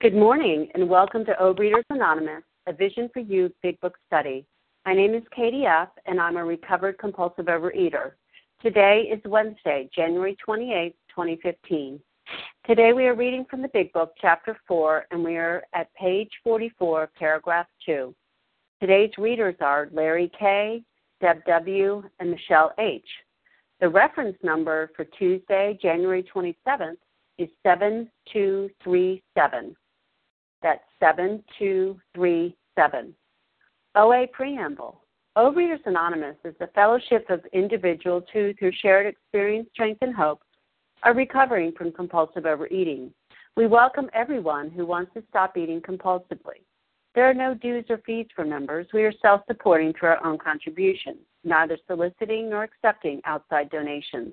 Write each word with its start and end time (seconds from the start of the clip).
Good 0.00 0.14
morning, 0.14 0.68
and 0.72 0.88
welcome 0.88 1.26
to 1.26 1.34
Overeaters 1.34 1.84
Anonymous, 1.90 2.42
a 2.66 2.72
Vision 2.72 3.10
for 3.12 3.20
You 3.20 3.52
Big 3.62 3.78
Book 3.80 3.98
Study. 4.06 4.46
My 4.86 4.94
name 4.94 5.12
is 5.12 5.22
Katie 5.30 5.66
F., 5.66 5.90
and 6.06 6.18
I'm 6.18 6.38
a 6.38 6.44
recovered 6.44 6.96
compulsive 6.96 7.44
overeater. 7.44 8.12
Today 8.62 9.10
is 9.12 9.20
Wednesday, 9.26 9.90
January 9.94 10.38
28, 10.42 10.96
2015. 11.10 12.00
Today 12.66 12.94
we 12.94 13.08
are 13.08 13.14
reading 13.14 13.44
from 13.50 13.60
the 13.60 13.68
Big 13.74 13.92
Book, 13.92 14.14
Chapter 14.18 14.56
4, 14.66 15.04
and 15.10 15.22
we 15.22 15.36
are 15.36 15.64
at 15.74 15.92
page 15.92 16.30
44, 16.44 17.10
paragraph 17.18 17.66
2. 17.84 18.14
Today's 18.80 19.12
readers 19.18 19.56
are 19.60 19.90
Larry 19.92 20.32
K., 20.38 20.82
Deb 21.20 21.44
W., 21.44 22.02
and 22.20 22.30
Michelle 22.30 22.72
H. 22.78 23.04
The 23.80 23.88
reference 23.90 24.38
number 24.42 24.92
for 24.96 25.04
Tuesday, 25.04 25.78
January 25.82 26.26
27th 26.34 26.96
is 27.36 27.50
7237. 27.62 29.76
That's 30.62 30.82
7237. 31.00 33.14
OA 33.96 34.26
Preamble. 34.32 35.00
Overeaters 35.36 35.84
Anonymous 35.86 36.36
is 36.44 36.54
a 36.60 36.68
fellowship 36.68 37.28
of 37.30 37.44
individuals 37.52 38.24
who, 38.32 38.54
through 38.54 38.72
shared 38.82 39.06
experience, 39.06 39.68
strength, 39.72 40.02
and 40.02 40.14
hope, 40.14 40.42
are 41.02 41.14
recovering 41.14 41.72
from 41.72 41.92
compulsive 41.92 42.46
overeating. 42.46 43.12
We 43.56 43.66
welcome 43.66 44.08
everyone 44.12 44.70
who 44.70 44.86
wants 44.86 45.12
to 45.14 45.24
stop 45.28 45.56
eating 45.56 45.80
compulsively. 45.80 46.62
There 47.14 47.28
are 47.28 47.34
no 47.34 47.54
dues 47.54 47.86
or 47.88 47.98
fees 48.06 48.26
for 48.36 48.44
members. 48.44 48.86
We 48.92 49.02
are 49.04 49.12
self 49.20 49.42
supporting 49.46 49.92
through 49.92 50.10
our 50.10 50.24
own 50.24 50.38
contributions, 50.38 51.18
neither 51.42 51.76
soliciting 51.86 52.50
nor 52.50 52.62
accepting 52.62 53.20
outside 53.24 53.70
donations. 53.70 54.32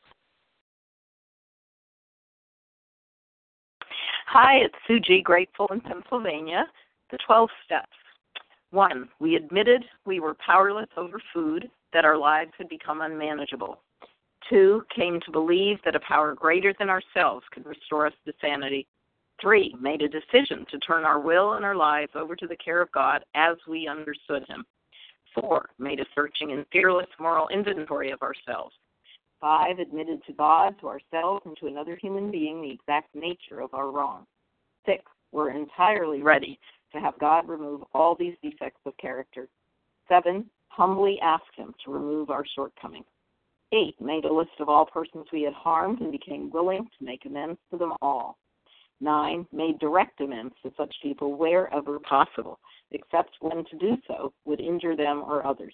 Hi, 4.33 4.59
it's 4.63 4.75
Sue 4.87 5.01
G. 5.01 5.21
Grateful 5.21 5.67
in 5.73 5.81
Pennsylvania. 5.81 6.63
The 7.11 7.17
12 7.27 7.49
steps. 7.65 7.91
One, 8.69 9.09
we 9.19 9.35
admitted 9.35 9.83
we 10.05 10.21
were 10.21 10.35
powerless 10.35 10.87
over 10.95 11.21
food, 11.33 11.69
that 11.91 12.05
our 12.05 12.17
lives 12.17 12.53
had 12.57 12.69
become 12.69 13.01
unmanageable. 13.01 13.81
Two, 14.49 14.83
came 14.95 15.19
to 15.25 15.33
believe 15.33 15.79
that 15.83 15.97
a 15.97 16.07
power 16.07 16.33
greater 16.33 16.73
than 16.79 16.89
ourselves 16.89 17.45
could 17.51 17.65
restore 17.65 18.07
us 18.07 18.13
to 18.25 18.31
sanity. 18.39 18.87
Three, 19.41 19.75
made 19.81 20.01
a 20.01 20.07
decision 20.07 20.65
to 20.71 20.79
turn 20.79 21.03
our 21.03 21.19
will 21.19 21.55
and 21.55 21.65
our 21.65 21.75
lives 21.75 22.13
over 22.15 22.33
to 22.37 22.47
the 22.47 22.55
care 22.55 22.81
of 22.81 22.89
God 22.93 23.25
as 23.35 23.57
we 23.67 23.89
understood 23.89 24.45
Him. 24.47 24.63
Four, 25.35 25.71
made 25.77 25.99
a 25.99 26.05
searching 26.15 26.53
and 26.53 26.65
fearless 26.71 27.09
moral 27.19 27.49
inventory 27.49 28.11
of 28.11 28.21
ourselves. 28.21 28.75
Five, 29.41 29.79
admitted 29.79 30.23
to 30.27 30.33
God, 30.33 30.75
to 30.79 30.87
ourselves, 30.87 31.41
and 31.45 31.57
to 31.57 31.65
another 31.65 31.95
human 31.95 32.29
being 32.29 32.61
the 32.61 32.71
exact 32.71 33.15
nature 33.15 33.59
of 33.59 33.73
our 33.73 33.89
wrong. 33.89 34.27
Six, 34.85 35.03
we're 35.31 35.49
entirely 35.49 36.21
ready 36.21 36.59
to 36.93 36.99
have 36.99 37.17
God 37.19 37.49
remove 37.49 37.81
all 37.93 38.15
these 38.15 38.35
defects 38.43 38.81
of 38.85 38.95
character. 38.97 39.47
Seven, 40.07 40.45
humbly 40.67 41.19
asked 41.21 41.55
Him 41.55 41.73
to 41.83 41.91
remove 41.91 42.29
our 42.29 42.45
shortcomings. 42.55 43.05
Eight, 43.73 43.99
made 43.99 44.25
a 44.25 44.33
list 44.33 44.51
of 44.59 44.69
all 44.69 44.85
persons 44.85 45.25
we 45.33 45.41
had 45.41 45.53
harmed 45.53 46.01
and 46.01 46.11
became 46.11 46.51
willing 46.51 46.83
to 46.99 47.05
make 47.05 47.25
amends 47.25 47.59
to 47.71 47.77
them 47.77 47.93
all. 48.01 48.37
Nine, 48.99 49.47
made 49.51 49.79
direct 49.79 50.21
amends 50.21 50.53
to 50.61 50.71
such 50.77 50.93
people 51.01 51.35
wherever 51.35 51.97
possible, 51.99 52.59
except 52.91 53.31
when 53.39 53.65
to 53.65 53.77
do 53.79 53.97
so 54.07 54.33
would 54.45 54.59
injure 54.59 54.95
them 54.95 55.23
or 55.25 55.47
others. 55.47 55.73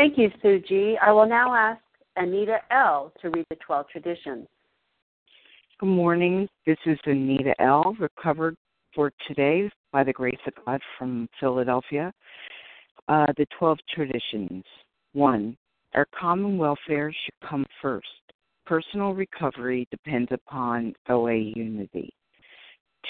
Thank 0.00 0.16
you, 0.16 0.30
Sue 0.40 0.62
G. 0.66 0.96
I 1.02 1.12
will 1.12 1.28
now 1.28 1.54
ask 1.54 1.82
Anita 2.16 2.56
L. 2.70 3.12
to 3.20 3.28
read 3.28 3.44
the 3.50 3.56
12 3.56 3.86
traditions. 3.90 4.46
Good 5.78 5.90
morning. 5.90 6.48
This 6.64 6.78
is 6.86 6.98
Anita 7.04 7.52
L., 7.60 7.94
recovered 8.00 8.56
for 8.94 9.12
today 9.28 9.70
by 9.92 10.02
the 10.02 10.12
grace 10.14 10.40
of 10.46 10.54
God 10.64 10.80
from 10.96 11.28
Philadelphia. 11.38 12.14
Uh, 13.08 13.26
the 13.36 13.44
12 13.58 13.76
traditions. 13.94 14.64
One, 15.12 15.54
our 15.92 16.06
common 16.18 16.56
welfare 16.56 17.12
should 17.12 17.46
come 17.46 17.66
first. 17.82 18.06
Personal 18.64 19.12
recovery 19.12 19.86
depends 19.90 20.30
upon 20.32 20.94
OA 21.10 21.34
unity. 21.34 22.08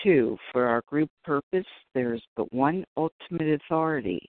Two, 0.02 0.36
for 0.50 0.66
our 0.66 0.82
group 0.88 1.10
purpose, 1.22 1.66
there 1.94 2.14
is 2.14 2.22
but 2.36 2.52
one 2.52 2.84
ultimate 2.96 3.60
authority 3.62 4.28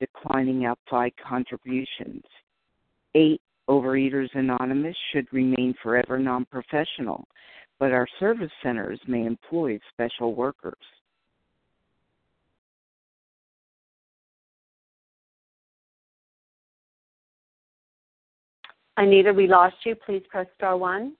declining 0.00 0.64
outside 0.64 1.12
contributions. 1.26 2.22
Eight, 3.14 3.40
Overeaters 3.68 4.28
Anonymous 4.34 4.96
should 5.12 5.26
remain 5.32 5.74
forever 5.82 6.18
non 6.18 6.44
professional, 6.44 7.26
but 7.78 7.92
our 7.92 8.06
service 8.20 8.50
centers 8.62 9.00
may 9.06 9.24
employ 9.24 9.78
special 9.92 10.34
workers. 10.34 10.74
Anita, 18.96 19.32
we 19.32 19.46
lost 19.46 19.76
you. 19.84 19.94
Please 19.94 20.22
press 20.28 20.46
star 20.56 20.76
one. 20.76 21.14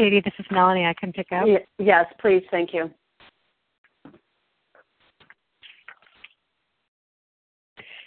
Katie, 0.00 0.22
this 0.24 0.32
is 0.38 0.46
Melanie. 0.50 0.86
I 0.86 0.94
can 0.94 1.12
pick 1.12 1.30
up. 1.30 1.44
Yes, 1.78 2.06
please. 2.22 2.42
Thank 2.50 2.72
you. 2.72 2.90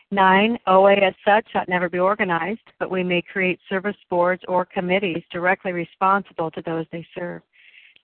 Nine, 0.09 0.57
OA 0.65 0.93
as 0.93 1.13
such 1.23 1.45
ought 1.53 1.69
never 1.69 1.89
be 1.89 1.99
organized, 1.99 2.61
but 2.79 2.89
we 2.89 3.03
may 3.03 3.21
create 3.21 3.59
service 3.69 3.95
boards 4.09 4.41
or 4.47 4.65
committees 4.65 5.21
directly 5.31 5.71
responsible 5.71 6.49
to 6.49 6.63
those 6.63 6.87
they 6.91 7.05
serve. 7.15 7.43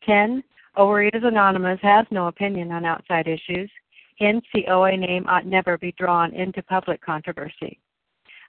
Ten, 0.06 0.44
Overeaters 0.77 1.25
Anonymous 1.25 1.80
has 1.81 2.06
no 2.12 2.27
opinion 2.27 2.71
on 2.71 2.85
outside 2.85 3.27
issues. 3.27 3.71
Hence, 4.19 4.45
the 4.53 4.68
OA 4.68 4.97
name 4.97 5.25
ought 5.27 5.47
never 5.47 5.80
be 5.80 5.95
drawn 5.97 6.31
into 6.35 6.62
public 6.62 7.01
controversy. 7.01 7.80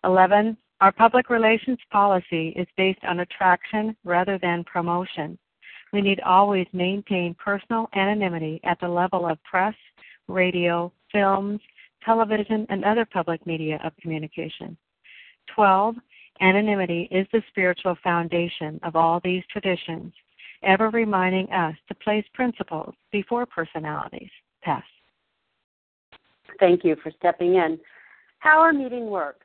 11. 0.04 0.54
Our 0.80 0.92
public 0.92 1.28
relations 1.28 1.78
policy 1.90 2.54
is 2.56 2.66
based 2.76 3.04
on 3.06 3.20
attraction 3.20 3.94
rather 4.04 4.38
than 4.38 4.64
promotion. 4.64 5.38
We 5.92 6.00
need 6.00 6.20
always 6.20 6.66
maintain 6.72 7.34
personal 7.34 7.88
anonymity 7.94 8.60
at 8.64 8.80
the 8.80 8.88
level 8.88 9.26
of 9.26 9.42
press, 9.44 9.74
radio, 10.26 10.90
films, 11.12 11.60
television, 12.02 12.66
and 12.70 12.84
other 12.84 13.04
public 13.04 13.44
media 13.46 13.78
of 13.84 13.92
communication. 14.00 14.76
12. 15.54 15.96
Anonymity 16.40 17.08
is 17.10 17.26
the 17.32 17.42
spiritual 17.48 17.96
foundation 18.02 18.80
of 18.82 18.96
all 18.96 19.20
these 19.22 19.42
traditions, 19.52 20.14
ever 20.62 20.88
reminding 20.88 21.50
us 21.52 21.74
to 21.88 21.94
place 21.96 22.24
principles 22.32 22.94
before 23.12 23.44
personalities. 23.44 24.30
Pass. 24.62 24.84
Thank 26.58 26.84
you 26.84 26.96
for 27.02 27.12
stepping 27.18 27.56
in. 27.56 27.78
How 28.38 28.60
our 28.60 28.72
meeting 28.72 29.10
works. 29.10 29.44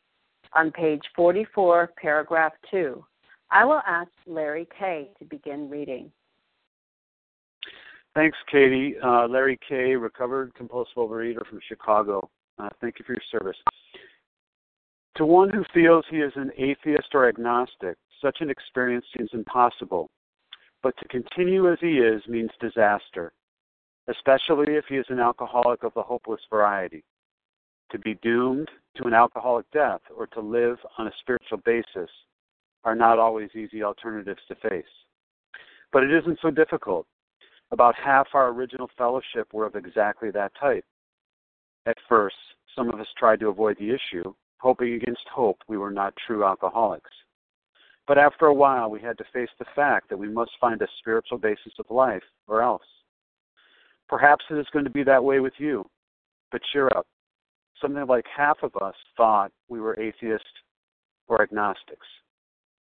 on 0.53 0.71
page 0.71 1.01
44, 1.15 1.91
paragraph 2.01 2.53
2. 2.69 3.03
I 3.51 3.65
will 3.65 3.81
ask 3.85 4.09
Larry 4.25 4.67
Kay 4.77 5.09
to 5.19 5.25
begin 5.25 5.69
reading. 5.69 6.11
Thanks, 8.13 8.37
Katie. 8.51 8.95
Uh, 9.03 9.27
Larry 9.27 9.57
Kay, 9.67 9.95
recovered 9.95 10.53
compulsive 10.55 10.95
overeater 10.97 11.45
from 11.47 11.59
Chicago. 11.67 12.29
Uh, 12.59 12.69
thank 12.81 12.99
you 12.99 13.05
for 13.05 13.13
your 13.13 13.21
service. 13.31 13.57
To 15.17 15.25
one 15.25 15.49
who 15.49 15.63
feels 15.73 16.05
he 16.09 16.17
is 16.17 16.33
an 16.35 16.51
atheist 16.57 17.09
or 17.13 17.27
agnostic, 17.27 17.97
such 18.21 18.37
an 18.41 18.49
experience 18.49 19.05
seems 19.17 19.29
impossible. 19.33 20.09
But 20.83 20.95
to 20.97 21.07
continue 21.07 21.71
as 21.71 21.77
he 21.79 21.99
is 21.99 22.21
means 22.27 22.49
disaster, 22.59 23.33
especially 24.07 24.75
if 24.75 24.85
he 24.89 24.95
is 24.95 25.05
an 25.09 25.19
alcoholic 25.19 25.83
of 25.83 25.93
the 25.93 26.01
hopeless 26.01 26.41
variety. 26.49 27.03
To 27.91 27.99
be 27.99 28.15
doomed 28.23 28.69
to 28.97 29.07
an 29.07 29.13
alcoholic 29.13 29.69
death 29.71 30.01
or 30.15 30.27
to 30.27 30.41
live 30.41 30.77
on 30.97 31.07
a 31.07 31.11
spiritual 31.21 31.59
basis 31.65 32.09
are 32.83 32.95
not 32.95 33.19
always 33.19 33.49
easy 33.55 33.83
alternatives 33.83 34.41
to 34.47 34.55
face. 34.55 34.83
But 35.91 36.03
it 36.03 36.11
isn't 36.11 36.39
so 36.41 36.51
difficult. 36.51 37.05
About 37.71 37.95
half 37.95 38.27
our 38.33 38.49
original 38.49 38.89
fellowship 38.97 39.53
were 39.53 39.65
of 39.65 39.75
exactly 39.75 40.31
that 40.31 40.51
type. 40.59 40.83
At 41.85 41.97
first, 42.09 42.35
some 42.75 42.89
of 42.89 42.99
us 42.99 43.07
tried 43.17 43.39
to 43.41 43.47
avoid 43.47 43.77
the 43.79 43.89
issue, 43.89 44.33
hoping 44.57 44.93
against 44.93 45.27
hope 45.33 45.57
we 45.67 45.77
were 45.77 45.91
not 45.91 46.13
true 46.27 46.43
alcoholics. 46.43 47.09
But 48.07 48.17
after 48.17 48.47
a 48.47 48.53
while, 48.53 48.89
we 48.89 48.99
had 48.99 49.17
to 49.19 49.25
face 49.31 49.49
the 49.57 49.65
fact 49.75 50.09
that 50.09 50.17
we 50.17 50.27
must 50.27 50.51
find 50.59 50.81
a 50.81 50.87
spiritual 50.99 51.37
basis 51.37 51.73
of 51.79 51.85
life, 51.89 52.23
or 52.47 52.61
else. 52.61 52.83
Perhaps 54.09 54.43
it 54.49 54.55
is 54.55 54.67
going 54.73 54.85
to 54.85 54.91
be 54.91 55.03
that 55.03 55.23
way 55.23 55.39
with 55.39 55.53
you, 55.57 55.85
but 56.51 56.61
cheer 56.73 56.87
up. 56.87 57.07
Something 57.81 58.05
like 58.07 58.25
half 58.35 58.57
of 58.63 58.75
us 58.81 58.95
thought 59.17 59.51
we 59.69 59.79
were 59.79 59.99
atheists 59.99 60.45
or 61.27 61.41
agnostics. 61.41 62.07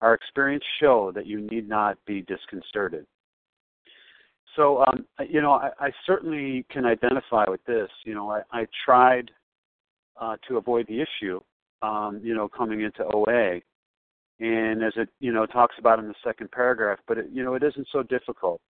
Our 0.01 0.13
experience 0.13 0.63
show 0.79 1.11
that 1.15 1.25
you 1.25 1.41
need 1.41 1.67
not 1.67 1.97
be 2.05 2.21
disconcerted. 2.21 3.05
So, 4.55 4.83
um, 4.85 5.05
you 5.29 5.41
know, 5.41 5.53
I, 5.53 5.69
I 5.79 5.91
certainly 6.05 6.65
can 6.71 6.85
identify 6.85 7.45
with 7.47 7.63
this. 7.65 7.89
You 8.05 8.15
know, 8.15 8.31
I, 8.31 8.41
I 8.51 8.67
tried 8.85 9.29
uh, 10.19 10.35
to 10.47 10.57
avoid 10.57 10.87
the 10.87 11.01
issue, 11.01 11.39
um, 11.81 12.19
you 12.23 12.33
know, 12.33 12.47
coming 12.47 12.81
into 12.81 13.03
OA, 13.13 13.59
and 14.39 14.83
as 14.83 14.93
it, 14.95 15.09
you 15.19 15.31
know, 15.31 15.45
talks 15.45 15.75
about 15.79 15.99
in 15.99 16.07
the 16.07 16.15
second 16.23 16.51
paragraph, 16.51 16.99
but 17.07 17.17
it, 17.17 17.27
you 17.31 17.43
know, 17.43 17.53
it 17.53 17.63
isn't 17.63 17.87
so 17.91 18.03
difficult. 18.03 18.61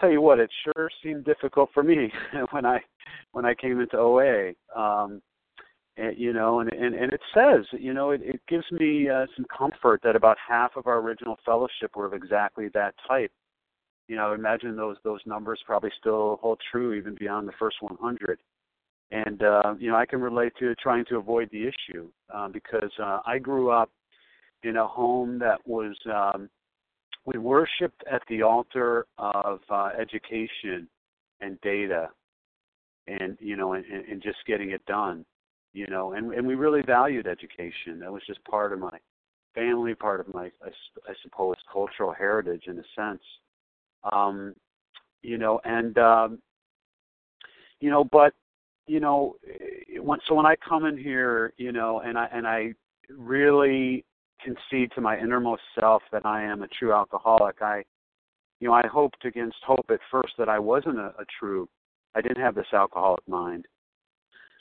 Tell 0.00 0.10
you 0.10 0.20
what, 0.20 0.38
it 0.38 0.50
sure 0.64 0.90
seemed 1.02 1.24
difficult 1.24 1.70
for 1.72 1.82
me 1.82 2.12
when 2.50 2.64
I 2.64 2.80
when 3.32 3.44
I 3.44 3.54
came 3.54 3.80
into 3.80 3.96
OA. 3.96 4.52
Um, 4.76 5.22
and, 5.96 6.16
you 6.18 6.32
know, 6.32 6.60
and, 6.60 6.72
and 6.72 6.94
and 6.94 7.12
it 7.12 7.20
says, 7.34 7.64
you 7.72 7.94
know, 7.94 8.10
it, 8.10 8.20
it 8.22 8.40
gives 8.48 8.70
me 8.70 9.08
uh, 9.08 9.26
some 9.36 9.46
comfort 9.56 10.00
that 10.04 10.16
about 10.16 10.36
half 10.46 10.76
of 10.76 10.86
our 10.86 10.98
original 10.98 11.36
fellowship 11.44 11.96
were 11.96 12.06
of 12.06 12.14
exactly 12.14 12.68
that 12.74 12.94
type 13.08 13.32
you 14.08 14.16
know, 14.16 14.30
I 14.30 14.34
imagine 14.34 14.76
those 14.76 14.96
those 15.02 15.20
numbers 15.26 15.60
probably 15.66 15.90
still 15.98 16.38
hold 16.40 16.60
true 16.70 16.94
even 16.94 17.16
beyond 17.18 17.48
the 17.48 17.52
first 17.58 17.76
100. 17.80 18.38
And 19.10 19.42
uh, 19.42 19.74
you 19.78 19.90
know, 19.90 19.96
I 19.96 20.06
can 20.06 20.20
relate 20.20 20.52
to 20.58 20.74
trying 20.76 21.04
to 21.06 21.16
avoid 21.16 21.48
the 21.50 21.66
issue 21.66 22.08
uh, 22.32 22.48
because 22.48 22.90
uh, 23.02 23.20
I 23.26 23.38
grew 23.38 23.70
up 23.70 23.90
in 24.62 24.76
a 24.76 24.86
home 24.86 25.38
that 25.40 25.58
was 25.66 25.96
um, 26.12 26.48
we 27.24 27.38
worshipped 27.38 28.02
at 28.10 28.22
the 28.28 28.42
altar 28.42 29.06
of 29.18 29.60
uh, 29.70 29.90
education 29.98 30.88
and 31.40 31.60
data, 31.60 32.08
and 33.08 33.36
you 33.40 33.56
know, 33.56 33.72
and, 33.72 33.84
and 33.84 34.22
just 34.22 34.38
getting 34.46 34.70
it 34.70 34.84
done. 34.86 35.24
You 35.76 35.86
know, 35.88 36.14
and 36.14 36.32
and 36.32 36.46
we 36.46 36.54
really 36.54 36.82
valued 36.82 37.26
education. 37.26 38.00
That 38.00 38.12
was 38.12 38.22
just 38.26 38.42
part 38.44 38.72
of 38.72 38.78
my 38.78 38.98
family, 39.54 39.94
part 39.94 40.20
of 40.20 40.32
my, 40.32 40.50
I, 40.64 40.68
I 41.08 41.14
suppose, 41.22 41.56
cultural 41.72 42.12
heritage 42.12 42.64
in 42.66 42.78
a 42.78 42.84
sense 42.94 43.22
um, 44.12 44.54
you 45.22 45.38
know, 45.38 45.60
and 45.64 45.96
um, 45.98 46.38
you 47.80 47.90
know, 47.90 48.04
but 48.04 48.32
you 48.86 49.00
know, 49.00 49.36
when 50.00 50.18
so 50.28 50.34
when 50.34 50.46
I 50.46 50.56
come 50.56 50.84
in 50.84 50.96
here, 50.96 51.52
you 51.56 51.72
know, 51.72 52.00
and 52.00 52.16
I 52.16 52.28
and 52.32 52.46
I 52.46 52.74
really 53.10 54.04
concede 54.42 54.92
to 54.94 55.00
my 55.00 55.18
innermost 55.18 55.62
self 55.78 56.02
that 56.12 56.24
I 56.24 56.42
am 56.42 56.62
a 56.62 56.68
true 56.68 56.92
alcoholic, 56.92 57.62
I, 57.62 57.82
you 58.60 58.68
know, 58.68 58.74
I 58.74 58.86
hoped 58.86 59.24
against 59.24 59.56
hope 59.66 59.86
at 59.90 60.00
first 60.10 60.34
that 60.38 60.48
I 60.48 60.58
wasn't 60.58 60.98
a, 60.98 61.14
a 61.18 61.24
true, 61.40 61.68
I 62.14 62.20
didn't 62.20 62.42
have 62.42 62.54
this 62.54 62.66
alcoholic 62.72 63.26
mind. 63.26 63.66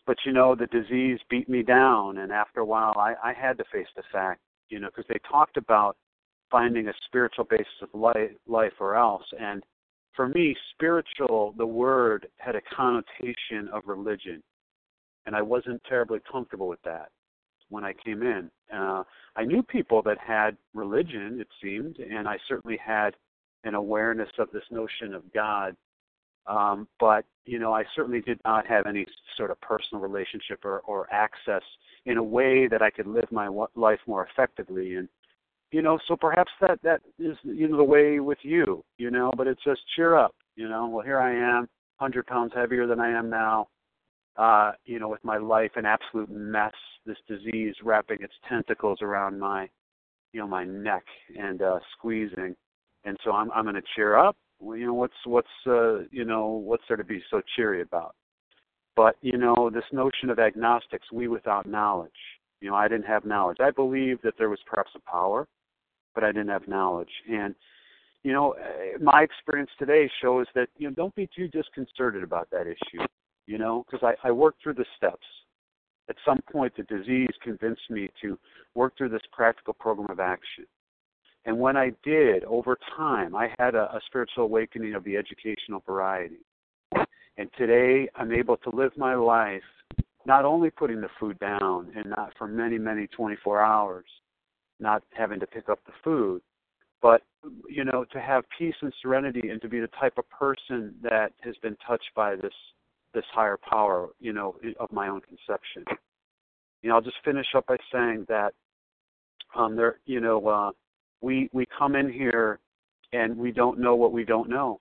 But 0.05 0.17
you 0.25 0.31
know, 0.31 0.55
the 0.55 0.67
disease 0.67 1.19
beat 1.29 1.49
me 1.49 1.63
down, 1.63 2.19
and 2.19 2.31
after 2.31 2.59
a 2.59 2.65
while, 2.65 2.93
I, 2.97 3.15
I 3.23 3.33
had 3.33 3.57
to 3.57 3.63
face 3.71 3.87
the 3.95 4.03
fact, 4.11 4.39
you 4.69 4.79
know, 4.79 4.87
because 4.87 5.05
they 5.09 5.19
talked 5.29 5.57
about 5.57 5.97
finding 6.51 6.87
a 6.87 6.93
spiritual 7.05 7.45
basis 7.45 7.67
of 7.81 7.89
life, 7.93 8.31
life 8.47 8.73
or 8.79 8.95
else. 8.95 9.25
And 9.39 9.63
for 10.15 10.27
me, 10.29 10.55
spiritual, 10.73 11.53
the 11.57 11.65
word 11.65 12.27
had 12.37 12.55
a 12.55 12.61
connotation 12.75 13.67
of 13.73 13.83
religion, 13.87 14.43
and 15.25 15.35
I 15.35 15.41
wasn't 15.41 15.81
terribly 15.89 16.19
comfortable 16.31 16.67
with 16.67 16.81
that 16.83 17.09
when 17.69 17.83
I 17.83 17.93
came 17.93 18.21
in. 18.21 18.49
Uh, 18.73 19.03
I 19.35 19.43
knew 19.43 19.63
people 19.63 20.01
that 20.03 20.17
had 20.19 20.55
religion, 20.73 21.39
it 21.41 21.47
seemed, 21.61 21.97
and 21.97 22.27
I 22.27 22.37
certainly 22.47 22.77
had 22.77 23.15
an 23.63 23.73
awareness 23.73 24.29
of 24.37 24.51
this 24.51 24.63
notion 24.71 25.13
of 25.13 25.23
God. 25.33 25.75
Um, 26.47 26.87
but 26.99 27.25
you 27.45 27.59
know, 27.59 27.73
I 27.73 27.83
certainly 27.95 28.21
did 28.21 28.39
not 28.45 28.65
have 28.67 28.85
any 28.87 29.05
sort 29.37 29.51
of 29.51 29.59
personal 29.61 30.01
relationship 30.01 30.65
or, 30.65 30.79
or 30.79 31.07
access 31.11 31.61
in 32.05 32.17
a 32.17 32.23
way 32.23 32.67
that 32.67 32.81
I 32.81 32.89
could 32.89 33.07
live 33.07 33.31
my 33.31 33.47
life 33.75 33.99
more 34.07 34.27
effectively. 34.31 34.95
And 34.95 35.07
you 35.71 35.81
know 35.81 35.97
so 36.07 36.15
perhaps 36.15 36.51
that 36.61 36.79
that 36.83 37.01
is 37.19 37.35
you 37.43 37.67
know 37.67 37.77
the 37.77 37.83
way 37.83 38.19
with 38.19 38.37
you 38.43 38.83
you 38.97 39.09
know 39.09 39.31
but 39.35 39.47
it 39.47 39.57
says 39.65 39.77
cheer 39.95 40.15
up 40.15 40.35
You 40.55 40.69
know, 40.69 40.87
well 40.87 41.03
here 41.03 41.19
I 41.19 41.33
am, 41.33 41.67
hundred 41.97 42.27
pounds 42.27 42.53
heavier 42.55 42.87
than 42.87 42.99
I 42.99 43.09
am 43.09 43.29
now. 43.29 43.67
Uh, 44.37 44.73
you 44.85 44.99
know, 44.99 45.07
with 45.07 45.23
my 45.23 45.37
life 45.37 45.71
an 45.75 45.85
absolute 45.85 46.29
mess, 46.29 46.73
this 47.05 47.17
disease 47.27 47.73
wrapping 47.83 48.21
its 48.21 48.33
tentacles 48.49 48.99
around 49.01 49.39
my, 49.39 49.69
you 50.33 50.41
know, 50.41 50.47
my 50.47 50.65
neck 50.65 51.05
and 51.37 51.61
uh, 51.61 51.79
squeezing, 51.93 52.55
and 53.05 53.17
so 53.23 53.31
I'm 53.31 53.49
I'm 53.51 53.63
going 53.63 53.75
to 53.75 53.81
cheer 53.95 54.17
up. 54.17 54.35
You 54.61 54.87
know, 54.87 54.93
what's 54.93 55.13
what's 55.25 55.47
uh, 55.67 55.99
you 56.11 56.25
know 56.25 56.47
what's 56.47 56.83
there 56.87 56.97
to 56.97 57.03
be 57.03 57.21
so 57.29 57.41
cheery 57.55 57.81
about? 57.81 58.15
But 58.95 59.17
you 59.21 59.37
know, 59.37 59.69
this 59.73 59.83
notion 59.91 60.29
of 60.29 60.39
agnostics, 60.39 61.11
we 61.11 61.27
without 61.27 61.65
knowledge. 61.65 62.11
You 62.61 62.69
know, 62.69 62.75
I 62.75 62.87
didn't 62.87 63.05
have 63.05 63.25
knowledge. 63.25 63.57
I 63.59 63.71
believed 63.71 64.21
that 64.23 64.35
there 64.37 64.49
was 64.49 64.59
perhaps 64.65 64.91
a 64.95 65.11
power, 65.11 65.47
but 66.13 66.23
I 66.23 66.31
didn't 66.31 66.49
have 66.49 66.67
knowledge. 66.67 67.11
And 67.29 67.53
you 68.23 68.31
know, 68.33 68.53
eh, 68.53 68.97
my 69.01 69.21
experience 69.21 69.69
today 69.77 70.09
shows 70.21 70.47
that 70.55 70.69
you 70.77 70.87
know, 70.87 70.95
don't 70.95 71.15
be 71.15 71.29
too 71.35 71.47
disconcerted 71.49 72.23
about 72.23 72.49
that 72.51 72.67
issue. 72.67 73.05
You 73.47 73.59
know, 73.59 73.85
because 73.85 74.03
I, 74.03 74.27
I 74.27 74.31
worked 74.31 74.63
through 74.63 74.73
the 74.75 74.85
steps. 74.97 75.25
At 76.09 76.15
some 76.25 76.39
point, 76.51 76.73
the 76.77 76.83
disease 76.83 77.29
convinced 77.43 77.89
me 77.89 78.09
to 78.21 78.37
work 78.75 78.97
through 78.97 79.09
this 79.09 79.21
practical 79.31 79.73
program 79.73 80.09
of 80.09 80.19
action. 80.19 80.65
And 81.45 81.59
when 81.59 81.77
I 81.77 81.91
did, 82.03 82.43
over 82.45 82.77
time, 82.97 83.35
I 83.35 83.53
had 83.59 83.75
a, 83.75 83.83
a 83.95 84.01
spiritual 84.07 84.45
awakening 84.45 84.95
of 84.95 85.03
the 85.03 85.15
educational 85.15 85.83
variety. 85.85 86.39
And 87.37 87.49
today, 87.57 88.07
I'm 88.15 88.31
able 88.31 88.57
to 88.57 88.69
live 88.69 88.91
my 88.97 89.15
life 89.15 89.61
not 90.25 90.43
only 90.43 90.71
putting 90.71 91.01
the 91.01 91.09
food 91.19 91.37
down 91.39 91.91
and 91.95 92.09
not 92.09 92.33
for 92.37 92.47
many, 92.47 92.79
many 92.79 93.07
24 93.07 93.61
hours, 93.61 94.05
not 94.79 95.03
having 95.13 95.39
to 95.39 95.47
pick 95.47 95.69
up 95.69 95.79
the 95.85 95.91
food, 96.03 96.41
but 97.01 97.21
you 97.69 97.83
know, 97.83 98.05
to 98.11 98.19
have 98.19 98.43
peace 98.57 98.73
and 98.81 98.91
serenity 99.01 99.49
and 99.49 99.61
to 99.61 99.69
be 99.69 99.79
the 99.79 99.89
type 99.99 100.17
of 100.17 100.27
person 100.29 100.95
that 101.03 101.33
has 101.41 101.55
been 101.61 101.77
touched 101.87 102.09
by 102.15 102.35
this 102.35 102.53
this 103.13 103.25
higher 103.31 103.57
power, 103.57 104.09
you 104.19 104.33
know, 104.33 104.55
of 104.79 104.91
my 104.91 105.07
own 105.07 105.21
conception. 105.21 105.85
You 106.81 106.89
know, 106.89 106.95
I'll 106.95 107.01
just 107.01 107.17
finish 107.23 107.47
up 107.55 107.67
by 107.67 107.77
saying 107.93 108.25
that 108.27 108.53
um 109.55 109.75
there 109.75 109.99
you 110.05 110.19
know, 110.19 110.47
uh 110.47 110.71
we 111.25 111.49
we 111.51 111.65
come 111.77 111.95
in 111.95 112.11
here 112.11 112.59
and 113.11 113.35
we 113.35 113.51
don't 113.51 113.79
know 113.79 113.95
what 113.95 114.13
we 114.13 114.23
don't 114.23 114.49
know 114.49 114.79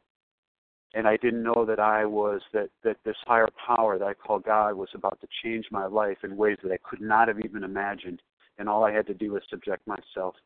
and 0.95 1.09
I 1.09 1.17
didn't 1.17 1.43
know 1.43 1.65
that 1.67 1.81
I 1.81 2.05
was 2.05 2.41
that 2.53 2.69
that 2.85 2.97
this 3.05 3.17
higher 3.27 3.49
power 3.67 3.99
that 3.99 4.07
I 4.07 4.15
call 4.15 4.39
God 4.39 4.75
was 4.75 4.89
about 4.95 5.21
to 5.21 5.27
change 5.43 5.67
my 5.71 5.87
life 5.87 6.19
in 6.23 6.37
ways 6.37 6.57
that 6.63 6.73
I 6.73 6.79
could 6.89 7.01
not 7.01 7.29
have 7.29 7.41
even 7.41 7.65
imagined. 7.65 8.23
And 8.59 8.69
all 8.69 8.85
I 8.85 8.93
had 8.93 9.07
to 9.09 9.15
do 9.15 9.33
was 9.33 9.43
subject 9.51 9.85
myself 9.87 10.37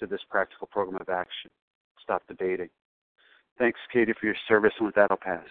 to 0.00 0.06
this 0.06 0.20
practical 0.30 0.66
program 0.68 0.98
of 1.00 1.08
action. 1.10 1.50
Stop 2.02 2.22
debating. 2.26 2.70
Thanks, 3.58 3.78
Katie, 3.92 4.14
for 4.18 4.24
your 4.24 4.34
service, 4.48 4.72
and 4.78 4.86
with 4.86 4.94
that, 4.94 5.10
I'll 5.10 5.18
pass. 5.18 5.44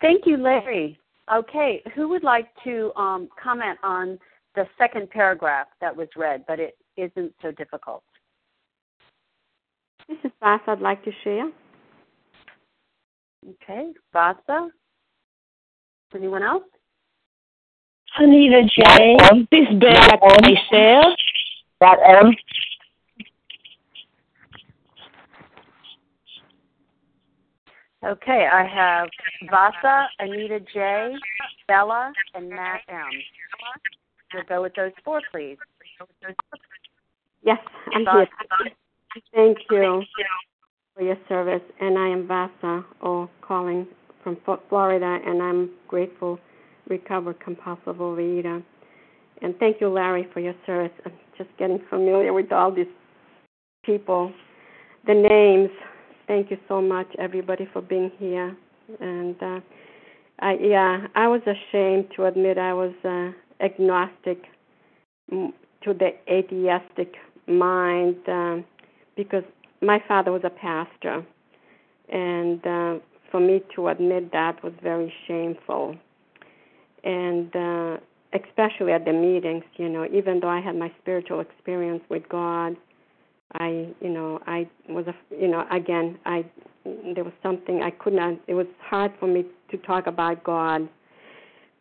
Thank 0.00 0.26
you, 0.26 0.36
Larry. 0.36 0.98
Okay, 1.32 1.82
who 1.94 2.08
would 2.08 2.22
like 2.22 2.48
to 2.62 2.92
um, 2.94 3.28
comment 3.42 3.78
on 3.82 4.18
the 4.54 4.64
second 4.78 5.10
paragraph 5.10 5.66
that 5.80 5.94
was 5.94 6.08
read, 6.16 6.44
but 6.46 6.60
it 6.60 6.76
isn't 6.96 7.32
so 7.42 7.50
difficult? 7.52 8.02
This 10.08 10.18
is 10.24 10.32
Vasa. 10.40 10.72
I'd 10.72 10.80
like 10.80 11.04
to 11.04 11.12
share. 11.24 11.50
Okay, 13.48 13.92
Vasa. 14.12 14.68
Anyone 16.14 16.42
else? 16.42 16.64
Anita 18.18 18.62
J. 18.64 19.16
This 19.50 19.80
back 19.80 20.20
myself. 20.20 21.14
That 21.80 21.98
M. 22.06 22.32
Okay, 28.04 28.48
I 28.52 28.64
have 28.66 29.08
Vasa, 29.48 30.08
Anita 30.18 30.58
J, 30.74 31.14
Bella, 31.68 32.12
and 32.34 32.48
Matt 32.48 32.80
M. 32.88 33.08
We'll 34.34 34.42
go 34.48 34.62
with 34.62 34.74
those 34.74 34.90
four, 35.04 35.20
please. 35.30 35.56
Yes, 37.92 38.28
I'm. 38.50 38.72
Thank 39.34 39.58
you 39.70 40.02
for 40.94 41.02
your 41.02 41.16
service. 41.28 41.62
And 41.80 41.98
I 41.98 42.08
am 42.08 42.26
Vasa, 42.26 42.84
oh, 43.02 43.28
calling 43.42 43.86
from 44.22 44.36
Florida, 44.68 45.18
and 45.26 45.42
I'm 45.42 45.70
grateful, 45.88 46.38
recovered 46.88 47.40
compulsive 47.40 47.96
overeater. 47.96 48.62
And 49.42 49.56
thank 49.58 49.80
you, 49.80 49.88
Larry, 49.88 50.28
for 50.32 50.40
your 50.40 50.54
service. 50.66 50.92
I'm 51.04 51.12
just 51.36 51.50
getting 51.58 51.80
familiar 51.90 52.32
with 52.32 52.52
all 52.52 52.72
these 52.72 52.86
people, 53.84 54.32
the 55.06 55.14
names. 55.14 55.70
Thank 56.28 56.50
you 56.50 56.56
so 56.68 56.80
much, 56.80 57.08
everybody, 57.18 57.68
for 57.72 57.82
being 57.82 58.12
here. 58.18 58.56
And 59.00 59.36
uh, 59.42 59.60
I, 60.38 60.56
yeah, 60.60 61.06
I 61.14 61.26
was 61.26 61.40
ashamed 61.42 62.06
to 62.16 62.26
admit 62.26 62.58
I 62.58 62.72
was 62.72 62.92
uh, 63.04 63.64
agnostic 63.64 64.42
to 65.30 65.52
the 65.94 66.10
atheistic 66.30 67.14
mind. 67.46 68.16
Um, 68.28 68.64
because 69.16 69.44
my 69.80 70.02
father 70.08 70.32
was 70.32 70.42
a 70.44 70.50
pastor, 70.50 71.24
and 72.08 72.66
uh, 72.66 72.94
for 73.30 73.40
me 73.40 73.62
to 73.74 73.88
admit 73.88 74.32
that 74.32 74.62
was 74.62 74.72
very 74.82 75.12
shameful. 75.26 75.96
And 77.04 77.54
uh, 77.54 77.96
especially 78.32 78.92
at 78.92 79.04
the 79.04 79.12
meetings, 79.12 79.64
you 79.76 79.88
know, 79.88 80.06
even 80.12 80.40
though 80.40 80.48
I 80.48 80.60
had 80.60 80.76
my 80.76 80.92
spiritual 81.00 81.40
experience 81.40 82.02
with 82.08 82.28
God, 82.28 82.76
I, 83.54 83.88
you 84.00 84.08
know, 84.08 84.40
I 84.46 84.68
was, 84.88 85.06
a, 85.06 85.14
you 85.34 85.48
know, 85.48 85.66
again, 85.70 86.18
I, 86.24 86.44
there 86.84 87.24
was 87.24 87.34
something 87.42 87.82
I 87.82 87.90
could 87.90 88.14
not. 88.14 88.34
It 88.46 88.54
was 88.54 88.66
hard 88.80 89.12
for 89.18 89.26
me 89.26 89.44
to 89.70 89.76
talk 89.78 90.06
about 90.06 90.42
God. 90.44 90.88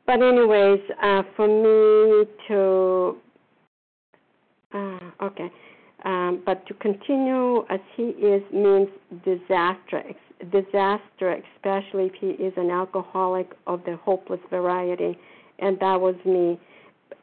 But 0.05 0.21
anyways, 0.21 0.81
uh, 1.01 1.23
for 1.35 1.47
me 1.47 2.25
to, 2.47 3.17
uh, 4.73 5.25
okay, 5.25 5.51
um, 6.03 6.41
but 6.45 6.65
to 6.67 6.73
continue 6.75 7.65
as 7.69 7.79
he 7.95 8.03
is 8.03 8.41
means 8.51 8.89
disaster, 9.23 10.03
disaster, 10.51 11.41
especially 11.55 12.05
if 12.05 12.13
he 12.19 12.29
is 12.43 12.53
an 12.57 12.71
alcoholic 12.71 13.51
of 13.67 13.83
the 13.85 13.97
hopeless 13.97 14.39
variety, 14.49 15.17
and 15.59 15.79
that 15.79 15.99
was 15.99 16.15
me. 16.25 16.59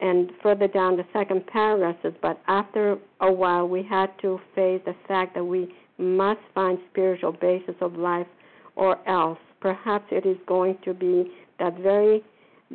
And 0.01 0.31
further 0.43 0.69
down 0.69 0.97
the 0.97 1.07
second 1.13 1.47
paragraph 1.49 1.97
says, 2.03 2.13
but 2.23 2.41
after 2.47 2.99
a 3.21 3.33
while 3.33 3.67
we 3.67 3.83
had 3.83 4.11
to 4.23 4.39
face 4.55 4.81
the 4.85 4.95
fact 5.09 5.35
that 5.35 5.45
we 5.45 5.75
must 5.99 6.41
find 6.55 6.79
spiritual 6.91 7.33
basis 7.33 7.75
of 7.81 7.97
life, 7.97 8.29
or 8.77 8.97
else 9.09 9.39
perhaps 9.61 10.05
it 10.13 10.25
is 10.25 10.37
going 10.47 10.79
to 10.85 10.95
be 10.95 11.33
that 11.59 11.77
very 11.79 12.23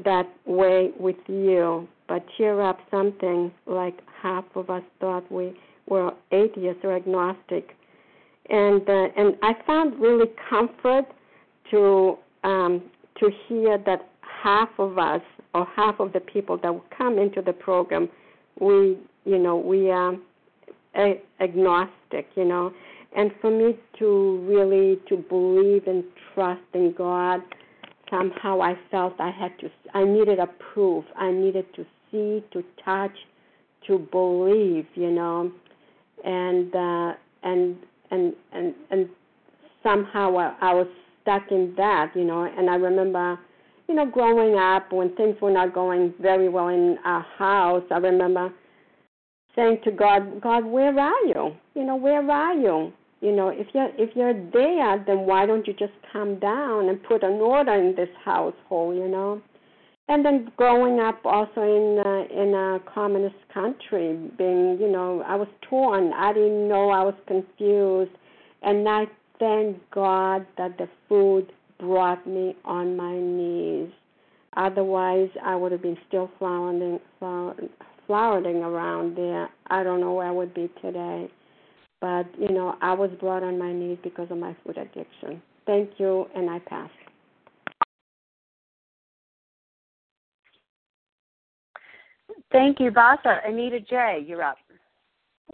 that 0.03 0.27
way 0.45 0.91
with 0.99 1.15
you. 1.27 1.87
But 2.07 2.25
cheer 2.37 2.61
up, 2.61 2.79
something 2.91 3.51
like 3.65 3.99
half 4.21 4.45
of 4.55 4.69
us 4.69 4.83
thought 4.99 5.29
we 5.31 5.53
were 5.87 6.13
atheists 6.31 6.81
or 6.83 6.95
agnostic, 6.95 7.75
and 8.49 8.87
uh, 8.87 9.07
and 9.15 9.35
I 9.41 9.53
found 9.65 9.99
really 9.99 10.27
comfort 10.49 11.05
to 11.71 12.17
um, 12.43 12.83
to 13.19 13.29
hear 13.47 13.77
that 13.85 14.09
half 14.21 14.69
of 14.77 14.97
us 14.97 15.21
or 15.53 15.65
half 15.75 15.99
of 15.99 16.13
the 16.13 16.19
people 16.19 16.57
that 16.57 16.73
would 16.73 16.89
come 16.97 17.17
into 17.17 17.41
the 17.41 17.53
program, 17.53 18.09
we 18.59 18.97
you 19.25 19.37
know 19.37 19.55
we 19.55 19.89
are 19.89 20.15
agnostic, 21.39 22.27
you 22.35 22.45
know, 22.45 22.71
and 23.15 23.31
for 23.41 23.49
me 23.49 23.77
to 23.99 24.45
really 24.47 24.99
to 25.09 25.17
believe 25.17 25.87
and 25.87 26.03
trust 26.33 26.61
in 26.73 26.93
God, 26.97 27.41
somehow 28.09 28.61
I 28.61 28.77
felt 28.91 29.13
I 29.19 29.31
had 29.31 29.57
to 29.59 29.69
I 29.93 30.03
needed 30.03 30.39
a 30.39 30.47
proof. 30.73 31.05
I 31.15 31.31
needed 31.31 31.65
to 31.75 31.85
see, 32.13 32.43
to 32.53 32.63
touch, 32.85 33.17
to 33.87 33.99
believe, 33.99 34.85
you 34.95 35.11
know 35.11 35.51
and 36.23 36.73
uh, 36.73 37.13
and 37.43 37.75
and 38.11 38.33
and 38.53 38.73
and 38.91 39.09
somehow 39.83 40.37
I, 40.37 40.55
I 40.61 40.73
was 40.73 40.87
stuck 41.21 41.43
in 41.51 41.73
that, 41.77 42.11
you 42.15 42.23
know. 42.23 42.43
And 42.43 42.69
I 42.69 42.75
remember, 42.75 43.37
you 43.87 43.95
know, 43.95 44.05
growing 44.05 44.57
up 44.57 44.91
when 44.91 45.15
things 45.15 45.35
were 45.41 45.51
not 45.51 45.73
going 45.73 46.13
very 46.21 46.49
well 46.49 46.69
in 46.69 46.97
our 47.05 47.25
house. 47.37 47.83
I 47.91 47.97
remember 47.97 48.51
saying 49.55 49.79
to 49.83 49.91
God, 49.91 50.41
God, 50.41 50.65
where 50.65 50.97
are 50.97 51.25
you? 51.25 51.55
You 51.75 51.85
know, 51.85 51.95
where 51.95 52.29
are 52.29 52.53
you? 52.53 52.93
You 53.21 53.31
know, 53.33 53.49
if 53.49 53.67
you're 53.73 53.91
if 53.97 54.15
you're 54.15 54.33
there, 54.33 55.03
then 55.05 55.19
why 55.19 55.45
don't 55.45 55.67
you 55.67 55.73
just 55.73 55.93
come 56.11 56.39
down 56.39 56.89
and 56.89 57.03
put 57.03 57.23
an 57.23 57.33
order 57.33 57.73
in 57.73 57.95
this 57.95 58.09
household? 58.23 58.95
You 58.95 59.07
know 59.09 59.41
and 60.09 60.25
then 60.25 60.51
growing 60.57 60.99
up 60.99 61.19
also 61.25 61.61
in 61.61 61.99
uh, 62.05 62.41
in 62.41 62.53
a 62.53 62.79
communist 62.93 63.35
country, 63.53 64.17
being 64.37 64.77
you 64.79 64.91
know 64.91 65.23
I 65.25 65.35
was 65.35 65.47
torn. 65.69 66.13
I 66.13 66.33
didn't 66.33 66.67
know 66.67 66.89
I 66.89 67.03
was 67.03 67.15
confused, 67.27 68.11
and 68.61 68.87
I 68.87 69.05
thank 69.39 69.77
God 69.91 70.45
that 70.57 70.77
the 70.77 70.87
food 71.09 71.51
brought 71.79 72.25
me 72.27 72.55
on 72.65 72.95
my 72.97 73.15
knees. 73.17 73.91
Otherwise, 74.55 75.29
I 75.43 75.55
would 75.55 75.71
have 75.71 75.81
been 75.81 75.97
still 76.07 76.29
flowering, 76.37 76.99
flowering 78.07 78.57
around 78.57 79.17
there. 79.17 79.49
I 79.67 79.83
don't 79.83 79.99
know 79.99 80.13
where 80.13 80.27
I 80.27 80.31
would 80.31 80.53
be 80.53 80.69
today. 80.81 81.29
but 82.01 82.25
you 82.37 82.51
know, 82.51 82.75
I 82.81 82.93
was 82.93 83.09
brought 83.19 83.43
on 83.43 83.57
my 83.57 83.73
knees 83.73 83.97
because 84.03 84.27
of 84.29 84.37
my 84.37 84.55
food 84.63 84.77
addiction. 84.77 85.41
Thank 85.65 85.91
you, 85.97 86.27
and 86.35 86.49
I 86.49 86.59
pass. 86.59 86.89
Thank 92.53 92.79
you, 92.79 92.91
Vasa. 92.91 93.39
Anita 93.45 93.79
J., 93.81 94.23
you're 94.25 94.43
up. 94.43 94.57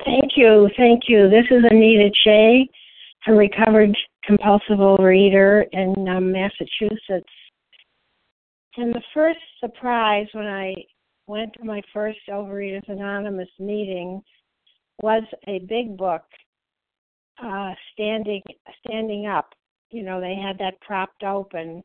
Thank 0.06 0.34
you. 0.36 0.70
Thank 0.78 1.04
you. 1.08 1.30
This 1.30 1.46
is 1.50 1.64
Anita 1.72 2.12
J., 2.24 2.70
a 3.28 3.34
recovered 3.34 3.98
compulsive 4.26 4.78
overeater 4.78 5.64
in 5.72 6.08
um, 6.10 6.32
Massachusetts. 6.32 7.30
And 8.78 8.94
the 8.94 9.02
first 9.14 9.40
surprise 9.60 10.28
when 10.34 10.46
I 10.46 10.76
went 11.28 11.54
to 11.54 11.64
my 11.64 11.82
first 11.94 12.20
Overeaters 12.30 12.88
Anonymous 12.88 13.50
meeting 13.60 14.22
was 15.02 15.24
a 15.48 15.60
big 15.60 15.98
book 15.98 16.24
uh, 17.42 17.74
standing 17.94 18.42
standing 18.86 19.26
up. 19.26 19.54
You 19.92 20.04
know, 20.04 20.20
they 20.20 20.36
had 20.36 20.58
that 20.60 20.80
propped 20.82 21.24
open, 21.24 21.82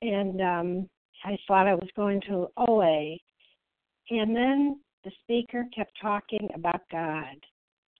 and 0.00 0.40
um, 0.40 0.88
I 1.24 1.36
thought 1.46 1.68
I 1.68 1.74
was 1.74 1.88
going 1.94 2.20
to 2.22 2.48
OA. 2.56 3.16
And 4.10 4.34
then 4.34 4.80
the 5.04 5.10
speaker 5.22 5.66
kept 5.74 5.92
talking 6.00 6.48
about 6.54 6.82
God. 6.90 7.36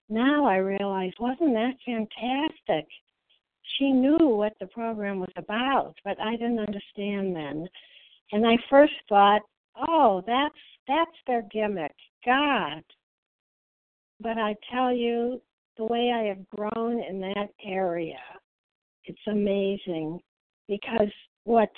Now 0.08 0.46
I 0.46 0.56
realize, 0.56 1.12
wasn't 1.18 1.54
that 1.54 1.74
fantastic? 1.84 2.86
She 3.78 3.90
knew 3.90 4.28
what 4.28 4.52
the 4.60 4.66
program 4.66 5.20
was 5.20 5.32
about, 5.36 5.94
but 6.04 6.20
I 6.20 6.32
didn't 6.32 6.58
understand 6.58 7.34
then. 7.34 7.66
And 8.32 8.46
I 8.46 8.56
first 8.68 8.92
thought, 9.08 9.42
oh, 9.88 10.22
that's 10.26 10.54
that's 10.86 11.16
their 11.26 11.42
gimmick, 11.50 11.94
God. 12.24 12.82
But 14.20 14.38
I 14.38 14.54
tell 14.72 14.92
you, 14.92 15.40
the 15.76 15.84
way 15.84 16.12
I 16.14 16.24
have 16.24 16.48
grown 16.50 17.02
in 17.02 17.20
that 17.20 17.48
area, 17.64 18.20
it's 19.04 19.26
amazing 19.26 20.20
because 20.68 21.12
what 21.44 21.70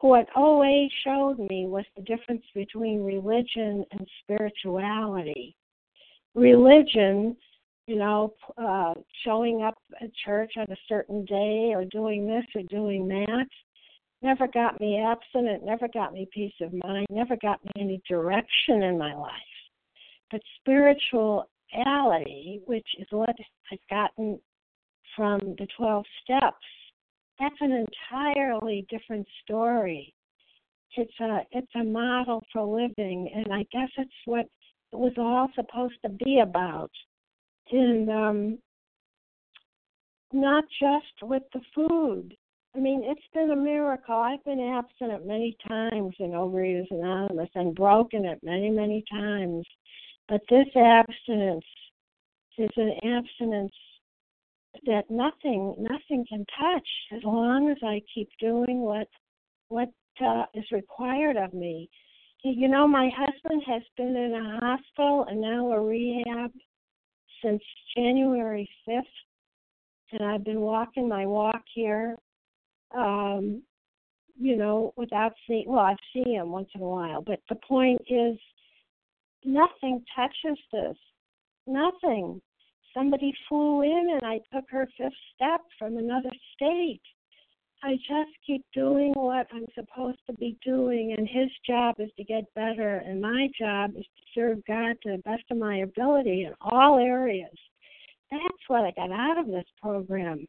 what 0.00 0.28
OA 0.36 0.88
showed 1.04 1.38
me 1.38 1.66
was 1.66 1.84
the 1.96 2.02
difference 2.02 2.44
between 2.54 3.02
religion 3.02 3.84
and 3.92 4.06
spirituality. 4.22 5.56
Religion, 6.34 7.34
you 7.86 7.96
know, 7.96 8.34
uh, 8.58 8.92
showing 9.24 9.62
up 9.62 9.78
at 10.00 10.10
church 10.24 10.52
on 10.58 10.66
a 10.70 10.76
certain 10.88 11.24
day 11.24 11.72
or 11.74 11.84
doing 11.86 12.26
this 12.26 12.44
or 12.54 12.62
doing 12.68 13.08
that, 13.08 13.46
never 14.22 14.46
got 14.48 14.78
me 14.80 15.00
abstinent, 15.00 15.64
never 15.64 15.88
got 15.88 16.12
me 16.12 16.28
peace 16.32 16.52
of 16.60 16.74
mind, 16.74 17.06
never 17.10 17.36
got 17.40 17.64
me 17.64 17.70
any 17.76 18.02
direction 18.08 18.82
in 18.82 18.98
my 18.98 19.14
life. 19.14 19.32
But 20.30 20.42
spirituality, 20.60 22.60
which 22.66 22.88
is 22.98 23.06
what 23.10 23.34
I've 23.72 23.78
gotten 23.88 24.38
from 25.14 25.40
the 25.58 25.66
12 25.76 26.04
steps, 26.22 26.56
that's 27.38 27.56
an 27.60 27.86
entirely 28.12 28.86
different 28.88 29.26
story. 29.44 30.12
It's 30.96 31.20
a 31.20 31.40
it's 31.52 31.74
a 31.74 31.84
model 31.84 32.42
for 32.52 32.62
living, 32.62 33.30
and 33.34 33.52
I 33.52 33.66
guess 33.70 33.90
it's 33.98 34.10
what 34.24 34.46
it 34.92 34.98
was 34.98 35.12
all 35.18 35.48
supposed 35.54 36.00
to 36.02 36.08
be 36.08 36.40
about. 36.40 36.90
And 37.70 38.10
um, 38.10 38.58
not 40.32 40.64
just 40.80 41.22
with 41.22 41.42
the 41.52 41.60
food. 41.74 42.34
I 42.74 42.78
mean, 42.78 43.02
it's 43.04 43.20
been 43.32 43.50
a 43.50 43.56
miracle. 43.56 44.14
I've 44.14 44.44
been 44.44 44.60
abstinent 44.60 45.26
many 45.26 45.56
times 45.66 46.14
in 46.18 46.32
Overeaters 46.32 46.90
Anonymous 46.90 47.48
and 47.54 47.74
broken 47.74 48.26
it 48.26 48.38
many, 48.42 48.68
many 48.68 49.02
times. 49.10 49.64
But 50.28 50.42
this 50.50 50.66
abstinence 50.76 51.64
is 52.58 52.70
an 52.76 52.92
abstinence 53.02 53.72
that 54.86 55.04
nothing 55.10 55.74
nothing 55.78 56.24
can 56.28 56.44
touch 56.58 56.88
as 57.12 57.22
long 57.24 57.70
as 57.70 57.78
I 57.82 58.00
keep 58.14 58.28
doing 58.40 58.80
what 58.80 59.08
what 59.68 59.88
uh, 60.24 60.44
is 60.54 60.64
required 60.72 61.36
of 61.36 61.52
me. 61.52 61.88
You 62.42 62.68
know, 62.68 62.86
my 62.86 63.10
husband 63.16 63.62
has 63.66 63.82
been 63.96 64.16
in 64.16 64.34
a 64.34 64.60
hospital 64.60 65.26
and 65.28 65.40
now 65.40 65.72
a 65.72 65.80
rehab 65.80 66.52
since 67.42 67.62
January 67.96 68.68
5th, 68.88 69.02
and 70.12 70.22
I've 70.22 70.44
been 70.44 70.60
walking 70.60 71.08
my 71.08 71.26
walk 71.26 71.62
here, 71.74 72.16
um, 72.96 73.62
you 74.38 74.56
know, 74.56 74.92
without 74.96 75.32
seeing, 75.46 75.64
well, 75.66 75.80
I 75.80 75.96
see 76.12 76.34
him 76.34 76.50
once 76.50 76.68
in 76.74 76.82
a 76.82 76.88
while, 76.88 77.20
but 77.20 77.40
the 77.48 77.56
point 77.68 78.00
is, 78.08 78.38
nothing 79.44 80.04
touches 80.14 80.58
this. 80.72 80.96
Nothing 81.66 82.40
somebody 82.96 83.32
flew 83.48 83.82
in 83.82 84.08
and 84.12 84.24
I 84.24 84.40
took 84.52 84.64
her 84.70 84.88
fifth 84.96 85.12
step 85.34 85.60
from 85.78 85.98
another 85.98 86.30
state. 86.54 87.02
I 87.82 87.96
just 87.96 88.30
keep 88.46 88.64
doing 88.72 89.12
what 89.14 89.46
I'm 89.52 89.66
supposed 89.74 90.18
to 90.26 90.32
be 90.32 90.56
doing, 90.64 91.14
and 91.16 91.28
his 91.28 91.50
job 91.66 91.96
is 91.98 92.10
to 92.16 92.24
get 92.24 92.52
better, 92.54 92.96
and 93.06 93.20
my 93.20 93.48
job 93.58 93.90
is 93.96 94.04
to 94.04 94.22
serve 94.34 94.64
God 94.66 94.96
to 95.02 95.12
the 95.12 95.22
best 95.24 95.44
of 95.50 95.58
my 95.58 95.78
ability 95.78 96.44
in 96.44 96.54
all 96.62 96.98
areas. 96.98 97.54
That's 98.30 98.42
what 98.68 98.84
I 98.84 98.92
got 98.92 99.12
out 99.12 99.38
of 99.38 99.46
this 99.46 99.66
program. 99.80 100.46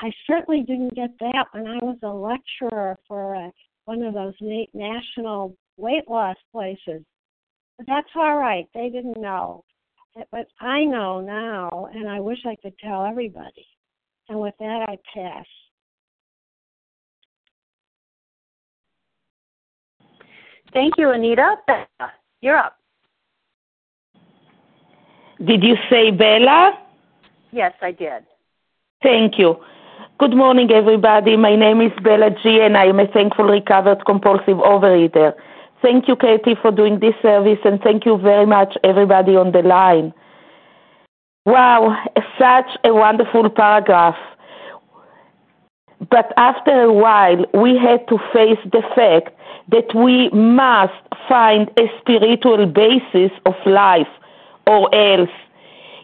I 0.00 0.10
certainly 0.26 0.62
didn't 0.62 0.96
get 0.96 1.10
that 1.20 1.46
when 1.52 1.66
I 1.66 1.76
was 1.76 1.98
a 2.02 2.08
lecturer 2.08 2.98
for 3.06 3.34
a, 3.34 3.52
one 3.84 4.02
of 4.02 4.14
those 4.14 4.34
national 4.74 5.56
weight 5.76 6.08
loss 6.08 6.36
places. 6.50 7.04
But 7.78 7.86
that's 7.86 8.10
all 8.16 8.36
right. 8.36 8.66
They 8.74 8.90
didn't 8.90 9.20
know. 9.20 9.64
But 10.14 10.46
I 10.60 10.84
know 10.84 11.20
now, 11.20 11.88
and 11.94 12.08
I 12.08 12.20
wish 12.20 12.38
I 12.44 12.56
could 12.62 12.78
tell 12.78 13.04
everybody. 13.04 13.66
And 14.28 14.40
with 14.40 14.54
that, 14.58 14.86
I 14.88 14.98
pass. 15.14 15.46
Thank 20.72 20.94
you, 20.98 21.10
Anita. 21.10 21.56
Bella, 21.66 22.12
You're 22.40 22.56
up. 22.56 22.78
Did 25.44 25.64
you 25.64 25.76
say 25.90 26.10
Bella? 26.10 26.78
Yes, 27.50 27.72
I 27.82 27.92
did. 27.92 28.24
Thank 29.02 29.38
you. 29.38 29.56
Good 30.18 30.36
morning, 30.36 30.70
everybody. 30.70 31.36
My 31.36 31.56
name 31.56 31.80
is 31.80 31.92
Bella 32.02 32.30
G, 32.42 32.60
and 32.62 32.76
I 32.76 32.86
am 32.86 33.00
a 33.00 33.06
thankful 33.08 33.46
recovered 33.46 34.04
compulsive 34.06 34.58
overeater. 34.58 35.34
Thank 35.82 36.06
you, 36.06 36.14
Katie, 36.14 36.54
for 36.62 36.70
doing 36.70 37.00
this 37.00 37.14
service, 37.20 37.58
and 37.64 37.80
thank 37.82 38.06
you 38.06 38.16
very 38.16 38.46
much, 38.46 38.76
everybody 38.84 39.34
on 39.34 39.50
the 39.50 39.62
line. 39.62 40.14
Wow, 41.44 42.00
such 42.38 42.70
a 42.84 42.94
wonderful 42.94 43.50
paragraph. 43.50 44.16
But 46.08 46.32
after 46.36 46.82
a 46.82 46.92
while, 46.92 47.44
we 47.52 47.76
had 47.76 48.06
to 48.08 48.18
face 48.32 48.58
the 48.70 48.82
fact 48.94 49.36
that 49.70 49.92
we 49.92 50.28
must 50.30 50.94
find 51.28 51.68
a 51.76 51.90
spiritual 52.00 52.66
basis 52.66 53.32
of 53.44 53.54
life, 53.66 54.08
or 54.68 54.94
else. 54.94 55.30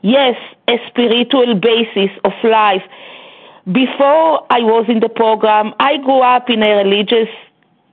Yes, 0.02 0.34
a 0.68 0.78
spiritual 0.88 1.54
basis 1.54 2.10
of 2.24 2.32
life. 2.42 2.82
Before 3.70 4.44
I 4.50 4.60
was 4.60 4.86
in 4.88 4.98
the 5.00 5.08
program, 5.08 5.72
I 5.78 5.98
grew 5.98 6.20
up 6.20 6.50
in 6.50 6.64
a 6.64 6.76
religious 6.78 7.28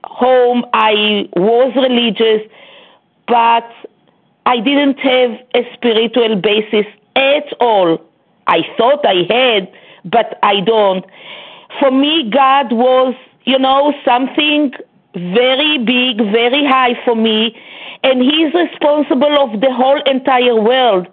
home. 0.06 0.64
I 0.72 1.28
was 1.36 1.72
religious, 1.76 2.48
but 3.28 3.68
I 4.46 4.60
didn't 4.60 4.98
have 5.00 5.32
a 5.54 5.74
spiritual 5.74 6.36
basis 6.36 6.86
at 7.16 7.52
all. 7.60 7.98
I 8.46 8.60
thought 8.76 9.04
I 9.04 9.26
had, 9.28 9.72
but 10.04 10.38
I 10.42 10.60
don't. 10.60 11.04
For 11.80 11.90
me, 11.90 12.30
God 12.30 12.72
was, 12.72 13.14
you 13.44 13.58
know, 13.58 13.92
something 14.04 14.72
very 15.14 15.78
big, 15.78 16.18
very 16.30 16.64
high 16.64 16.94
for 17.04 17.16
me, 17.16 17.56
and 18.02 18.22
He's 18.22 18.52
responsible 18.54 19.38
of 19.40 19.60
the 19.60 19.72
whole 19.72 20.00
entire 20.02 20.60
world. 20.60 21.08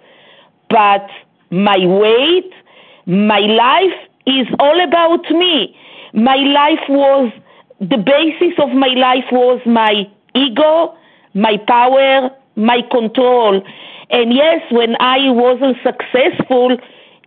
But 0.69 1.09
my 1.49 1.77
weight, 1.79 2.51
my 3.05 3.39
life 3.39 3.99
is 4.25 4.47
all 4.59 4.83
about 4.83 5.29
me. 5.31 5.75
My 6.13 6.35
life 6.35 6.87
was 6.87 7.31
the 7.89 7.97
basis 7.97 8.53
of 8.59 8.69
my 8.69 8.93
life 8.95 9.25
was 9.31 9.59
my 9.65 10.07
ego, 10.35 10.95
my 11.33 11.57
power, 11.67 12.29
my 12.55 12.81
control. 12.91 13.61
And 14.09 14.33
yes, 14.33 14.61
when 14.71 14.95
I 14.99 15.29
wasn't 15.31 15.77
successful, 15.83 16.77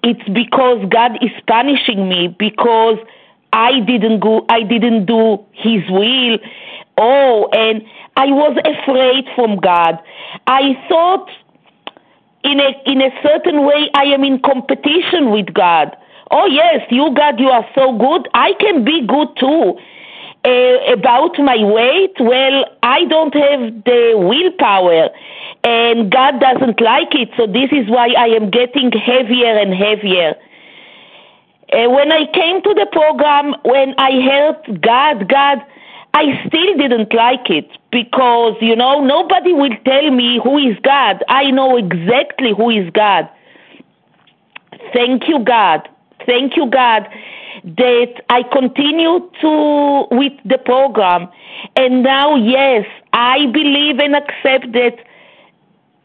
it's 0.03 0.29
because 0.31 0.87
God 0.88 1.23
is 1.23 1.31
punishing 1.47 2.09
me 2.09 2.35
because 2.38 2.99
I 3.53 3.81
didn't 3.81 4.21
go 4.21 4.47
I 4.49 4.62
didn't 4.62 5.07
do 5.07 5.45
his 5.53 5.83
will. 5.90 6.38
Oh, 6.99 7.49
and 7.53 7.83
I 8.16 8.27
was 8.27 8.57
afraid 8.64 9.27
from 9.35 9.59
God. 9.59 9.99
I 10.47 10.73
thought 10.88 11.29
in 12.45 12.61
a 12.61 12.71
in 12.87 13.03
a 13.03 13.11
certain 13.23 13.66
way 13.66 13.90
I 13.95 14.05
am 14.05 14.25
in 14.25 14.40
competition 14.40 15.31
with 15.33 15.53
God. 15.53 15.97
Oh 16.31 16.47
yes, 16.47 16.81
you 16.90 17.12
God, 17.14 17.40
you 17.40 17.49
are 17.49 17.66
so 17.75 17.97
good. 17.99 18.29
I 18.33 18.53
can 18.61 18.85
be 18.85 19.07
good 19.07 19.29
too 19.38 19.79
uh, 20.46 20.92
about 20.92 21.38
my 21.38 21.59
weight, 21.64 22.14
well, 22.20 22.64
I 22.82 23.04
don't 23.06 23.35
have 23.35 23.85
the 23.85 24.14
willpower. 24.16 25.11
and 25.64 26.11
God 26.12 26.38
doesn't 26.40 26.80
like 26.80 27.12
it. 27.14 27.30
So 27.37 27.46
this 27.46 27.70
is 27.72 27.88
why 27.88 28.11
I 28.16 28.28
am 28.28 28.50
getting 28.50 28.92
heavier 28.92 29.59
and 29.59 29.74
heavier. 29.74 30.37
Uh, 31.72 31.90
when 31.90 32.12
I 32.12 32.26
came 32.32 32.62
to 32.62 32.74
the 32.74 32.87
program, 32.92 33.56
when 33.64 33.94
I 33.98 34.12
heard 34.22 34.80
God, 34.80 35.28
God, 35.28 35.59
I 36.14 36.40
still 36.46 36.76
didn't 36.78 37.12
like 37.12 37.50
it 37.50 37.68
because, 37.90 38.54
you 38.61 38.76
know, 38.76 39.04
nobody 39.04 39.52
will 39.52 39.76
tell 39.85 40.11
me 40.12 40.40
who 40.42 40.59
is 40.59 40.78
God. 40.82 41.24
I 41.28 41.50
know 41.50 41.76
exactly 41.76 42.54
who 42.56 42.70
is 42.70 42.88
God. 42.90 43.28
Thank 44.94 45.28
you, 45.28 45.40
God. 45.40 45.88
Thank 46.24 46.56
you, 46.56 46.70
God, 46.70 47.09
that 47.66 48.22
I 48.31 48.44
continue 48.52 49.29
to 49.40 50.07
with 50.12 50.33
the 50.44 50.59
program. 50.64 51.29
And 51.74 52.05
now, 52.05 52.37
yes, 52.37 52.87
I 53.12 53.46
believe 53.52 53.98
and 53.98 54.14
accept 54.14 54.72
that 54.72 54.98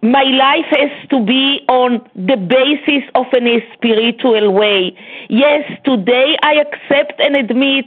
my 0.02 0.24
life 0.24 0.65
has 0.71 1.10
to 1.10 1.24
be 1.24 1.63
on 1.69 2.02
the 2.15 2.36
basis 2.36 3.08
of 3.13 3.28
a 3.34 3.63
spiritual 3.74 4.52
way. 4.52 4.97
Yes, 5.30 5.63
today 5.86 6.36
I 6.41 6.56
accept 6.56 7.19
and 7.19 7.36
admit 7.36 7.86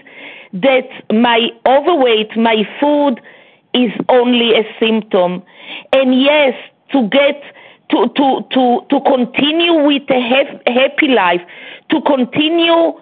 that 0.53 0.89
my 1.13 1.49
overweight, 1.67 2.37
my 2.37 2.63
food 2.81 3.21
is 3.75 3.91
only 4.09 4.55
a 4.55 4.63
symptom. 4.79 5.43
And 5.93 6.23
yes, 6.23 6.55
to 6.93 7.09
get 7.09 7.43
to 7.91 8.09
to 8.17 8.47
to 8.53 8.87
to 8.89 9.01
continue 9.01 9.85
with 9.85 10.09
a 10.11 10.21
happy 10.67 11.09
life, 11.09 11.43
to 11.91 12.01
continue 12.03 12.95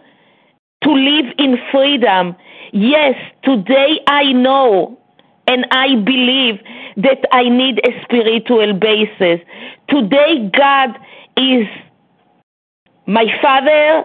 to 0.83 0.91
live 0.93 1.33
in 1.39 1.59
freedom. 1.71 2.35
Yes, 2.73 3.15
today 3.45 4.01
I 4.07 4.33
know 4.33 4.99
and 5.47 5.67
I 5.71 5.97
believe 5.97 6.61
that 6.97 7.25
I 7.33 7.49
need 7.49 7.81
a 7.85 8.03
spiritual 8.05 8.75
basis. 8.75 9.41
Today, 9.89 10.51
God 10.57 10.91
is 11.37 11.67
my 13.07 13.27
Father, 13.41 14.05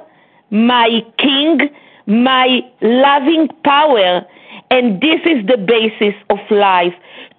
my 0.50 1.02
King, 1.18 1.70
my 2.08 2.62
loving 2.82 3.50
power, 3.64 4.26
and 4.72 5.00
this 5.02 5.22
is 5.26 5.46
the 5.48 5.58
basis 5.58 6.16
of 6.30 6.40
life. 6.50 6.94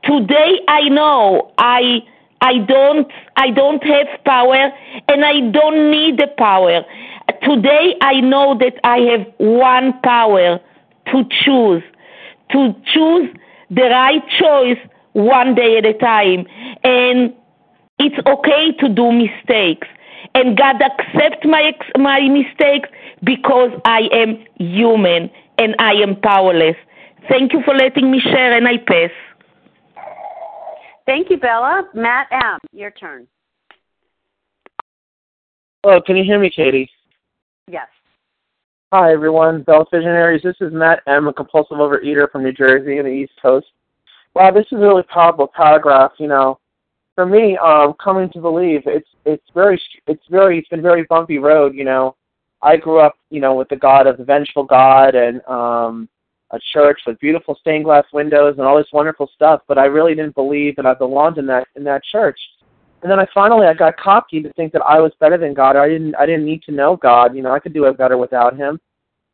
Today, 0.05 0.61
I 0.68 0.88
know 0.88 1.53
I. 1.59 2.01
I 2.40 2.59
don't 2.59 3.11
I 3.35 3.51
don't 3.51 3.83
have 3.83 4.07
power 4.24 4.70
and 5.09 5.24
I 5.24 5.40
don't 5.51 5.90
need 5.90 6.18
the 6.18 6.29
power. 6.38 6.85
Today 7.42 7.94
I 8.01 8.20
know 8.20 8.57
that 8.59 8.79
I 8.85 8.98
have 9.11 9.27
one 9.38 9.98
power 10.03 10.61
to 11.12 11.24
choose. 11.44 11.83
To 12.53 12.74
choose 12.92 13.29
the 13.70 13.83
right 13.83 14.22
choice 14.38 14.79
one 15.12 15.55
day 15.55 15.79
at 15.79 15.85
a 15.85 15.94
time. 15.94 16.46
And 16.85 17.35
it's 17.98 18.18
okay 18.27 18.72
to 18.81 18.88
do 18.88 19.12
mistakes. 19.12 19.88
And 20.35 20.57
God 20.57 20.77
accepts 20.83 21.44
my, 21.44 21.72
my 21.98 22.20
mistakes 22.29 22.88
because 23.24 23.70
I 23.85 24.09
am 24.12 24.44
human 24.57 25.31
and 25.59 25.74
I 25.79 25.92
am 25.94 26.16
powerless. 26.20 26.77
Thank 27.29 27.53
you 27.53 27.61
for 27.64 27.74
letting 27.74 28.11
me 28.11 28.20
share, 28.20 28.57
and 28.57 28.66
I 28.66 28.79
pass. 28.79 29.11
Thank 31.05 31.31
you, 31.31 31.37
Bella. 31.37 31.85
Matt 31.94 32.29
M., 32.31 32.59
your 32.72 32.90
turn. 32.90 33.27
Hello, 35.83 36.01
can 36.01 36.16
you 36.16 36.24
hear 36.24 36.38
me, 36.38 36.51
Katie? 36.55 36.90
Yes. 37.70 37.88
Hi, 38.92 39.12
everyone. 39.12 39.62
Bella 39.62 39.85
Visionaries. 39.92 40.40
This 40.42 40.57
is 40.62 40.72
Matt 40.72 41.02
M., 41.07 41.28
a 41.28 41.33
compulsive 41.35 41.76
overeater 41.76 42.31
from 42.31 42.42
New 42.42 42.52
Jersey 42.52 42.96
and 42.96 43.07
the 43.07 43.12
East 43.12 43.35
Coast. 43.42 43.66
Wow, 44.35 44.52
this 44.52 44.64
is 44.66 44.72
a 44.72 44.76
really 44.78 45.02
powerful 45.02 45.46
paragraph. 45.54 46.12
You 46.18 46.28
know, 46.28 46.59
for 47.14 47.26
me, 47.26 47.59
um, 47.59 47.92
coming 48.02 48.31
to 48.31 48.40
believe 48.40 48.83
it's 48.87 49.09
it's 49.26 49.44
very 49.52 49.78
it's 50.07 50.22
very 50.31 50.59
it's 50.59 50.68
been 50.68 50.78
a 50.78 50.83
very 50.83 51.04
bumpy 51.11 51.37
road. 51.38 51.74
You 51.74 51.85
know, 51.85 52.16
I 52.62 52.78
grew 52.78 53.00
up, 53.00 53.18
you 53.28 53.42
know, 53.42 53.54
with 53.54 53.68
the 53.68 53.76
God 53.76 54.07
of 54.07 54.16
the 54.16 54.24
vengeful 54.24 54.64
God 54.64 55.14
and 55.14 55.42
um, 55.46 56.09
a 56.52 56.59
church 56.72 57.00
with 57.07 57.20
beautiful 57.20 57.54
stained 57.61 57.85
glass 57.85 58.07
windows 58.14 58.54
and 58.57 58.66
all 58.66 58.78
this 58.78 58.92
wonderful 58.94 59.28
stuff. 59.35 59.61
But 59.68 59.76
I 59.76 59.85
really 59.85 60.14
didn't 60.14 60.35
believe 60.35 60.74
that 60.76 60.87
I 60.87 60.94
belonged 60.94 61.37
in 61.37 61.46
that 61.48 61.68
in 61.76 61.85
that 61.85 62.02
church. 62.04 62.38
And 63.02 63.11
then 63.11 63.20
I 63.20 63.26
finally 63.32 63.66
I 63.66 63.74
got 63.74 63.96
cocky 63.96 64.42
to 64.42 64.52
think 64.54 64.72
that 64.72 64.82
I 64.82 65.00
was 65.00 65.12
better 65.20 65.38
than 65.38 65.54
God. 65.54 65.76
I 65.76 65.88
didn't 65.88 66.14
I 66.16 66.26
didn't 66.26 66.44
need 66.44 66.62
to 66.64 66.72
know 66.72 66.96
God. 66.96 67.34
You 67.34 67.42
know, 67.42 67.52
I 67.52 67.61
could 67.61 67.72
do 67.72 67.84
it 67.84 67.98
better 67.98 68.16
without 68.16 68.56
Him. 68.56 68.80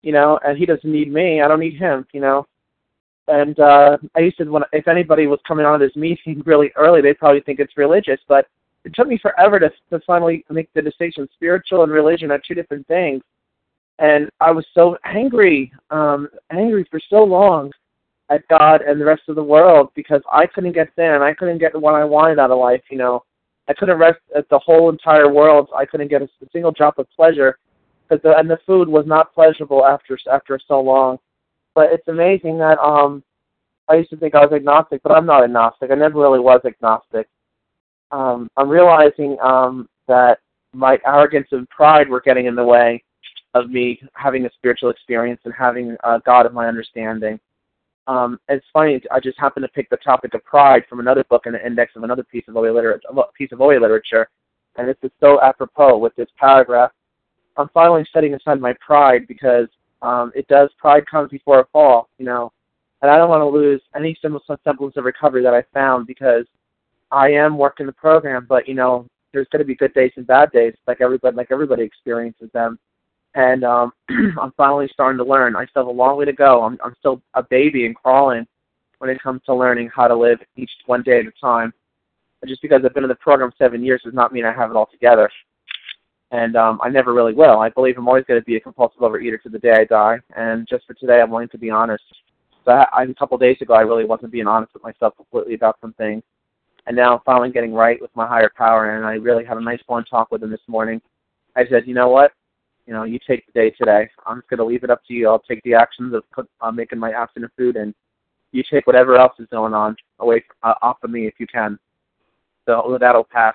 You 0.03 0.12
know, 0.12 0.38
and 0.44 0.59
He 0.59 0.66
doesn't 0.66 0.90
need 0.90 1.12
me. 1.12 1.40
I 1.40 1.48
don't 1.48 1.61
need 1.61 1.77
Him. 1.77 2.07
You 2.12 2.20
know. 2.20 2.46
And 3.27 3.59
uh, 3.59 3.96
I 4.14 4.20
used 4.20 4.37
to 4.38 4.44
when 4.44 4.64
if 4.72 4.87
anybody 4.87 5.27
was 5.27 5.40
coming 5.48 5.64
on 5.64 5.81
to 5.81 5.87
this 5.87 5.96
meeting 5.96 6.42
really 6.46 6.70
early, 6.77 7.00
they'd 7.00 7.18
probably 7.18 7.40
think 7.40 7.59
it's 7.59 7.77
religious. 7.77 8.20
But 8.29 8.46
it 8.85 8.94
took 8.94 9.09
me 9.09 9.18
forever 9.18 9.59
to 9.59 9.70
to 9.90 10.00
finally 10.07 10.44
make 10.50 10.68
the 10.74 10.83
distinction. 10.83 11.27
Spiritual 11.35 11.85
and 11.85 11.92
religion 11.92 12.31
are 12.31 12.40
two 12.46 12.55
different 12.55 12.87
things. 12.87 13.22
And 13.98 14.29
I 14.40 14.50
was 14.50 14.66
so 14.74 14.98
angry, 15.05 15.72
um, 15.90 16.29
angry 16.50 16.85
for 16.90 17.00
so 17.09 17.22
long 17.22 17.70
at 18.29 18.46
God 18.48 18.83
and 18.83 19.00
the 19.00 19.05
rest 19.05 19.22
of 19.29 19.37
the 19.37 19.44
world 19.44 19.90
because 19.94 20.20
I 20.33 20.46
couldn't 20.46 20.72
get 20.72 20.94
thin. 20.96 21.22
I 21.22 21.33
couldn't 21.33 21.59
get 21.59 21.81
what 21.81 21.94
I 21.94 22.05
wanted 22.05 22.38
out 22.38 22.50
of 22.50 22.59
life. 22.59 22.83
You 22.90 22.98
know, 22.98 23.22
I 23.68 23.74
couldn't 23.74 23.98
rest 23.98 24.20
at 24.37 24.48
the 24.48 24.59
whole 24.59 24.90
entire 24.90 25.33
world. 25.33 25.70
I 25.74 25.87
couldn't 25.87 26.09
get 26.09 26.22
a, 26.22 26.27
a 26.27 26.48
single 26.53 26.72
drop 26.72 26.98
of 26.98 27.07
pleasure 27.11 27.59
because 28.09 28.22
the, 28.22 28.37
and 28.37 28.48
the 28.48 28.59
food 28.66 28.88
was 28.88 29.07
not 29.07 29.35
pleasurable 29.35 29.87
after 29.87 30.18
after 30.31 30.59
so 30.66 30.81
long. 30.81 31.18
But 31.74 31.92
it's 31.92 32.09
amazing 32.09 32.59
that 32.59 32.79
um 32.79 33.22
I 33.88 33.96
used 33.96 34.11
to 34.11 34.16
think 34.16 34.35
I 34.35 34.44
was 34.44 34.53
agnostic, 34.53 35.03
but 35.03 35.12
I'm 35.12 35.27
not 35.27 35.44
agnostic. 35.44 35.90
I 35.90 35.94
never 35.94 36.20
really 36.20 36.40
was 36.40 36.61
agnostic. 36.64 37.29
Um, 38.11 38.48
I'm 38.57 38.68
realizing 38.68 39.37
um, 39.42 39.88
that 40.09 40.38
my 40.72 40.98
arrogance 41.07 41.48
and 41.53 41.68
pride 41.68 42.09
were 42.09 42.20
getting 42.20 42.46
in 42.46 42.55
the 42.55 42.64
way 42.64 43.03
of 43.55 43.70
me 43.70 44.00
having 44.14 44.46
a 44.46 44.50
spiritual 44.53 44.90
experience 44.90 45.40
and 45.44 45.55
having 45.57 45.96
uh, 46.03 46.18
God 46.24 46.46
of 46.46 46.55
my 46.55 46.66
understanding. 46.66 47.38
Um, 48.07 48.38
it's 48.49 48.67
funny. 48.73 49.01
I 49.11 49.21
just 49.21 49.38
happened 49.38 49.64
to 49.64 49.69
pick 49.69 49.88
the 49.88 49.97
topic 49.97 50.35
of 50.35 50.45
pride 50.45 50.85
from 50.88 51.01
another 51.01 51.25
book 51.25 51.47
in 51.47 51.53
the 51.53 51.67
index 51.67 51.97
of 51.97 52.03
another 52.03 52.23
piece 52.23 52.45
of 52.49 52.57
OA 52.57 52.71
literature, 52.71 53.09
piece 53.37 53.53
of 53.53 53.61
OA 53.61 53.79
literature, 53.81 54.29
and 54.77 54.88
this 54.88 54.97
is 55.03 55.11
so 55.21 55.40
apropos 55.40 55.97
with 55.99 56.14
this 56.17 56.29
paragraph. 56.38 56.90
I'm 57.57 57.69
finally 57.73 58.05
setting 58.12 58.35
aside 58.35 58.61
my 58.61 58.75
pride 58.85 59.27
because 59.27 59.69
um, 60.03 60.33
it 60.35 60.47
does. 60.49 60.71
Pride 60.79 61.07
comes 61.07 61.31
before 61.31 61.61
a 61.61 61.67
fall, 61.73 62.09
you 62.19 62.27
know, 62.27 62.53
and 63.01 63.11
I 63.11 63.17
don't 63.17 63.31
want 63.31 63.40
to 63.40 63.47
lose 63.47 63.81
any 63.97 64.17
semblance 64.21 64.97
of 64.97 65.05
recovery 65.05 65.43
that 65.43 65.55
I 65.55 65.62
found 65.73 66.07
because 66.07 66.45
I 67.11 67.31
am 67.31 67.57
working 67.57 67.87
the 67.87 67.93
program. 67.93 68.47
But 68.47 68.69
you 68.69 68.75
know, 68.75 69.07
there's 69.33 69.49
going 69.51 69.61
to 69.61 69.67
be 69.67 69.77
good 69.77 69.95
days 69.95 70.12
and 70.17 70.27
bad 70.27 70.51
days, 70.53 70.75
like 70.87 71.01
everybody, 71.01 71.37
like 71.37 71.49
everybody 71.51 71.85
experiences 71.85 72.51
them 72.53 72.79
and 73.35 73.64
um, 73.64 73.92
I'm 74.40 74.53
finally 74.57 74.88
starting 74.92 75.18
to 75.18 75.25
learn. 75.25 75.57
I 75.57 75.66
still 75.66 75.83
have 75.83 75.88
a 75.88 75.90
long 75.90 76.16
way 76.16 76.25
to 76.25 76.33
go. 76.33 76.62
I'm, 76.62 76.79
I'm 76.85 76.94
still 76.99 77.20
a 77.35 77.42
baby 77.42 77.87
and 77.87 77.94
crawling 77.94 78.47
when 78.99 79.11
it 79.11 79.23
comes 79.23 79.42
to 79.47 79.55
learning 79.55 79.90
how 79.94 80.09
to 80.09 80.14
live 80.14 80.38
each 80.57 80.70
one 80.87 81.03
day 81.03 81.20
at 81.20 81.27
a 81.27 81.33
time. 81.40 81.73
And 82.42 82.49
just 82.49 82.62
because 82.62 82.83
I've 82.85 82.94
been 82.94 83.05
in 83.05 83.09
the 83.09 83.16
program 83.16 83.53
seven 83.59 83.83
years 83.83 84.03
does 84.05 84.14
not 84.14 84.33
mean 84.33 84.44
I 84.44 84.53
have 84.53 84.70
it 84.70 84.77
all 84.77 84.88
together. 84.90 85.31
And 86.31 86.57
um, 86.57 86.81
I 86.83 86.88
never 86.88 87.12
really 87.12 87.35
will. 87.35 87.61
I 87.61 87.70
believe 87.70 87.97
I'm 87.97 88.09
always 88.09 88.25
going 88.25 88.40
to 88.40 88.44
be 88.44 88.57
a 88.57 88.61
compulsive 88.61 89.01
overeater 89.01 89.40
to 89.42 89.49
the 89.49 89.59
day 89.59 89.73
I 89.73 89.85
die. 89.85 90.18
And 90.37 90.66
just 90.68 90.87
for 90.87 90.94
today, 90.94 91.20
I'm 91.20 91.31
willing 91.31 91.49
to 91.51 91.59
be 91.59 91.70
honest. 91.70 92.03
So 92.64 92.73
I, 92.73 92.87
I, 92.92 93.03
a 93.05 93.14
couple 93.14 93.35
of 93.35 93.40
days 93.40 93.59
ago, 93.61 93.75
I 93.75 93.83
really 93.83 94.05
wasn't 94.05 94.33
being 94.33 94.47
honest 94.47 94.75
with 94.75 94.83
myself 94.83 95.16
completely 95.16 95.55
about 95.55 95.79
some 95.81 95.92
things. 95.94 96.23
And 96.87 96.97
now 96.97 97.14
I'm 97.14 97.20
finally 97.25 97.51
getting 97.51 97.73
right 97.73 98.01
with 98.01 98.11
my 98.14 98.27
higher 98.27 98.51
power. 98.57 98.97
And 98.97 99.07
I 99.07 99.14
really 99.14 99.44
had 99.44 99.57
a 99.57 99.62
nice 99.62 99.81
one 99.87 100.05
talk 100.05 100.31
with 100.31 100.42
him 100.42 100.51
this 100.51 100.61
morning. 100.66 101.01
I 101.57 101.66
said, 101.66 101.87
you 101.87 101.94
know 101.94 102.09
what? 102.09 102.33
You 102.87 102.92
know, 102.92 103.05
you 103.05 103.18
take 103.27 103.47
the 103.47 103.53
day 103.53 103.70
today. 103.70 104.09
I'm 104.27 104.38
just 104.38 104.49
going 104.49 104.59
to 104.59 104.64
leave 104.64 104.85
it 104.85 104.90
up 104.90 105.03
to 105.07 105.14
you. 105.14 105.29
I'll 105.29 105.38
take 105.38 105.62
the 105.62 105.75
actions 105.75 106.14
of 106.14 106.23
cook, 106.33 106.49
uh, 106.61 106.70
making 106.70 106.99
my 106.99 107.12
afternoon 107.12 107.51
food, 107.57 107.77
and 107.77 107.94
you 108.53 108.62
take 108.70 108.87
whatever 108.87 109.16
else 109.16 109.33
is 109.38 109.49
going 109.51 109.75
on 109.75 109.97
away 110.20 110.44
uh, 110.62 110.75
off 110.83 110.99
of 111.03 111.11
me 111.11 111.27
if 111.27 111.35
you 111.38 111.47
can. 111.47 111.79
So 112.66 112.97
that'll 113.01 113.25
pass. 113.25 113.55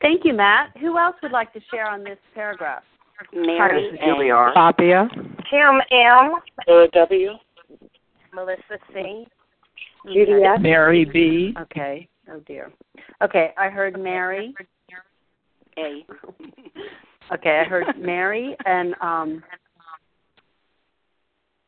Thank 0.00 0.24
you, 0.24 0.34
Matt. 0.34 0.76
Who 0.80 0.98
else 0.98 1.16
would 1.22 1.32
like 1.32 1.52
to 1.54 1.60
share 1.70 1.88
on 1.88 2.04
this 2.04 2.18
paragraph? 2.34 2.82
Mary 3.32 3.90
Hi, 3.98 4.06
Julie 4.06 4.30
R. 4.30 4.52
Fabia. 4.52 5.08
Kim 5.48 5.80
M. 5.90 6.32
W. 6.92 7.30
Melissa 8.34 8.78
C. 8.92 9.26
Judy 10.12 10.42
S. 10.42 10.58
Mary 10.60 11.04
B. 11.04 11.54
Okay. 11.58 12.08
Oh 12.30 12.40
dear. 12.46 12.72
Okay, 13.22 13.52
I 13.58 13.68
heard 13.68 13.98
Mary. 13.98 14.54
A. 15.78 16.04
okay, 17.34 17.60
I 17.60 17.64
heard 17.68 17.86
Mary 17.98 18.56
and 18.66 18.94
um 19.00 19.42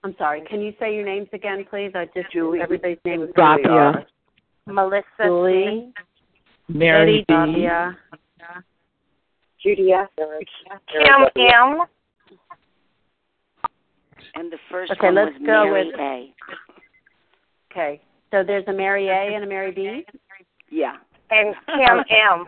I'm 0.05 0.15
sorry. 0.19 0.43
Can 0.49 0.61
you 0.61 0.73
say 0.79 0.95
your 0.95 1.05
names 1.05 1.27
again, 1.33 1.65
please? 1.69 1.91
I 1.95 2.07
just 2.15 2.31
Julie. 2.33 2.61
everybody's 2.61 2.99
name 3.05 3.23
is 3.23 3.31
Rabia. 3.37 4.07
Melissa 4.67 5.05
Julie. 5.25 5.93
Mary 6.69 7.25
B. 7.27 7.35
Rabia. 7.35 7.97
Judy 9.61 9.91
S. 9.93 10.09
Kim 10.17 11.27
M. 11.37 11.81
And 14.37 14.53
the 14.53 14.59
first 14.71 14.93
Okay, 14.93 15.07
one 15.07 15.15
let's 15.17 15.33
was 15.33 15.47
go 15.47 15.65
Mary 15.65 15.87
with- 15.87 15.99
A. 16.01 16.35
Okay. 17.73 18.01
So 18.31 18.43
there's 18.47 18.65
a 18.69 18.73
Mary 18.73 19.09
A 19.09 19.35
and 19.35 19.43
a 19.45 19.47
Mary 19.47 19.73
B? 19.73 20.05
Yeah. 20.71 20.97
And 21.31 21.55
Kim 21.67 22.05
M. 22.11 22.47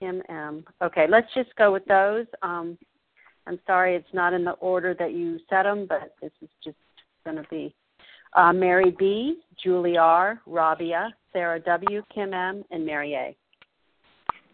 Kim 0.00 0.22
M. 0.28 0.64
Okay, 0.82 1.06
let's 1.08 1.28
just 1.34 1.54
go 1.56 1.72
with 1.72 1.84
those. 1.84 2.26
Um, 2.42 2.76
I'm 3.46 3.60
sorry 3.66 3.94
it's 3.94 4.14
not 4.14 4.32
in 4.32 4.44
the 4.44 4.52
order 4.52 4.94
that 4.98 5.12
you 5.12 5.38
set 5.48 5.64
them, 5.64 5.86
but 5.88 6.14
this 6.22 6.32
is 6.42 6.48
just 6.64 6.76
going 7.24 7.36
to 7.36 7.46
be 7.50 7.74
uh, 8.34 8.52
Mary 8.52 8.94
B, 8.98 9.40
Julie 9.62 9.98
R, 9.98 10.40
Rabia, 10.46 11.12
Sarah 11.32 11.60
W, 11.60 12.02
Kim 12.12 12.32
M, 12.32 12.64
and 12.70 12.86
Mary 12.86 13.14
A. 13.14 13.36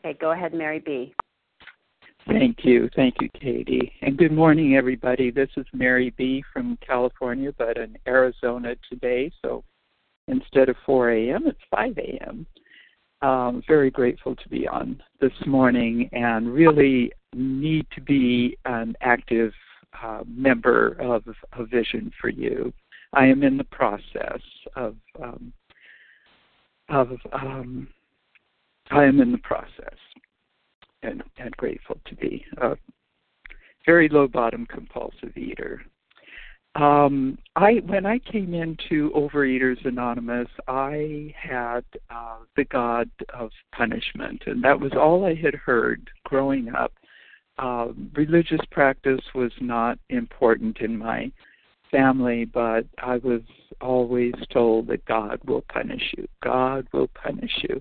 Okay, 0.00 0.18
go 0.20 0.32
ahead, 0.32 0.52
Mary 0.52 0.80
B. 0.84 1.14
Thank 2.26 2.64
you. 2.64 2.88
Thank 2.96 3.14
you, 3.20 3.28
Katie. 3.40 3.92
And 4.02 4.16
good 4.16 4.32
morning, 4.32 4.74
everybody. 4.76 5.30
This 5.30 5.50
is 5.56 5.66
Mary 5.72 6.12
B. 6.16 6.42
from 6.52 6.76
California, 6.84 7.52
but 7.56 7.76
in 7.76 7.96
Arizona 8.08 8.74
today. 8.90 9.30
So 9.42 9.62
instead 10.26 10.68
of 10.68 10.76
4 10.84 11.10
a.m., 11.10 11.46
it's 11.46 11.60
5 11.70 11.96
a.m. 11.98 12.46
Um, 13.22 13.62
very 13.66 13.90
grateful 13.90 14.36
to 14.36 14.48
be 14.48 14.68
on 14.68 15.02
this 15.20 15.32
morning 15.46 16.08
and 16.12 16.52
really 16.52 17.10
need 17.34 17.86
to 17.94 18.00
be 18.02 18.58
an 18.66 18.94
active 19.00 19.52
uh, 20.02 20.22
member 20.26 20.96
of 21.00 21.24
a 21.52 21.64
vision 21.64 22.12
for 22.20 22.28
you. 22.28 22.72
I 23.14 23.24
am 23.26 23.42
in 23.42 23.56
the 23.56 23.64
process 23.64 24.40
of 24.74 24.96
um, 25.22 25.52
of 26.88 27.08
um, 27.32 27.88
I 28.90 29.04
am 29.04 29.20
in 29.20 29.32
the 29.32 29.38
process 29.38 29.96
and, 31.02 31.22
and 31.38 31.56
grateful 31.56 31.98
to 32.04 32.14
be 32.14 32.44
a 32.58 32.76
very 33.84 34.08
low 34.08 34.28
bottom 34.28 34.66
compulsive 34.66 35.36
eater. 35.36 35.82
Um, 36.76 37.38
I 37.56 37.80
when 37.86 38.04
I 38.04 38.18
came 38.18 38.52
into 38.52 39.10
Overeaters 39.16 39.82
Anonymous, 39.86 40.48
I 40.68 41.34
had 41.34 41.84
uh, 42.10 42.36
the 42.54 42.64
God 42.64 43.08
of 43.32 43.50
punishment, 43.72 44.42
and 44.46 44.62
that 44.62 44.78
was 44.78 44.92
all 44.92 45.24
I 45.24 45.34
had 45.34 45.54
heard 45.54 46.10
growing 46.24 46.68
up. 46.74 46.92
Uh, 47.58 47.88
religious 48.14 48.60
practice 48.70 49.22
was 49.34 49.52
not 49.58 49.98
important 50.10 50.78
in 50.80 50.98
my 50.98 51.32
family, 51.90 52.44
but 52.44 52.84
I 53.02 53.16
was 53.16 53.40
always 53.80 54.34
told 54.52 54.88
that 54.88 55.06
God 55.06 55.40
will 55.46 55.64
punish 55.72 56.12
you. 56.18 56.26
God 56.42 56.86
will 56.92 57.08
punish 57.08 57.52
you. 57.62 57.80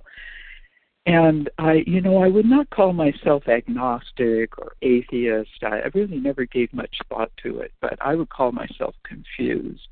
And 1.05 1.49
I, 1.59 1.83
you 1.85 2.01
know, 2.01 2.17
I 2.17 2.27
would 2.27 2.45
not 2.45 2.69
call 2.71 2.91
myself 2.91 3.47
agnostic 3.47 4.57
or 4.57 4.73
atheist. 4.81 5.63
I, 5.63 5.81
I 5.81 5.89
really 5.93 6.17
never 6.17 6.45
gave 6.45 6.73
much 6.73 6.95
thought 7.09 7.31
to 7.43 7.59
it, 7.59 7.71
but 7.79 7.97
I 8.01 8.15
would 8.15 8.29
call 8.29 8.51
myself 8.51 8.95
confused. 9.03 9.87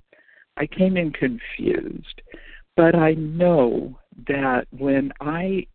I 0.57 0.65
came 0.65 0.97
in 0.97 1.11
confused, 1.11 2.21
but 2.75 2.95
I 2.95 3.13
know 3.13 3.99
that 4.27 4.67
when 4.71 5.11
I 5.21 5.67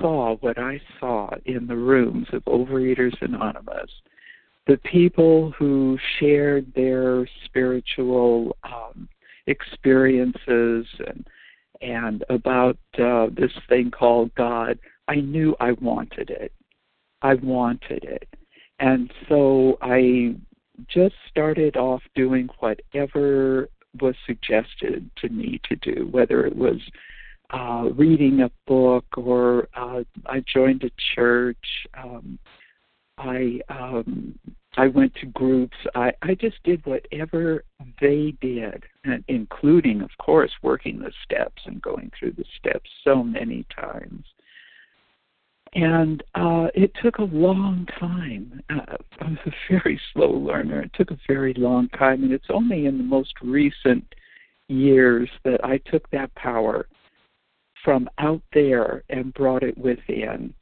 saw 0.00 0.36
what 0.36 0.58
I 0.58 0.80
saw 1.00 1.30
in 1.44 1.66
the 1.66 1.76
rooms 1.76 2.26
of 2.32 2.44
Overeaters 2.44 3.20
Anonymous, 3.20 3.90
the 4.66 4.78
people 4.78 5.52
who 5.58 5.98
shared 6.18 6.72
their 6.74 7.28
spiritual 7.46 8.56
um, 8.64 9.08
experiences 9.46 10.86
and 11.06 11.26
and 11.80 12.24
about 12.28 12.78
uh, 12.98 13.26
this 13.32 13.52
thing 13.68 13.90
called 13.90 14.34
God, 14.34 14.78
I 15.06 15.16
knew 15.16 15.56
I 15.60 15.72
wanted 15.72 16.30
it. 16.30 16.52
I 17.22 17.34
wanted 17.34 18.04
it. 18.04 18.28
And 18.78 19.12
so 19.28 19.78
I 19.82 20.36
just 20.88 21.14
started 21.28 21.76
off 21.76 22.02
doing 22.14 22.48
whatever 22.60 23.68
was 24.00 24.14
suggested 24.26 25.10
to 25.16 25.28
me 25.28 25.60
to 25.68 25.76
do, 25.76 26.08
whether 26.10 26.46
it 26.46 26.54
was 26.54 26.78
uh, 27.50 27.88
reading 27.96 28.42
a 28.42 28.50
book 28.66 29.06
or 29.16 29.68
uh, 29.74 30.02
I 30.26 30.44
joined 30.52 30.84
a 30.84 30.90
church. 31.14 31.56
Um, 31.96 32.38
I 33.16 33.60
um, 33.68 34.38
I 34.76 34.86
went 34.88 35.14
to 35.16 35.26
groups. 35.26 35.76
I, 35.94 36.12
I 36.22 36.34
just 36.34 36.62
did 36.62 36.84
whatever 36.86 37.64
they 38.00 38.34
did, 38.40 38.84
and 39.04 39.24
including, 39.28 40.02
of 40.02 40.10
course, 40.18 40.52
working 40.62 40.98
the 40.98 41.12
steps 41.24 41.62
and 41.66 41.82
going 41.82 42.10
through 42.18 42.32
the 42.32 42.44
steps 42.58 42.88
so 43.02 43.22
many 43.22 43.64
times. 43.74 44.24
And 45.74 46.22
uh, 46.34 46.68
it 46.74 46.92
took 47.02 47.18
a 47.18 47.24
long 47.24 47.86
time. 47.98 48.62
Uh, 48.70 48.96
I 49.20 49.24
was 49.30 49.38
a 49.46 49.52
very 49.70 50.00
slow 50.12 50.30
learner. 50.30 50.82
It 50.82 50.92
took 50.94 51.10
a 51.10 51.18
very 51.26 51.54
long 51.54 51.88
time, 51.90 52.22
and 52.22 52.32
it's 52.32 52.50
only 52.50 52.86
in 52.86 52.98
the 52.98 53.04
most 53.04 53.34
recent 53.42 54.04
years 54.68 55.28
that 55.44 55.64
I 55.64 55.78
took 55.90 56.08
that 56.10 56.34
power 56.34 56.86
from 57.84 58.08
out 58.18 58.42
there 58.52 59.02
and 59.08 59.32
brought 59.34 59.62
it 59.62 59.76
within 59.76 60.54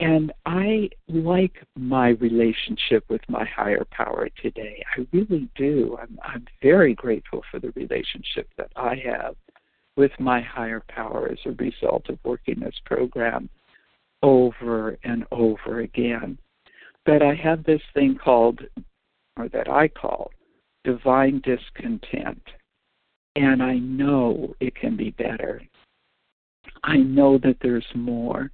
and 0.00 0.32
I 0.46 0.90
like 1.08 1.64
my 1.76 2.10
relationship 2.10 3.04
with 3.08 3.22
my 3.28 3.44
higher 3.44 3.84
power 3.90 4.28
today. 4.40 4.84
I 4.96 5.06
really 5.12 5.48
do. 5.56 5.98
I'm, 6.00 6.18
I'm 6.22 6.46
very 6.62 6.94
grateful 6.94 7.42
for 7.50 7.58
the 7.58 7.72
relationship 7.72 8.48
that 8.56 8.70
I 8.76 8.94
have 9.04 9.34
with 9.96 10.12
my 10.20 10.40
higher 10.40 10.82
power 10.88 11.28
as 11.32 11.38
a 11.44 11.50
result 11.62 12.08
of 12.08 12.18
working 12.24 12.60
this 12.60 12.76
program 12.84 13.48
over 14.22 14.96
and 15.02 15.26
over 15.32 15.80
again. 15.80 16.38
But 17.04 17.22
I 17.22 17.34
have 17.34 17.64
this 17.64 17.82
thing 17.94 18.16
called, 18.22 18.60
or 19.36 19.48
that 19.48 19.68
I 19.68 19.88
call, 19.88 20.30
divine 20.84 21.42
discontent. 21.44 22.42
And 23.34 23.62
I 23.62 23.78
know 23.78 24.54
it 24.60 24.76
can 24.76 24.96
be 24.96 25.10
better. 25.10 25.60
I 26.84 26.98
know 26.98 27.38
that 27.38 27.56
there's 27.60 27.86
more. 27.94 28.52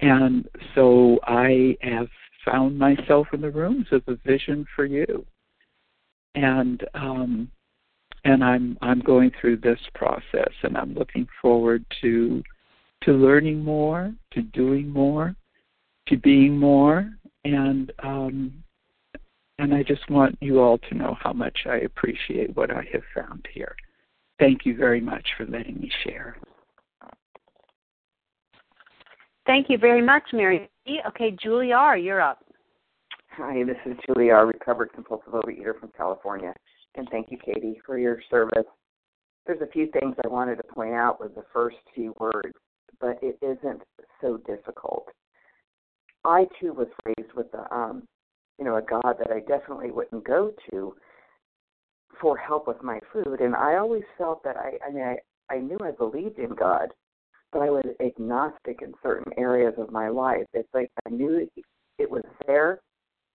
And 0.00 0.48
so 0.74 1.18
I 1.24 1.76
have 1.82 2.08
found 2.44 2.78
myself 2.78 3.26
in 3.32 3.40
the 3.40 3.50
rooms 3.50 3.86
of 3.90 4.02
a 4.06 4.16
vision 4.16 4.66
for 4.74 4.84
you. 4.84 5.26
And 6.34 6.84
um 6.94 7.50
and 8.24 8.44
I'm 8.44 8.78
I'm 8.80 9.00
going 9.00 9.32
through 9.40 9.58
this 9.58 9.80
process 9.94 10.52
and 10.62 10.76
I'm 10.76 10.94
looking 10.94 11.26
forward 11.40 11.84
to 12.00 12.42
to 13.04 13.12
learning 13.12 13.64
more, 13.64 14.12
to 14.32 14.42
doing 14.42 14.88
more, 14.88 15.34
to 16.08 16.16
being 16.16 16.56
more 16.56 17.10
and 17.44 17.92
um 18.02 18.64
and 19.60 19.74
I 19.74 19.82
just 19.82 20.08
want 20.08 20.38
you 20.40 20.60
all 20.60 20.78
to 20.78 20.94
know 20.94 21.16
how 21.20 21.32
much 21.32 21.66
I 21.66 21.78
appreciate 21.78 22.54
what 22.56 22.70
I 22.70 22.86
have 22.92 23.02
found 23.12 23.48
here. 23.52 23.74
Thank 24.38 24.64
you 24.64 24.76
very 24.76 25.00
much 25.00 25.26
for 25.36 25.46
letting 25.46 25.80
me 25.80 25.90
share. 26.04 26.36
Thank 29.48 29.70
you 29.70 29.78
very 29.78 30.02
much, 30.02 30.24
Mary. 30.34 30.68
Okay, 31.06 31.34
Julie 31.42 31.72
R., 31.72 31.96
you're 31.96 32.20
up. 32.20 32.44
Hi, 33.30 33.64
this 33.64 33.78
is 33.86 33.96
Julie 34.06 34.28
R., 34.30 34.46
recovered 34.46 34.92
compulsive 34.92 35.32
overeater 35.32 35.80
from 35.80 35.90
California. 35.96 36.52
And 36.96 37.08
thank 37.10 37.30
you, 37.30 37.38
Katie, 37.42 37.80
for 37.86 37.98
your 37.98 38.20
service. 38.28 38.66
There's 39.46 39.62
a 39.62 39.72
few 39.72 39.90
things 39.98 40.16
I 40.22 40.28
wanted 40.28 40.56
to 40.56 40.64
point 40.64 40.92
out 40.92 41.18
with 41.18 41.34
the 41.34 41.46
first 41.50 41.78
few 41.94 42.14
words, 42.20 42.52
but 43.00 43.18
it 43.22 43.38
isn't 43.40 43.80
so 44.20 44.36
difficult. 44.46 45.08
I 46.26 46.44
too 46.60 46.74
was 46.74 46.88
raised 47.06 47.32
with 47.34 47.46
a, 47.54 47.74
um, 47.74 48.02
you 48.58 48.66
know, 48.66 48.76
a 48.76 48.82
God 48.82 49.14
that 49.18 49.30
I 49.30 49.40
definitely 49.40 49.92
wouldn't 49.92 50.26
go 50.26 50.52
to 50.70 50.94
for 52.20 52.36
help 52.36 52.68
with 52.68 52.82
my 52.82 53.00
food, 53.14 53.40
and 53.40 53.54
I 53.54 53.76
always 53.76 54.04
felt 54.18 54.44
that 54.44 54.58
I, 54.58 54.72
I 54.86 54.92
mean, 54.92 55.04
I, 55.04 55.16
I 55.50 55.58
knew 55.58 55.78
I 55.82 55.92
believed 55.92 56.38
in 56.38 56.54
God, 56.54 56.88
but 57.52 57.62
I 57.62 57.70
was 57.70 57.84
agnostic 58.00 58.80
in 58.82 58.92
certain 59.02 59.32
areas 59.36 59.74
of 59.78 59.90
my 59.90 60.08
life. 60.08 60.44
It's 60.52 60.68
like 60.74 60.90
I 61.06 61.10
knew 61.10 61.48
it 61.98 62.10
was 62.10 62.24
there, 62.46 62.80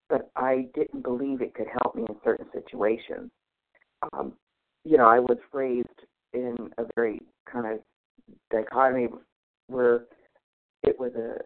but 0.10 0.30
I 0.36 0.68
didn't 0.76 1.04
believe 1.04 1.42
it 1.42 1.56
could 1.56 1.68
help 1.82 1.96
me 1.96 2.06
in 2.08 2.16
certain 2.24 2.48
situations. 2.54 3.32
Um, 4.14 4.34
you 4.84 4.98
know, 4.98 5.08
I 5.08 5.20
was 5.20 5.38
raised 5.52 5.88
in 6.34 6.70
a 6.78 6.84
very 6.96 7.20
kind 7.52 7.66
of 7.66 7.80
dichotomy 8.52 9.08
where 9.68 10.06
it 10.84 11.00
was 11.00 11.14
a 11.16 11.38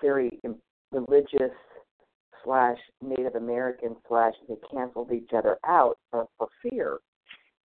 very 0.00 0.38
religious 0.92 1.54
slash 2.44 2.78
Native 3.02 3.34
American 3.34 3.96
slash 4.08 4.34
they 4.48 4.54
canceled 4.70 5.10
each 5.12 5.30
other 5.36 5.58
out 5.66 5.98
for, 6.10 6.26
for 6.38 6.48
fear. 6.62 6.98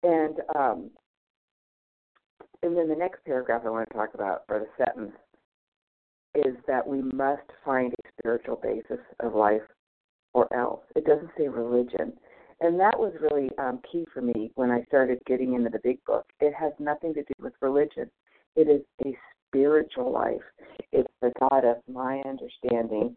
And 0.03 0.37
um, 0.55 0.89
and 2.63 2.75
then 2.77 2.87
the 2.87 2.95
next 2.95 3.23
paragraph 3.25 3.63
I 3.65 3.69
want 3.69 3.89
to 3.89 3.95
talk 3.95 4.13
about, 4.13 4.43
or 4.49 4.59
the 4.59 4.85
sentence, 4.85 5.15
is 6.35 6.55
that 6.67 6.87
we 6.87 7.01
must 7.01 7.41
find 7.65 7.93
a 7.93 8.09
spiritual 8.19 8.57
basis 8.61 9.03
of 9.19 9.35
life 9.35 9.61
or 10.33 10.53
else. 10.53 10.81
It 10.95 11.05
doesn't 11.05 11.31
say 11.37 11.47
religion. 11.47 12.13
And 12.61 12.79
that 12.79 12.97
was 12.97 13.13
really 13.19 13.49
um, 13.57 13.81
key 13.91 14.05
for 14.13 14.21
me 14.21 14.51
when 14.55 14.71
I 14.71 14.83
started 14.83 15.19
getting 15.25 15.55
into 15.55 15.69
the 15.69 15.79
big 15.83 15.97
book. 16.05 16.25
It 16.39 16.53
has 16.53 16.71
nothing 16.79 17.13
to 17.15 17.23
do 17.23 17.33
with 17.41 17.53
religion, 17.61 18.09
it 18.55 18.69
is 18.69 18.81
a 19.05 19.17
spiritual 19.47 20.11
life. 20.11 20.41
It's 20.91 21.11
the 21.21 21.33
God 21.39 21.65
of 21.65 21.77
my 21.91 22.21
understanding. 22.25 23.15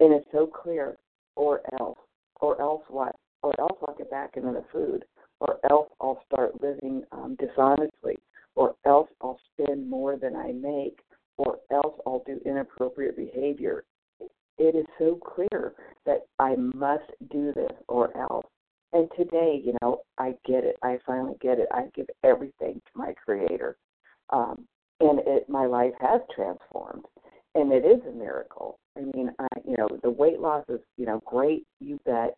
And 0.00 0.12
it's 0.14 0.26
so 0.32 0.46
clear, 0.46 0.96
or 1.36 1.60
else. 1.80 1.98
Or 2.40 2.60
else 2.60 2.82
what? 2.88 3.14
Or 3.42 3.52
else 3.60 3.78
I'll 3.86 3.94
get 3.96 4.10
back 4.10 4.36
into 4.36 4.52
the 4.52 4.64
food. 4.72 5.04
or 5.42 5.58
else 5.68 5.88
I'll 6.00 6.22
start 6.32 6.62
living 6.62 7.02
um, 7.10 7.36
dishonestly, 7.38 8.16
or 8.54 8.74
else 8.86 9.08
I'll 9.20 9.40
spend 9.52 9.88
more 9.88 10.16
than 10.16 10.36
I 10.36 10.52
make, 10.52 11.00
or 11.38 11.58
else 11.70 11.94
I'll 12.06 12.22
do 12.26 12.40
inappropriate 12.44 13.16
behavior. 13.16 13.84
It 14.58 14.76
is 14.76 14.86
so 14.98 15.16
clear 15.16 15.74
that 16.06 16.26
I 16.38 16.56
must 16.56 17.10
do 17.30 17.52
this 17.54 17.72
or 17.88 18.16
else. 18.16 18.46
And 18.92 19.08
today, 19.16 19.60
you 19.64 19.74
know, 19.80 20.02
I 20.18 20.34
get 20.44 20.64
it. 20.64 20.76
I 20.82 20.98
finally 21.06 21.36
get 21.40 21.58
it. 21.58 21.68
I 21.72 21.84
give 21.94 22.06
everything 22.22 22.74
to 22.74 22.90
my 22.94 23.14
Creator, 23.24 23.76
um, 24.30 24.66
and 25.00 25.20
it 25.20 25.48
my 25.48 25.64
life 25.64 25.94
has 26.00 26.20
transformed, 26.34 27.06
and 27.54 27.72
it 27.72 27.86
is 27.86 28.02
a 28.06 28.12
miracle. 28.12 28.78
I 28.96 29.00
mean, 29.00 29.30
I 29.38 29.46
you 29.66 29.76
know 29.78 29.88
the 30.02 30.10
weight 30.10 30.40
loss 30.40 30.64
is 30.68 30.80
you 30.98 31.06
know 31.06 31.22
great, 31.24 31.66
you 31.80 31.98
bet, 32.04 32.36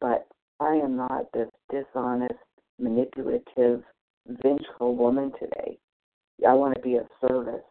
but 0.00 0.26
I 0.58 0.74
am 0.74 0.96
not 0.96 1.26
this 1.32 1.48
dishonest, 1.70 2.34
manipulative, 2.80 3.84
vengeful 4.26 4.96
woman 4.96 5.32
today. 5.38 5.78
I 6.46 6.54
want 6.54 6.74
to 6.74 6.80
be 6.80 6.96
of 6.96 7.06
service. 7.20 7.62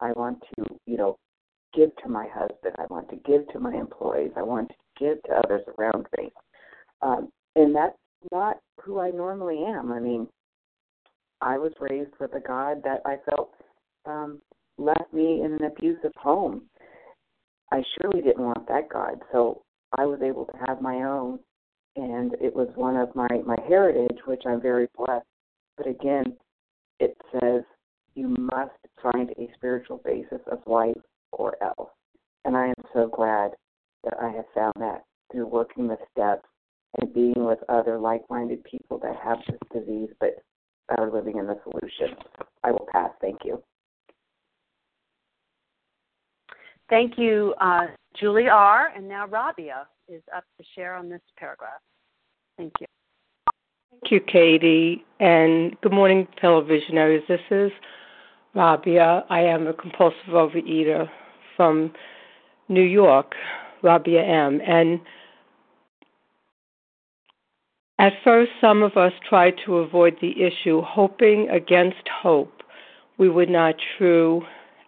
I 0.00 0.12
want 0.12 0.38
to, 0.56 0.64
you 0.86 0.96
know, 0.96 1.18
give 1.74 1.90
to 2.02 2.08
my 2.08 2.26
husband. 2.32 2.74
I 2.78 2.86
want 2.90 3.08
to 3.10 3.16
give 3.16 3.48
to 3.52 3.60
my 3.60 3.74
employees. 3.74 4.32
I 4.36 4.42
want 4.42 4.68
to 4.68 4.74
give 4.98 5.22
to 5.24 5.32
others 5.32 5.62
around 5.78 6.06
me. 6.18 6.30
Um, 7.02 7.30
and 7.56 7.74
that's 7.74 7.96
not 8.32 8.58
who 8.82 9.00
I 9.00 9.10
normally 9.10 9.64
am. 9.64 9.92
I 9.92 10.00
mean, 10.00 10.28
I 11.40 11.58
was 11.58 11.72
raised 11.80 12.12
with 12.20 12.34
a 12.34 12.40
God 12.40 12.82
that 12.84 13.00
I 13.06 13.16
felt 13.28 13.50
um, 14.06 14.40
left 14.78 15.12
me 15.12 15.42
in 15.44 15.54
an 15.54 15.64
abusive 15.64 16.12
home. 16.16 16.62
I 17.72 17.82
surely 18.00 18.20
didn't 18.20 18.44
want 18.44 18.66
that 18.68 18.88
God, 18.88 19.20
so 19.32 19.62
I 19.96 20.04
was 20.06 20.20
able 20.22 20.44
to 20.46 20.56
have 20.66 20.82
my 20.82 21.02
own 21.02 21.38
and 21.96 22.34
it 22.40 22.54
was 22.54 22.68
one 22.74 22.96
of 22.96 23.14
my 23.14 23.28
my 23.44 23.56
heritage, 23.66 24.18
which 24.26 24.42
I'm 24.46 24.60
very 24.60 24.88
blessed. 24.96 25.26
But 25.80 25.88
again, 25.88 26.36
it 26.98 27.16
says 27.32 27.62
you 28.14 28.28
must 28.38 28.72
find 29.02 29.30
a 29.30 29.48
spiritual 29.54 30.02
basis 30.04 30.40
of 30.52 30.58
life 30.66 31.00
or 31.32 31.56
else. 31.62 31.88
And 32.44 32.54
I 32.54 32.66
am 32.66 32.84
so 32.92 33.08
glad 33.08 33.52
that 34.04 34.12
I 34.20 34.28
have 34.28 34.44
found 34.54 34.74
that 34.76 35.04
through 35.32 35.46
working 35.46 35.88
the 35.88 35.96
steps 36.12 36.46
and 37.00 37.14
being 37.14 37.46
with 37.46 37.60
other 37.70 37.98
like-minded 37.98 38.62
people 38.64 38.98
that 38.98 39.16
have 39.24 39.38
this 39.48 39.58
disease 39.72 40.10
but 40.20 40.42
are 40.98 41.10
living 41.10 41.38
in 41.38 41.46
the 41.46 41.58
solution. 41.62 42.14
I 42.62 42.72
will 42.72 42.86
pass. 42.92 43.12
Thank 43.22 43.38
you. 43.44 43.62
Thank 46.90 47.16
you, 47.16 47.54
uh, 47.58 47.86
Julie 48.18 48.48
R. 48.48 48.92
And 48.94 49.08
now 49.08 49.26
Rabia 49.26 49.86
is 50.08 50.22
up 50.36 50.44
to 50.58 50.64
share 50.74 50.94
on 50.94 51.08
this 51.08 51.22
paragraph. 51.38 51.80
Thank 52.58 52.74
you. 52.80 52.86
Thank 53.90 54.12
you, 54.12 54.20
Katie, 54.20 55.04
and 55.18 55.78
good 55.80 55.92
morning, 55.92 56.28
fellow 56.40 56.62
visionaries. 56.62 57.24
This 57.26 57.40
is 57.50 57.72
Rabia. 58.54 59.24
I 59.28 59.40
am 59.40 59.66
a 59.66 59.74
compulsive 59.74 60.28
overeater 60.28 61.10
from 61.56 61.92
New 62.68 62.84
York, 62.84 63.34
Rabia 63.82 64.22
M. 64.22 64.60
And 64.64 65.00
at 67.98 68.12
first, 68.22 68.52
some 68.60 68.84
of 68.84 68.96
us 68.96 69.12
tried 69.28 69.54
to 69.66 69.78
avoid 69.78 70.16
the 70.20 70.40
issue, 70.40 70.82
hoping 70.82 71.48
against 71.50 72.08
hope 72.08 72.62
we 73.18 73.28
were 73.28 73.46
not 73.46 73.74
true 73.98 74.42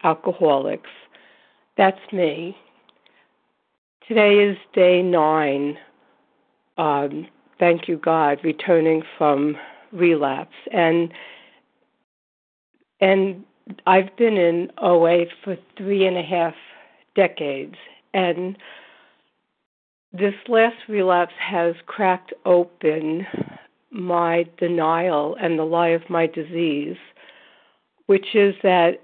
alcoholics. 0.05 0.91
That's 1.77 2.01
me. 2.13 2.57
Today 4.07 4.39
is 4.39 4.57
day 4.75 5.03
nine. 5.03 5.77
Um, 6.79 7.27
thank 7.63 7.87
you, 7.87 7.97
God, 7.97 8.41
returning 8.43 9.05
from 9.17 9.57
relapse. 9.93 10.57
And 10.73 11.13
and 13.01 13.45
I've 13.87 14.17
been 14.17 14.37
in 14.37 14.73
OA 14.79 15.27
for 15.45 15.57
three 15.79 16.05
and 16.05 16.17
a 16.17 16.23
half 16.23 16.55
decades, 17.15 17.77
and 18.15 18.59
this 20.13 20.35
last 20.49 20.75
relapse 20.89 21.35
has 21.39 21.77
cracked 21.87 22.35
open 22.45 23.29
my 23.93 24.45
denial 24.59 25.37
and 25.41 25.57
the 25.57 25.65
lie 25.65 25.89
of 25.89 26.11
my 26.11 26.27
disease, 26.27 26.97
which 28.07 28.35
is 28.35 28.57
that 28.65 29.03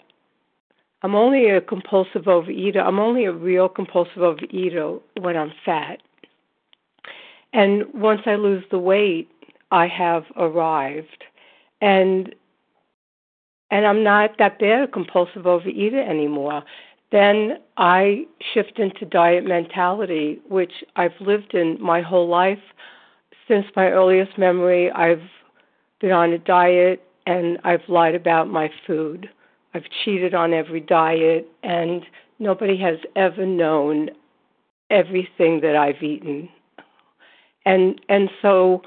I'm 1.03 1.15
only 1.15 1.49
a 1.49 1.61
compulsive 1.61 2.25
overeater. 2.25 2.85
I'm 2.85 2.99
only 2.99 3.25
a 3.25 3.33
real 3.33 3.69
compulsive 3.69 4.23
overeater 4.23 5.01
when 5.21 5.37
I'm 5.37 5.53
fat. 5.65 6.01
And 7.53 7.85
once 7.95 8.23
I 8.27 8.35
lose 8.35 8.65
the 8.71 8.79
weight, 8.79 9.29
I 9.71 9.87
have 9.87 10.25
arrived. 10.37 11.25
And 11.81 12.35
and 13.71 13.87
I'm 13.87 14.03
not 14.03 14.39
that 14.39 14.59
bad 14.59 14.83
a 14.83 14.89
compulsive 14.89 15.43
overeater 15.43 16.07
anymore. 16.09 16.63
Then 17.13 17.59
I 17.77 18.27
shift 18.55 18.79
into 18.79 19.05
diet 19.05 19.45
mentality, 19.45 20.41
which 20.49 20.73
I've 20.97 21.21
lived 21.21 21.55
in 21.55 21.77
my 21.81 22.01
whole 22.01 22.29
life. 22.29 22.63
Since 23.47 23.67
my 23.77 23.89
earliest 23.89 24.39
memory, 24.39 24.91
I've 24.91 25.23
been 26.01 26.13
on 26.13 26.33
a 26.33 26.39
diet 26.39 27.03
and 27.27 27.59
I've 27.65 27.87
lied 27.89 28.15
about 28.15 28.49
my 28.49 28.71
food. 28.87 29.29
I've 29.75 29.85
cheated 30.03 30.35
on 30.35 30.55
every 30.55 30.81
diet, 30.81 31.47
and 31.63 32.03
nobody 32.39 32.79
has 32.79 32.97
ever 33.17 33.45
known 33.45 34.09
everything 34.91 35.61
that 35.61 35.77
I've 35.77 36.03
eaten. 36.03 36.49
And 37.65 38.01
and 38.09 38.31
so 38.41 38.83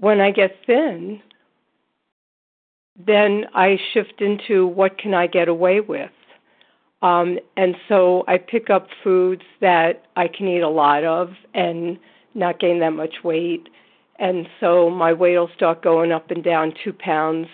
when 0.00 0.20
I 0.20 0.30
get 0.30 0.56
thin, 0.66 1.20
then 2.96 3.46
I 3.54 3.78
shift 3.92 4.20
into 4.20 4.66
what 4.66 4.98
can 4.98 5.14
I 5.14 5.26
get 5.26 5.48
away 5.48 5.80
with. 5.80 6.10
Um, 7.02 7.38
and 7.56 7.76
so 7.88 8.24
I 8.26 8.38
pick 8.38 8.70
up 8.70 8.88
foods 9.04 9.42
that 9.60 10.04
I 10.16 10.28
can 10.28 10.48
eat 10.48 10.60
a 10.60 10.68
lot 10.68 11.04
of 11.04 11.30
and 11.54 11.98
not 12.34 12.58
gain 12.58 12.80
that 12.80 12.92
much 12.92 13.22
weight. 13.22 13.68
And 14.18 14.48
so 14.60 14.88
my 14.90 15.12
weight 15.12 15.38
will 15.38 15.50
start 15.54 15.82
going 15.82 16.10
up 16.10 16.30
and 16.30 16.42
down 16.42 16.72
two 16.82 16.92
pounds 16.92 17.48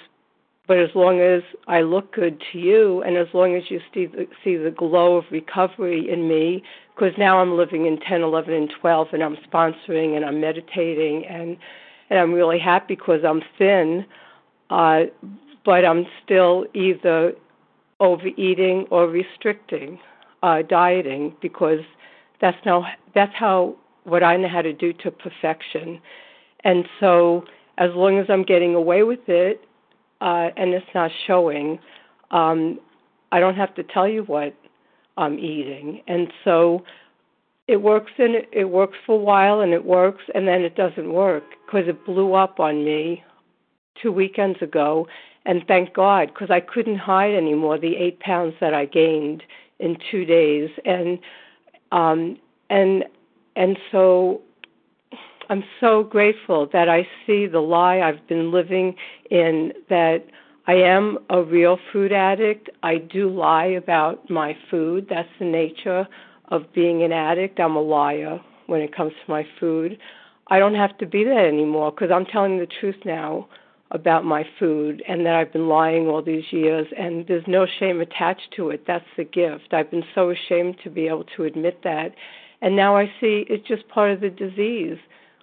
but 0.69 0.79
as 0.79 0.91
long 0.95 1.21
as 1.21 1.43
I 1.67 1.83
look 1.83 2.15
good 2.15 2.43
to 2.53 2.59
you, 2.59 3.03
and 3.03 3.17
as 3.17 3.27
long 3.35 3.57
as 3.57 3.65
you 3.69 3.81
see 3.93 4.07
the, 4.07 4.27
see 4.45 4.57
the 4.57 4.71
glow 4.71 5.17
of 5.17 5.25
recovery 5.31 6.09
in 6.11 6.29
me, 6.29 6.63
because 6.95 7.13
now 7.19 7.39
I'm 7.39 7.57
living 7.57 7.87
in 7.87 7.99
10, 8.01 8.23
11, 8.23 8.53
and 8.53 8.71
12, 8.81 9.09
and 9.13 9.23
I'm 9.23 9.37
sponsoring 9.37 10.17
and 10.17 10.25
I'm 10.25 10.41
meditating, 10.41 11.25
and 11.27 11.57
and 12.11 12.19
I'm 12.19 12.33
really 12.33 12.59
happy 12.59 12.95
because 12.95 13.25
I'm 13.25 13.41
thin, 13.57 14.05
uh, 14.69 15.05
but 15.65 15.85
I'm 15.85 16.07
still 16.23 16.67
either 16.75 17.33
overeating 18.01 18.87
or 18.91 19.07
restricting, 19.07 19.99
uh, 20.43 20.61
dieting, 20.63 21.35
because 21.41 21.81
that's 22.41 22.59
now 22.67 22.87
that's 23.15 23.35
how 23.35 23.77
what 24.05 24.23
I 24.23 24.37
know 24.37 24.49
how 24.49 24.63
to 24.63 24.73
do 24.73 24.93
to 24.95 25.11
perfection, 25.11 26.01
and 26.65 26.85
so 27.01 27.45
as 27.79 27.91
long 27.95 28.19
as 28.19 28.27
I'm 28.29 28.43
getting 28.43 28.75
away 28.75 29.03
with 29.03 29.29
it 29.29 29.65
uh, 30.21 30.51
and 30.57 30.75
it's 30.75 30.87
not 30.95 31.11
showing, 31.27 31.79
um, 32.31 32.79
I 33.33 33.41
don't 33.41 33.57
have 33.57 33.75
to 33.77 33.83
tell 33.83 34.07
you 34.07 34.23
what 34.25 34.55
I'm 35.17 35.39
eating. 35.39 36.03
And 36.07 36.33
so 36.45 36.85
it 37.69 37.77
works 37.77 38.13
and 38.19 38.45
it, 38.53 38.71
works 38.71 38.99
for 39.07 39.15
a 39.15 39.23
while 39.23 39.61
and 39.61 39.73
it 39.73 39.85
works 39.85 40.23
and 40.35 40.47
then 40.49 40.63
it 40.63 40.75
doesn't 40.77 41.13
work 41.13 41.45
because 41.67 41.89
it 41.89 42.05
blew 42.05 42.35
up 42.35 42.61
on 42.61 42.85
me 42.85 43.23
two 44.01 44.13
weekends 44.13 44.61
ago. 44.63 45.07
And 45.45 45.65
thank 45.67 45.93
God 45.95 46.29
because 46.29 46.51
I 46.51 46.61
couldn't 46.61 46.99
hide 46.99 47.35
anymore 47.35 47.79
the 47.79 47.97
eight 47.97 48.21
pounds 48.21 48.55
that 48.61 48.75
I 48.75 48.87
gained 48.87 49.43
in 49.79 49.97
two 50.11 50.25
days. 50.25 50.71
And 50.85 51.19
um, 51.91 52.39
and 52.71 53.05
and 53.57 53.79
so 53.91 54.41
I'm 55.51 55.65
so 55.81 56.05
grateful 56.05 56.69
that 56.73 56.89
I 56.89 57.07
see 57.27 57.47
the 57.47 57.61
lie 57.61 58.01
I've 58.01 58.27
been 58.27 58.53
living 58.53 58.95
in 59.31 59.73
that 59.89 60.25
I 60.67 60.75
am 60.75 61.19
a 61.29 61.43
real 61.43 61.79
food 61.93 62.13
addict. 62.13 62.71
I 62.83 62.99
do 62.99 63.29
lie 63.29 63.67
about 63.67 64.31
my 64.31 64.57
food. 64.71 65.07
That's 65.11 65.29
the 65.39 65.45
nature 65.45 66.07
of 66.49 66.73
being 66.73 67.03
an 67.03 67.13
addict. 67.13 67.59
I'm 67.59 67.75
a 67.75 67.83
liar 67.83 68.41
when 68.67 68.81
it 68.81 68.95
comes 68.95 69.13
to 69.13 69.31
my 69.31 69.45
food. 69.59 69.99
I 70.49 70.59
don't 70.59 70.75
have 70.75 70.97
to 70.99 71.07
be 71.07 71.25
that 71.25 71.47
anymore 71.47 71.91
because 71.91 72.11
I'm 72.13 72.27
telling 72.27 72.59
the 72.59 72.69
truth 72.81 72.97
now 73.05 73.49
about 73.91 74.25
my 74.25 74.47
food 74.59 75.03
and 75.09 75.27
that 75.27 75.35
I've 75.35 75.53
been 75.53 75.69
lying 75.69 76.07
all 76.07 76.23
these 76.23 76.53
years 76.53 76.87
and 76.97 77.27
there's 77.27 77.45
no 77.47 77.67
shame 77.79 78.01
attached 78.01 78.53
to 78.57 78.71
it. 78.71 78.85
That's 78.87 79.05
the 79.17 79.25
gift. 79.25 79.73
I've 79.73 79.91
been 79.91 80.05
so 80.15 80.31
ashamed 80.31 80.77
to 80.85 80.91
be 80.91 81.09
able 81.09 81.25
to 81.37 81.45
admit 81.45 81.83
that. 81.83 82.15
And 82.61 82.77
now 82.77 82.97
I 82.97 83.07
see 83.21 83.45
it's 83.51 83.67
just 83.67 83.89
part 83.89 84.13
of 84.13 84.21
the 84.21 84.31
disease 84.31 84.99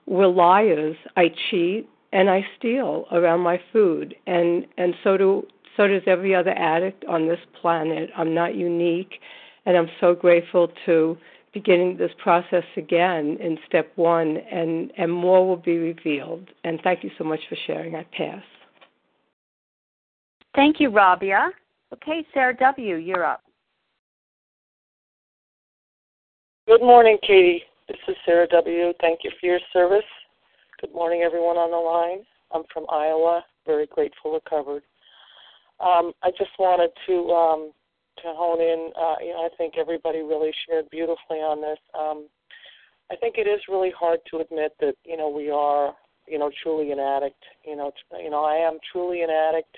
we're 0.05 0.27
liars. 0.27 0.95
I 1.15 1.31
cheat 1.49 1.87
and 2.11 2.29
I 2.29 2.45
steal 2.57 3.05
around 3.11 3.41
my 3.41 3.61
food, 3.71 4.15
and 4.27 4.65
and 4.77 4.93
so 5.03 5.17
do 5.17 5.47
so 5.77 5.87
does 5.87 6.01
every 6.07 6.35
other 6.35 6.51
addict 6.51 7.05
on 7.05 7.27
this 7.27 7.39
planet. 7.61 8.09
I'm 8.17 8.33
not 8.33 8.55
unique, 8.55 9.19
and 9.65 9.77
I'm 9.77 9.89
so 9.99 10.13
grateful 10.13 10.71
to 10.85 11.17
beginning 11.53 11.97
this 11.97 12.11
process 12.21 12.63
again 12.77 13.37
in 13.39 13.57
step 13.67 13.91
one, 13.95 14.37
and, 14.51 14.91
and 14.97 15.11
more 15.11 15.47
will 15.47 15.57
be 15.57 15.77
revealed. 15.77 16.47
And 16.63 16.79
thank 16.83 17.03
you 17.03 17.11
so 17.17 17.23
much 17.23 17.39
for 17.49 17.57
sharing. 17.65 17.95
I 17.95 18.05
pass. 18.15 18.43
Thank 20.55 20.79
you, 20.79 20.89
Rabia. 20.89 21.51
Okay, 21.93 22.25
Sarah 22.33 22.55
W., 22.57 22.95
you're 22.95 23.25
up. 23.25 23.41
Good 26.67 26.81
morning, 26.81 27.17
Katie. 27.21 27.63
This 27.87 27.97
is 28.07 28.15
Sarah 28.25 28.47
W. 28.47 28.93
Thank 29.01 29.21
you 29.23 29.31
for 29.39 29.47
your 29.47 29.59
service. 29.73 30.03
Good 30.79 30.93
morning, 30.93 31.23
everyone 31.23 31.57
on 31.57 31.71
the 31.71 31.77
line. 31.77 32.23
I'm 32.55 32.63
from 32.73 32.85
Iowa. 32.89 33.43
Very 33.65 33.85
grateful 33.85 34.31
recovered. 34.31 34.83
Um, 35.81 36.13
I 36.23 36.31
just 36.31 36.55
wanted 36.57 36.91
to 37.05 37.15
um, 37.35 37.71
to 38.23 38.31
hone 38.31 38.61
in. 38.61 38.93
Uh, 38.95 39.15
you 39.19 39.33
know, 39.33 39.43
I 39.43 39.49
think 39.57 39.73
everybody 39.77 40.19
really 40.19 40.53
shared 40.63 40.89
beautifully 40.89 41.43
on 41.43 41.59
this. 41.59 41.79
Um, 41.91 42.27
I 43.11 43.17
think 43.17 43.35
it 43.37 43.45
is 43.45 43.59
really 43.67 43.91
hard 43.91 44.21
to 44.31 44.37
admit 44.39 44.71
that 44.79 44.95
you 45.03 45.17
know 45.17 45.27
we 45.27 45.49
are 45.49 45.93
you 46.29 46.39
know 46.39 46.49
truly 46.63 46.93
an 46.93 46.99
addict. 46.99 47.43
You 47.67 47.75
know, 47.75 47.91
t- 47.91 48.23
you 48.23 48.29
know 48.29 48.45
I 48.45 48.55
am 48.55 48.77
truly 48.89 49.21
an 49.21 49.29
addict. 49.29 49.75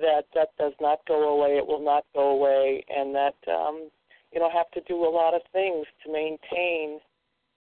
That 0.00 0.26
that 0.34 0.48
does 0.58 0.74
not 0.80 0.98
go 1.06 1.28
away. 1.28 1.58
It 1.58 1.66
will 1.66 1.84
not 1.84 2.02
go 2.12 2.30
away, 2.30 2.84
and 2.90 3.14
that 3.14 3.38
um, 3.46 3.88
you 4.32 4.40
know 4.40 4.50
have 4.50 4.70
to 4.72 4.80
do 4.88 5.04
a 5.06 5.14
lot 5.14 5.34
of 5.34 5.42
things 5.52 5.86
to 6.04 6.12
maintain 6.12 6.98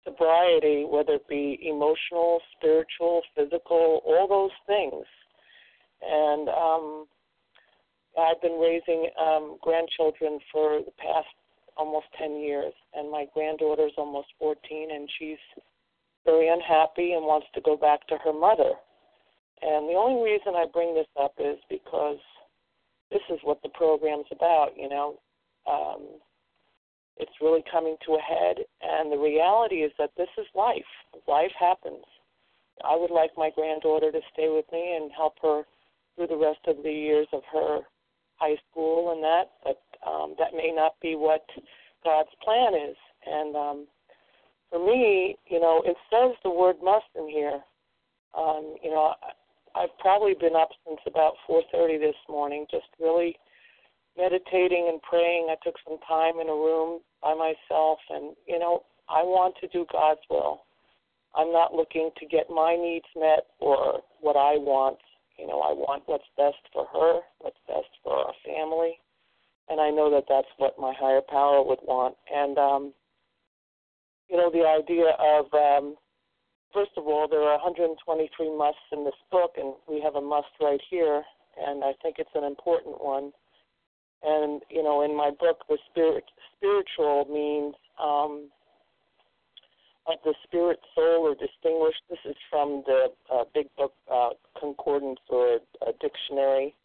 sobriety, 0.04 0.86
whether 0.89 1.14
it 1.14 1.28
be 1.28 1.60
emotional, 1.64 2.39
spiritual, 2.58 3.22
physical, 3.36 4.02
all 4.06 4.28
those 4.28 4.52
things. 4.68 5.06
And 6.02 6.49
um, 6.49 7.06
I've 8.18 8.41
been 8.41 8.60
raising 8.60 9.10
um, 9.20 9.58
grandchildren 9.62 10.39
for 10.52 10.80
the 10.80 10.91
past 10.97 11.28
almost 11.78 12.08
10 12.20 12.39
years, 12.39 12.74
and 12.93 13.10
my 13.12 13.26
granddaughter's 13.34 13.93
almost 13.97 14.28
14, 14.39 14.89
and 14.91 15.10
she's 15.18 15.38
very 16.26 16.49
unhappy 16.49 17.14
and 17.14 17.26
wants 17.26 17.47
to 17.56 17.62
go 17.62 17.78
back 17.78 18.06
to 18.08 18.18
her 18.24 18.34
mother. 18.34 18.74
And 19.62 19.88
the 19.88 19.93
only 19.93 20.24
reason 20.24 20.54
I 20.56 20.66
bring 20.72 20.93
this 20.93 21.08
up 21.20 21.34
is 21.39 21.58
because 21.70 22.18
this 23.12 23.22
is 23.30 23.39
what 23.43 23.62
the 23.62 23.70
program's 23.70 24.26
about, 24.32 24.72
you 24.76 24.89
know. 24.89 25.20
Um, 25.70 26.02
it's 27.22 27.41
really 27.41 27.63
coming 27.72 27.95
to 28.05 28.13
a 28.15 28.22
head, 28.22 28.57
and 28.82 29.11
the 29.11 29.17
reality 29.17 29.78
is 29.78 29.91
that 29.97 30.11
this 30.17 30.30
is 30.38 30.45
life. 30.55 30.91
Life 31.28 31.51
happens. 31.59 32.03
I 32.84 32.95
would 32.95 33.11
like 33.11 33.32
my 33.38 33.51
granddaughter 33.55 34.11
to 34.11 34.22
stay 34.34 34.49
with 34.49 34.65
me 34.72 34.97
and 34.99 35.11
help 35.15 35.36
her 35.41 35.63
through 36.15 36.28
the 36.28 36.38
rest 36.38 36.59
of 36.67 36.78
the 36.84 36.91
years 36.91 37.28
of 37.32 37.41
her 37.53 37.80
high 38.38 38.57
school 38.69 39.11
and 39.11 39.24
that, 39.24 39.51
but 39.63 39.82
um, 40.09 40.36
that 40.39 40.53
may 40.53 40.74
not 40.76 40.93
be 41.01 41.15
what 41.15 41.45
God's 42.03 42.34
plan 42.43 42.74
is. 42.74 42.97
And 43.26 43.55
um, 43.55 43.88
for 44.72 44.84
me, 44.84 45.38
you 45.47 45.59
know, 45.59 45.84
it 45.86 45.95
says 46.09 46.36
the 46.43 46.49
word 46.49 46.78
must 46.84 47.05
in 47.15 47.30
here. 47.30 47.61
Um, 48.36 48.76
you 48.84 48.89
know, 48.89 49.13
I've 49.76 49.95
probably 49.99 50.34
been 50.34 50.55
up 50.55 50.69
since 50.88 50.99
about 51.05 51.34
4:30 51.47 51.99
this 51.99 52.15
morning, 52.28 52.65
just 52.72 52.88
really 52.99 53.38
meditating 54.18 54.89
and 54.91 55.01
praying. 55.01 55.47
I 55.49 55.55
took 55.64 55.76
some 55.88 55.97
time 56.07 56.39
in 56.39 56.49
a 56.49 56.53
room 56.53 56.99
by 57.22 57.34
myself, 57.34 57.99
and 58.09 58.36
you 58.47 58.59
know, 58.59 58.84
I 59.09 59.24
want 59.24 59.55
to 59.62 59.68
do 59.68 59.86
God's 59.91 60.22
will. 60.30 60.62
I'm 61.36 61.51
not 61.51 61.74
looking 61.74 62.12
to 62.20 62.26
get 62.26 62.49
my 62.49 62.76
needs 62.76 63.07
met 63.16 63.47
or 63.59 64.01
what 64.20 64.36
I 64.36 64.57
want. 64.57 64.97
You 65.38 65.47
know, 65.47 65.62
I 65.62 65.72
want 65.72 66.03
what's 66.05 66.28
best 66.38 66.59
for 66.74 66.86
her, 66.91 67.22
what's 67.39 67.57
best 67.68 67.89
for 68.03 68.14
our 68.14 68.34
family, 68.45 68.99
and 69.70 69.80
I 69.80 69.89
know 69.89 70.12
that 70.12 70.26
that's 70.28 70.51
what 70.57 70.78
my 70.78 70.93
higher 70.97 71.22
power 71.22 71.64
would 71.64 71.80
want. 71.84 72.16
And 72.34 72.57
um, 72.57 72.93
you 74.30 74.38
know, 74.38 74.51
the 74.51 74.68
idea 74.68 75.16
of 75.20 75.45
um, 75.53 75.95
first 76.74 76.91
of 76.97 77.05
all, 77.07 77.28
there 77.30 77.43
are 77.43 77.59
123 77.59 78.57
musts 78.57 78.80
in 78.91 79.03
this 79.03 79.18
book, 79.32 79.53
and 79.57 79.74
we 79.88 80.01
have 80.01 80.16
a 80.16 80.22
must 80.22 80.51
right 80.59 80.82
here, 80.89 81.24
and 81.59 81.84
I 81.84 81.91
think 82.01 82.16
it's 82.18 82.36
an 82.36 82.43
important 82.43 83.03
one. 83.03 83.32
And 84.24 84.61
you 84.69 84.84
know, 84.84 85.01
in 85.01 85.15
my 85.15 85.32
book, 85.32 85.63
the 85.67 85.78
spirit 85.89 86.24
spiritual 86.55 87.26
means 87.26 87.76
um, 87.99 88.49
of 90.07 90.17
the 90.24 90.34
spirit, 90.43 90.80
soul, 90.93 91.28
or 91.28 91.36
distinguished. 91.36 92.01
This 92.09 92.19
is 92.26 92.36
from 92.49 92.84
the 92.86 93.07
uh, 93.34 93.43
Big 93.53 93.67
Book 93.78 93.93
uh, 94.11 94.30
Concordance 94.59 95.19
or 95.30 95.59
a 95.88 95.91
dictionary. 95.99 96.76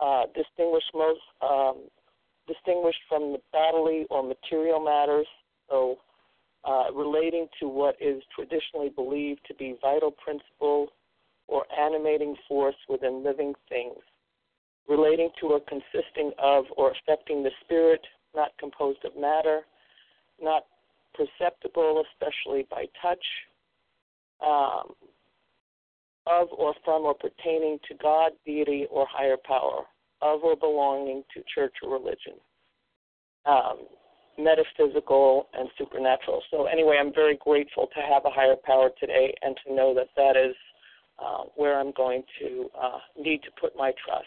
Uh, 0.00 0.24
distinguished 0.34 0.90
most 0.94 1.20
um, 1.42 1.76
distinguished 2.48 3.02
from 3.08 3.32
the 3.32 3.38
bodily 3.52 4.06
or 4.10 4.22
material 4.22 4.80
matters. 4.80 5.26
So, 5.70 5.98
uh, 6.64 6.92
relating 6.92 7.46
to 7.60 7.68
what 7.68 7.96
is 8.00 8.22
traditionally 8.34 8.88
believed 8.88 9.40
to 9.46 9.54
be 9.54 9.76
vital 9.80 10.10
principle 10.10 10.88
or 11.46 11.64
animating 11.78 12.34
force 12.48 12.76
within 12.88 13.22
living 13.22 13.54
things 13.68 13.98
relating 14.88 15.30
to 15.40 15.46
or 15.48 15.60
consisting 15.60 16.32
of 16.38 16.64
or 16.76 16.92
affecting 16.92 17.42
the 17.42 17.50
spirit, 17.64 18.00
not 18.34 18.50
composed 18.58 19.04
of 19.04 19.16
matter, 19.18 19.62
not 20.40 20.64
perceptible, 21.14 22.02
especially 22.12 22.66
by 22.70 22.86
touch, 23.00 23.24
um, 24.44 24.94
of 26.26 26.48
or 26.56 26.74
from 26.84 27.02
or 27.02 27.14
pertaining 27.14 27.78
to 27.88 27.94
God, 28.02 28.32
deity, 28.46 28.86
or 28.90 29.06
higher 29.10 29.36
power, 29.44 29.82
of 30.20 30.42
or 30.42 30.56
belonging 30.56 31.24
to 31.34 31.42
church 31.52 31.74
or 31.82 31.92
religion, 31.92 32.34
um, 33.46 33.78
metaphysical 34.38 35.48
and 35.54 35.68
supernatural. 35.78 36.42
So, 36.50 36.66
anyway, 36.66 36.96
I'm 37.00 37.12
very 37.12 37.36
grateful 37.36 37.88
to 37.94 38.00
have 38.00 38.24
a 38.24 38.30
higher 38.30 38.56
power 38.64 38.90
today 39.00 39.34
and 39.42 39.56
to 39.66 39.74
know 39.74 39.94
that 39.94 40.08
that 40.16 40.36
is 40.36 40.54
uh, 41.18 41.44
where 41.56 41.78
I'm 41.78 41.92
going 41.92 42.22
to 42.40 42.70
uh, 42.80 42.98
need 43.18 43.42
to 43.42 43.50
put 43.60 43.76
my 43.76 43.92
trust. 44.04 44.26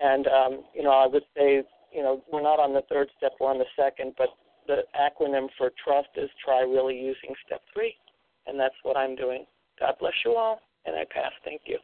And 0.00 0.26
um, 0.26 0.64
you 0.74 0.82
know, 0.82 0.90
I 0.92 1.06
would 1.06 1.24
say, 1.36 1.62
you 1.92 2.02
know, 2.02 2.22
we're 2.32 2.42
not 2.42 2.60
on 2.60 2.72
the 2.72 2.82
third 2.88 3.08
step, 3.16 3.32
we're 3.40 3.50
on 3.50 3.58
the 3.58 3.64
second, 3.76 4.14
but 4.16 4.28
the 4.66 4.82
acronym 4.94 5.48
for 5.56 5.70
trust 5.82 6.08
is 6.16 6.28
try 6.44 6.60
really 6.60 6.96
using 6.96 7.34
step 7.46 7.62
three. 7.72 7.94
And 8.46 8.58
that's 8.58 8.74
what 8.82 8.96
I'm 8.96 9.16
doing. 9.16 9.44
God 9.80 9.94
bless 9.98 10.14
you 10.24 10.34
all. 10.34 10.60
And 10.84 10.94
I 10.94 11.04
pass. 11.10 11.32
Thank 11.44 11.62
you. 11.66 11.78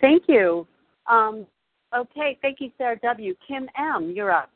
Thank 0.00 0.24
you. 0.28 0.66
Um, 1.06 1.46
okay, 1.96 2.38
thank 2.42 2.60
you, 2.60 2.70
Sarah 2.78 2.98
W. 3.02 3.34
Kim 3.46 3.68
M., 3.76 4.12
you're 4.14 4.30
up. 4.30 4.50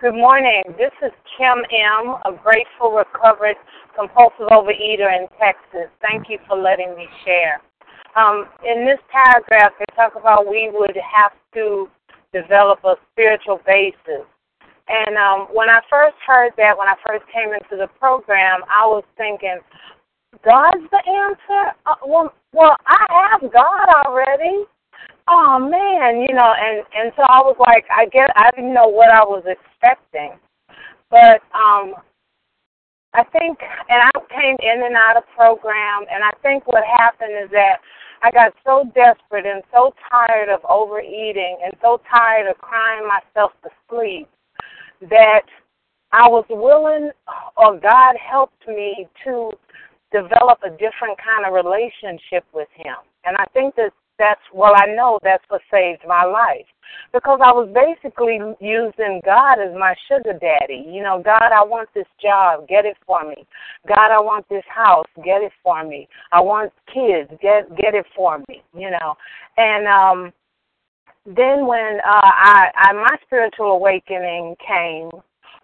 Good 0.00 0.14
morning. 0.14 0.62
This 0.76 0.92
is 1.02 1.12
Kim 1.38 1.58
M., 1.70 2.16
a 2.26 2.38
grateful, 2.42 2.90
recovered, 2.92 3.56
compulsive 3.96 4.48
overeater 4.50 5.08
in 5.16 5.26
Texas. 5.40 5.88
Thank 6.02 6.28
you 6.28 6.38
for 6.46 6.58
letting 6.58 6.94
me 6.96 7.06
share. 7.24 7.62
Um, 8.16 8.48
in 8.64 8.86
this 8.86 8.98
paragraph, 9.12 9.72
they 9.78 9.84
talk 9.94 10.14
about 10.16 10.48
we 10.48 10.70
would 10.72 10.96
have 10.96 11.32
to 11.54 11.88
develop 12.32 12.80
a 12.84 12.94
spiritual 13.12 13.60
basis. 13.66 14.24
And 14.88 15.16
um, 15.16 15.48
when 15.52 15.68
I 15.68 15.80
first 15.90 16.16
heard 16.26 16.52
that, 16.56 16.78
when 16.78 16.88
I 16.88 16.94
first 17.06 17.24
came 17.32 17.52
into 17.52 17.76
the 17.76 17.88
program, 17.98 18.60
I 18.70 18.86
was 18.86 19.04
thinking, 19.18 19.58
God's 20.44 20.84
the 20.90 21.02
answer? 21.06 21.74
Uh, 21.86 21.94
well, 22.06 22.32
well, 22.52 22.76
I 22.86 23.30
have 23.32 23.52
God 23.52 23.88
already. 24.06 24.64
Oh 25.28 25.58
man, 25.58 26.22
you 26.22 26.32
know, 26.34 26.54
and 26.56 26.84
and 26.94 27.12
so 27.16 27.22
I 27.22 27.40
was 27.40 27.56
like, 27.58 27.84
I 27.90 28.06
guess 28.06 28.30
I 28.36 28.50
didn't 28.52 28.72
know 28.72 28.86
what 28.86 29.10
I 29.10 29.24
was 29.24 29.42
expecting, 29.44 30.38
but 31.10 31.42
um, 31.52 31.94
I 33.12 33.24
think, 33.32 33.58
and 33.88 34.02
I 34.02 34.10
came 34.30 34.56
in 34.60 34.84
and 34.86 34.94
out 34.94 35.16
of 35.16 35.24
program, 35.34 36.04
and 36.12 36.22
I 36.22 36.30
think 36.42 36.66
what 36.68 36.84
happened 36.84 37.32
is 37.42 37.50
that 37.50 37.80
I 38.22 38.30
got 38.30 38.54
so 38.64 38.90
desperate 38.94 39.46
and 39.46 39.62
so 39.72 39.94
tired 40.10 40.48
of 40.48 40.60
overeating 40.68 41.58
and 41.64 41.74
so 41.80 42.00
tired 42.10 42.48
of 42.48 42.58
crying 42.58 43.06
myself 43.06 43.52
to 43.62 43.70
sleep 43.88 44.28
that 45.10 45.42
I 46.12 46.28
was 46.28 46.44
willing, 46.48 47.10
or 47.56 47.78
God 47.78 48.16
helped 48.16 48.66
me 48.66 49.06
to 49.24 49.50
develop 50.12 50.60
a 50.64 50.70
different 50.70 51.18
kind 51.18 51.44
of 51.46 51.52
relationship 51.52 52.44
with 52.54 52.68
Him. 52.74 52.96
And 53.24 53.36
I 53.36 53.44
think 53.52 53.74
that 53.76 53.92
that's 54.18 54.40
well 54.52 54.72
i 54.76 54.86
know 54.86 55.18
that's 55.22 55.44
what 55.48 55.60
saved 55.70 56.02
my 56.06 56.24
life. 56.24 56.66
Because 57.12 57.40
i 57.42 57.52
was 57.52 57.68
basically 57.74 58.38
using 58.60 59.20
god 59.24 59.58
as 59.60 59.74
my 59.74 59.94
sugar 60.08 60.38
daddy. 60.38 60.84
You 60.86 61.02
know 61.02 61.22
god 61.24 61.52
i 61.52 61.62
want 61.62 61.88
this 61.94 62.06
job 62.20 62.68
get 62.68 62.84
it 62.84 62.96
for 63.06 63.28
me. 63.28 63.46
God 63.86 64.10
i 64.10 64.20
want 64.20 64.48
this 64.48 64.64
house 64.68 65.06
get 65.24 65.42
it 65.42 65.52
for 65.62 65.84
me. 65.84 66.08
I 66.32 66.40
want 66.40 66.72
kids 66.92 67.30
get 67.42 67.68
get 67.76 67.94
it 67.94 68.06
for 68.14 68.38
me 68.48 68.62
you 68.74 68.90
know. 68.90 69.14
And 69.56 69.86
um 69.86 70.32
then 71.26 71.66
when 71.66 71.98
uh 72.06 72.20
i 72.22 72.68
i 72.76 72.92
my 72.92 73.16
spiritual 73.26 73.72
awakening 73.72 74.54
came 74.66 75.10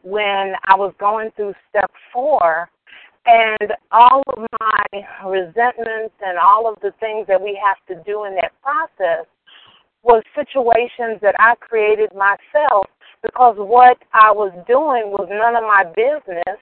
when 0.03 0.55
i 0.65 0.75
was 0.75 0.93
going 0.99 1.31
through 1.37 1.55
step 1.71 1.91
four 2.13 2.69
and 3.27 3.73
all 3.93 4.23
of 4.27 4.47
my 4.61 4.85
resentments 5.27 6.15
and 6.25 6.39
all 6.39 6.67
of 6.67 6.79
the 6.83 6.93
things 6.99 7.27
that 7.29 7.41
we 7.41 7.59
have 7.63 7.79
to 7.87 8.03
do 8.05 8.25
in 8.25 8.35
that 8.35 8.53
process 8.63 9.27
was 10.03 10.23
situations 10.35 11.21
that 11.23 11.37
I 11.39 11.55
created 11.57 12.11
myself 12.15 12.87
because 13.23 13.55
what 13.59 13.99
I 14.13 14.33
was 14.33 14.53
doing 14.67 15.13
was 15.13 15.29
none 15.31 15.55
of 15.55 15.63
my 15.63 15.85
business 15.95 16.59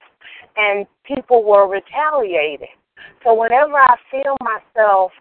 and 0.56 0.86
people 1.04 1.42
were 1.42 1.66
retaliating. 1.66 2.76
So 3.24 3.32
whenever 3.34 3.76
I 3.76 3.96
feel 4.10 4.36
myself 4.42 5.12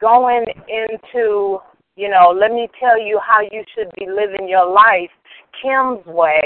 going 0.00 0.44
into, 0.68 1.58
you 1.96 2.08
know, 2.08 2.32
let 2.38 2.52
me 2.52 2.68
tell 2.78 3.00
you 3.00 3.18
how 3.26 3.40
you 3.40 3.64
should 3.74 3.90
be 3.98 4.06
living 4.06 4.48
your 4.48 4.70
life 4.70 5.10
Kim's 5.60 6.06
way, 6.06 6.40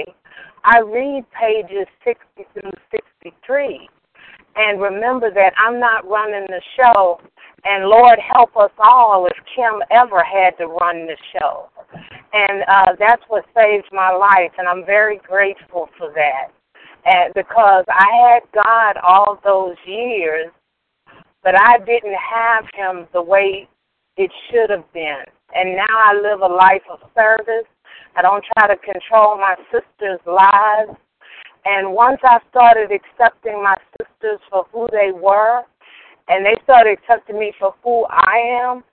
I 0.64 0.80
read 0.80 1.24
pages 1.38 1.86
60 2.04 2.46
through 2.54 2.70
63 2.90 3.88
and 4.58 4.80
remember 4.80 5.30
that 5.32 5.54
I'm 5.56 5.78
not 5.78 6.08
running 6.08 6.46
the 6.48 6.60
show. 6.76 7.20
And 7.64 7.86
Lord 7.86 8.18
help 8.34 8.56
us 8.56 8.70
all 8.78 9.26
if 9.26 9.36
Kim 9.54 9.80
ever 9.90 10.22
had 10.22 10.56
to 10.58 10.66
run 10.66 11.06
the 11.06 11.16
show. 11.32 11.68
And 12.32 12.62
uh, 12.68 12.92
that's 12.98 13.22
what 13.28 13.44
saved 13.54 13.88
my 13.92 14.10
life, 14.10 14.52
and 14.58 14.68
I'm 14.68 14.84
very 14.84 15.20
grateful 15.26 15.88
for 15.96 16.12
that. 16.14 16.48
And 17.06 17.32
because 17.34 17.84
I 17.88 18.06
had 18.30 18.42
God 18.52 18.96
all 19.02 19.40
those 19.44 19.76
years, 19.86 20.50
but 21.42 21.54
I 21.58 21.78
didn't 21.78 22.16
have 22.18 22.64
Him 22.74 23.06
the 23.12 23.22
way 23.22 23.68
it 24.16 24.30
should 24.50 24.70
have 24.70 24.92
been. 24.92 25.24
And 25.54 25.76
now 25.76 25.86
I 25.88 26.14
live 26.14 26.40
a 26.40 26.52
life 26.52 26.82
of 26.90 27.00
service. 27.14 27.66
I 28.16 28.22
don't 28.22 28.44
try 28.56 28.68
to 28.68 28.76
control 28.76 29.38
my 29.38 29.54
sister's 29.72 30.20
lives. 30.26 30.98
And 31.64 31.92
once 31.92 32.18
I 32.22 32.38
started 32.50 32.90
accepting 32.90 33.62
my 33.62 33.76
sisters 33.98 34.40
for 34.50 34.66
who 34.72 34.88
they 34.90 35.10
were, 35.12 35.62
and 36.28 36.44
they 36.44 36.56
started 36.64 36.98
accepting 36.98 37.38
me 37.38 37.52
for 37.58 37.74
who 37.82 38.04
I 38.10 38.60
am, 38.62 38.84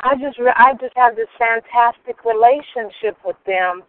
I 0.00 0.14
just 0.16 0.38
I 0.38 0.72
just 0.80 0.96
have 0.96 1.16
this 1.16 1.28
fantastic 1.38 2.24
relationship 2.24 3.16
with 3.24 3.36
them, 3.46 3.82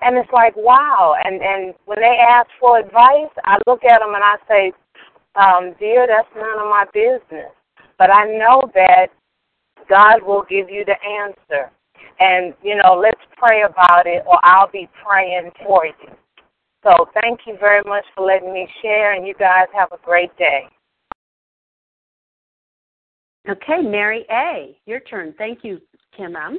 and 0.00 0.16
it's 0.16 0.30
like 0.32 0.54
wow. 0.56 1.14
And 1.24 1.40
and 1.40 1.74
when 1.86 2.00
they 2.00 2.18
ask 2.28 2.48
for 2.58 2.78
advice, 2.78 3.32
I 3.44 3.58
look 3.66 3.84
at 3.84 4.00
them 4.00 4.14
and 4.14 4.24
I 4.24 4.36
say, 4.48 4.72
um, 5.36 5.74
"Dear, 5.78 6.06
that's 6.06 6.28
none 6.36 6.58
of 6.58 6.68
my 6.68 6.84
business." 6.92 7.52
But 7.98 8.10
I 8.10 8.24
know 8.24 8.70
that 8.74 9.08
God 9.88 10.22
will 10.22 10.44
give 10.48 10.70
you 10.70 10.84
the 10.84 10.96
answer, 11.02 11.70
and 12.18 12.54
you 12.62 12.76
know, 12.76 12.98
let's 13.00 13.20
pray 13.36 13.62
about 13.62 14.06
it, 14.06 14.24
or 14.26 14.38
I'll 14.42 14.70
be 14.70 14.88
praying 15.04 15.50
for 15.64 15.86
you. 15.86 16.14
So 16.82 17.08
thank 17.20 17.40
you 17.46 17.56
very 17.58 17.82
much 17.84 18.04
for 18.14 18.26
letting 18.26 18.52
me 18.52 18.66
share, 18.80 19.12
and 19.12 19.26
you 19.26 19.34
guys 19.34 19.66
have 19.74 19.92
a 19.92 19.98
great 20.02 20.34
day. 20.38 20.62
Okay, 23.48 23.82
Mary 23.82 24.24
A., 24.30 24.78
your 24.86 25.00
turn. 25.00 25.34
Thank 25.36 25.62
you, 25.62 25.80
Kim 26.16 26.36
M. 26.36 26.58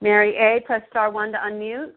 Mary 0.00 0.36
A., 0.36 0.60
press 0.66 0.82
star 0.90 1.10
one 1.10 1.32
to 1.32 1.38
unmute. 1.38 1.92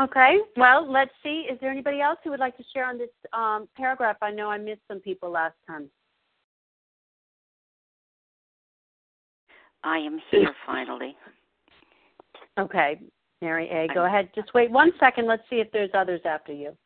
Okay, 0.00 0.38
well, 0.56 0.90
let's 0.90 1.12
see. 1.22 1.46
Is 1.50 1.58
there 1.60 1.70
anybody 1.70 2.00
else 2.00 2.18
who 2.24 2.30
would 2.30 2.40
like 2.40 2.56
to 2.56 2.64
share 2.72 2.86
on 2.86 2.98
this 2.98 3.10
um, 3.32 3.68
paragraph? 3.76 4.16
I 4.22 4.32
know 4.32 4.50
I 4.50 4.58
missed 4.58 4.80
some 4.88 4.98
people 4.98 5.30
last 5.30 5.54
time. 5.66 5.88
I 9.84 9.98
am 9.98 10.18
here 10.30 10.52
finally. 10.66 11.16
Okay, 12.58 13.00
Mary 13.42 13.68
A., 13.68 13.92
go 13.92 14.06
ahead. 14.06 14.30
Just 14.34 14.52
wait 14.54 14.70
one 14.70 14.92
second. 14.98 15.26
Let's 15.26 15.42
see 15.50 15.56
if 15.56 15.70
there's 15.72 15.90
others 15.94 16.20
after 16.24 16.52
you. 16.52 16.76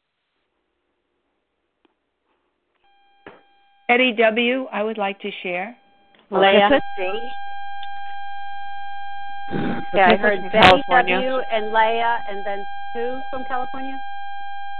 Eddie 3.88 4.12
W., 4.18 4.66
I 4.70 4.82
would 4.82 4.98
like 4.98 5.18
to 5.20 5.30
share. 5.42 5.76
Leah 6.30 6.68
Yeah, 9.94 10.10
I 10.10 10.16
heard 10.16 10.52
Betty 10.52 10.82
W. 10.90 11.40
and 11.50 11.72
Leah, 11.72 12.18
and 12.28 12.44
then 12.44 12.66
who 12.94 13.22
from 13.30 13.44
California? 13.44 13.98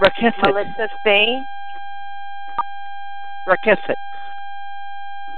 Rakefet. 0.01 0.33
Melissa 0.45 0.89
C. 1.03 1.47
Rakefet. 3.47 3.95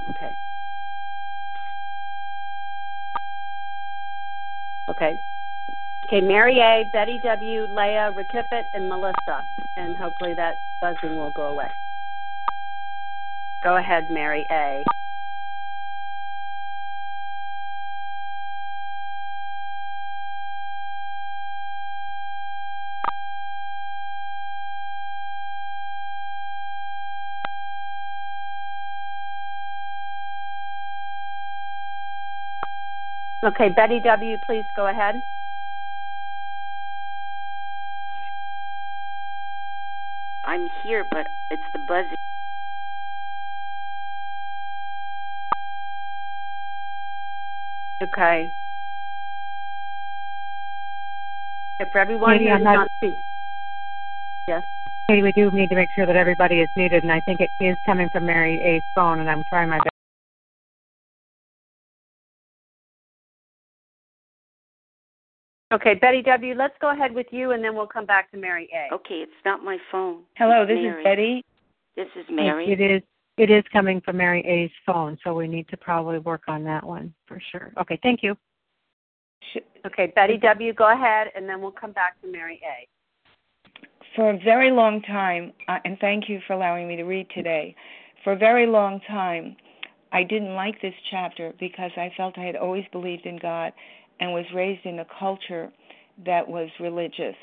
Okay. 0.09 0.36
Okay. 4.89 5.22
Okay, 6.05 6.22
Mary 6.22 6.59
A, 6.59 6.89
Betty 6.91 7.19
W, 7.24 7.67
Leah, 7.72 8.11
Rakefet, 8.13 8.65
and 8.74 8.89
Melissa. 8.89 9.45
And 9.78 9.95
hopefully 9.95 10.34
that 10.34 10.59
buzzing 10.82 11.15
will 11.15 11.32
go 11.32 11.43
away. 11.43 11.69
Go 13.63 13.78
ahead, 13.78 14.09
Mary 14.09 14.45
A. 14.51 14.84
Okay, 33.44 33.70
Betty 33.70 34.00
W., 34.00 34.38
please 34.38 34.66
go 34.76 34.88
ahead. 34.88 35.22
I'm 40.44 40.70
here, 40.84 41.06
but 41.10 41.28
it's 41.50 41.64
the 41.74 41.80
buzzing. 41.80 42.16
Okay. 48.04 48.52
If 51.80 51.96
everyone 51.96 52.38
Katie, 52.38 52.50
I'm 52.50 52.64
not- 52.64 52.89
not. 53.02 53.14
Yes. 54.48 54.64
Katie, 55.08 55.24
we 55.24 55.32
do 55.32 55.50
need 55.52 55.70
to 55.70 55.76
make 55.76 55.92
sure 55.92 56.06
that 56.06 56.16
everybody 56.16 56.62
is 56.62 56.70
muted, 56.76 57.04
and 57.04 57.12
I 57.12 57.20
think 57.22 57.42
it 57.42 57.52
is 57.60 57.78
coming 57.86 58.10
from 58.10 58.26
Mary 58.26 58.62
A's 58.62 58.84
phone, 58.96 59.20
and 59.20 59.30
I'm 59.30 59.44
trying 59.44 59.70
my 59.70 59.78
best. 59.78 59.91
Okay, 65.72 65.93
Betty 65.93 66.22
W., 66.24 66.53
let's 66.53 66.74
go 66.82 66.91
ahead 66.91 67.13
with 67.13 67.28
you, 67.32 67.51
and 67.51 67.63
then 67.63 67.76
we'll 67.76 67.88
come 67.88 68.05
back 68.05 68.30
to 68.32 68.38
Mary 68.38 68.69
A. 68.74 68.93
Okay, 68.93 69.15
it's 69.15 69.32
not 69.45 69.63
my 69.63 69.78
phone. 69.89 70.24
Hello, 70.36 70.63
It's 70.63 70.69
this 70.69 70.76
Mary. 70.76 71.01
is 71.01 71.03
Betty. 71.03 71.45
This 71.95 72.07
is 72.15 72.30
It- 72.30 72.34
Mary. 72.34 72.72
It 72.72 72.82
is. 72.82 73.01
It 73.38 73.49
is 73.49 73.63
coming 73.72 74.01
from 74.01 74.17
Mary 74.17 74.45
A's 74.45 74.72
phone, 74.86 75.17
so 75.24 75.34
we 75.34 75.47
need 75.47 75.67
to 75.69 75.78
probably 75.78 76.19
work 76.19 76.43
on 76.49 76.65
that 76.65 76.84
one 76.84 77.13
for 77.26 77.39
sure. 77.39 77.72
Okay, 77.78 77.97
thank 78.03 78.22
you. 78.22 78.38
Okay, 79.86 80.07
Betty 80.07 80.38
W., 80.38 80.74
go 80.74 80.91
ahead, 80.91 81.32
and 81.34 81.47
then 81.47 81.61
we'll 81.61 81.72
come 81.72 81.93
back 81.93 82.19
to 82.22 82.28
Mary 82.28 82.61
A. 82.63 82.88
For 84.15 84.32
a 84.32 84.38
very 84.38 84.69
long 84.69 85.01
time, 85.01 85.53
uh, 85.69 85.80
and 85.86 85.97
thank 85.99 86.28
you 86.28 86.41
for 86.41 86.53
allowing 86.53 86.88
me 86.88 86.97
to 86.97 87.03
read 87.03 87.30
today. 87.30 87.74
For 88.24 88.34
a 88.34 88.36
very 88.36 88.67
long 88.67 88.99
time, 88.99 89.55
I 90.11 90.24
didn't 90.24 90.53
like 90.53 90.80
this 90.82 90.93
chapter 91.09 91.53
because 91.57 91.91
I 91.95 92.09
felt 92.17 92.38
I 92.38 92.43
had 92.43 92.57
always 92.57 92.86
believed 92.91 93.26
in 93.26 93.38
God 93.38 93.72
and 94.22 94.32
was 94.32 94.45
raised 94.55 94.86
in 94.86 94.99
a 94.99 95.07
culture 95.19 95.69
that 96.26 96.47
was 96.47 96.69
religious 96.80 97.36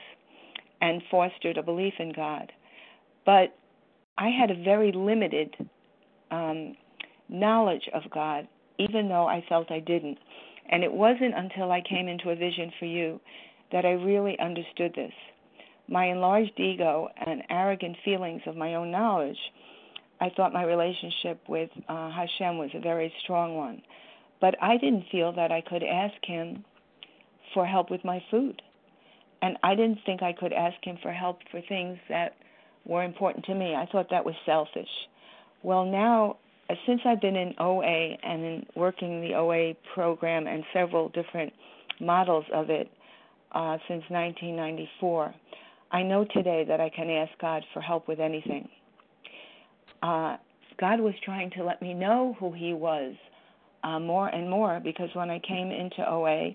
and 0.80 1.02
fostered 1.10 1.58
a 1.58 1.62
belief 1.62 1.94
in 1.98 2.12
God. 2.12 2.52
But 3.26 3.54
I 4.16 4.28
had 4.28 4.50
a 4.50 4.62
very 4.62 4.92
limited 4.92 5.54
um, 6.30 6.76
knowledge 7.28 7.88
of 7.92 8.02
God, 8.10 8.46
even 8.78 9.08
though 9.08 9.26
I 9.26 9.44
felt 9.48 9.70
I 9.72 9.80
didn't. 9.80 10.18
And 10.70 10.84
it 10.84 10.92
wasn't 10.92 11.34
until 11.36 11.72
I 11.72 11.82
came 11.82 12.06
into 12.06 12.30
a 12.30 12.36
vision 12.36 12.72
for 12.78 12.86
you 12.86 13.20
that 13.72 13.84
I 13.84 13.92
really 13.92 14.38
understood 14.38 14.92
this. 14.94 15.12
My 15.88 16.06
enlarged 16.06 16.58
ego 16.58 17.08
and 17.26 17.42
arrogant 17.50 17.96
feelings 18.04 18.42
of 18.46 18.56
my 18.56 18.74
own 18.74 18.90
knowledge, 18.90 19.38
I 20.20 20.30
thought 20.36 20.52
my 20.52 20.64
relationship 20.64 21.40
with 21.48 21.70
uh, 21.88 22.10
Hashem 22.10 22.58
was 22.58 22.70
a 22.74 22.80
very 22.80 23.12
strong 23.24 23.56
one. 23.56 23.82
But 24.40 24.54
I 24.62 24.76
didn't 24.76 25.04
feel 25.10 25.32
that 25.32 25.50
I 25.50 25.60
could 25.60 25.82
ask 25.82 26.14
him 26.22 26.64
for 27.54 27.66
help 27.66 27.90
with 27.90 28.04
my 28.04 28.22
food. 28.30 28.62
And 29.42 29.56
I 29.62 29.74
didn't 29.74 29.98
think 30.04 30.22
I 30.22 30.32
could 30.32 30.52
ask 30.52 30.76
him 30.82 30.98
for 31.02 31.12
help 31.12 31.38
for 31.50 31.60
things 31.68 31.98
that 32.08 32.36
were 32.84 33.04
important 33.04 33.44
to 33.46 33.54
me. 33.54 33.74
I 33.74 33.86
thought 33.90 34.08
that 34.10 34.24
was 34.24 34.34
selfish. 34.44 34.88
Well, 35.62 35.84
now, 35.84 36.36
uh, 36.70 36.74
since 36.86 37.00
I've 37.04 37.20
been 37.20 37.36
in 37.36 37.54
OA 37.58 38.16
and 38.22 38.44
in 38.44 38.66
working 38.74 39.20
the 39.20 39.34
OA 39.34 39.74
program 39.94 40.46
and 40.46 40.64
several 40.72 41.08
different 41.10 41.52
models 42.00 42.44
of 42.52 42.70
it 42.70 42.90
uh, 43.52 43.78
since 43.88 44.02
1994, 44.08 45.34
I 45.90 46.02
know 46.02 46.24
today 46.32 46.64
that 46.68 46.80
I 46.80 46.90
can 46.90 47.08
ask 47.10 47.30
God 47.40 47.64
for 47.72 47.80
help 47.80 48.08
with 48.08 48.20
anything. 48.20 48.68
Uh, 50.02 50.36
God 50.78 51.00
was 51.00 51.14
trying 51.24 51.50
to 51.52 51.64
let 51.64 51.80
me 51.80 51.94
know 51.94 52.36
who 52.38 52.52
He 52.52 52.72
was 52.72 53.14
uh, 53.84 53.98
more 53.98 54.28
and 54.28 54.48
more 54.48 54.80
because 54.82 55.08
when 55.14 55.30
I 55.30 55.38
came 55.40 55.70
into 55.70 56.08
OA, 56.08 56.50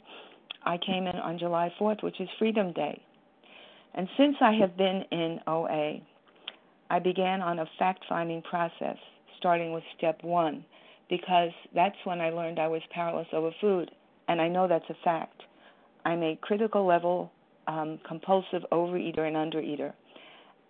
I 0.66 0.78
came 0.86 1.08
in 1.08 1.16
on 1.16 1.38
July 1.40 1.74
4th, 1.80 2.04
which 2.04 2.20
is 2.20 2.30
Freedom 2.40 2.72
Day. 2.74 3.02
And 3.96 4.08
since 4.18 4.36
I 4.42 4.54
have 4.54 4.76
been 4.78 5.04
in 5.12 5.40
OA, 5.48 6.00
I 6.90 7.00
began 7.00 7.42
on 7.42 7.60
a 7.60 7.66
fact 7.78 8.04
finding 8.10 8.42
process, 8.42 8.98
starting 9.38 9.72
with 9.74 9.84
step 9.98 10.24
one, 10.24 10.66
because 11.10 11.52
that's 11.76 11.96
when 12.06 12.22
I 12.22 12.30
learned 12.30 12.60
I 12.60 12.68
was 12.68 12.82
powerless 12.92 13.28
over 13.34 13.52
food. 13.62 13.92
And 14.28 14.42
I 14.42 14.48
know 14.48 14.68
that's 14.68 14.90
a 14.90 14.96
fact. 15.04 15.42
I'm 16.06 16.24
a 16.24 16.38
critical 16.42 16.86
level 16.86 17.32
um, 17.68 18.00
compulsive 18.08 18.64
overeater 18.72 19.20
and 19.20 19.36
undereater. 19.36 19.94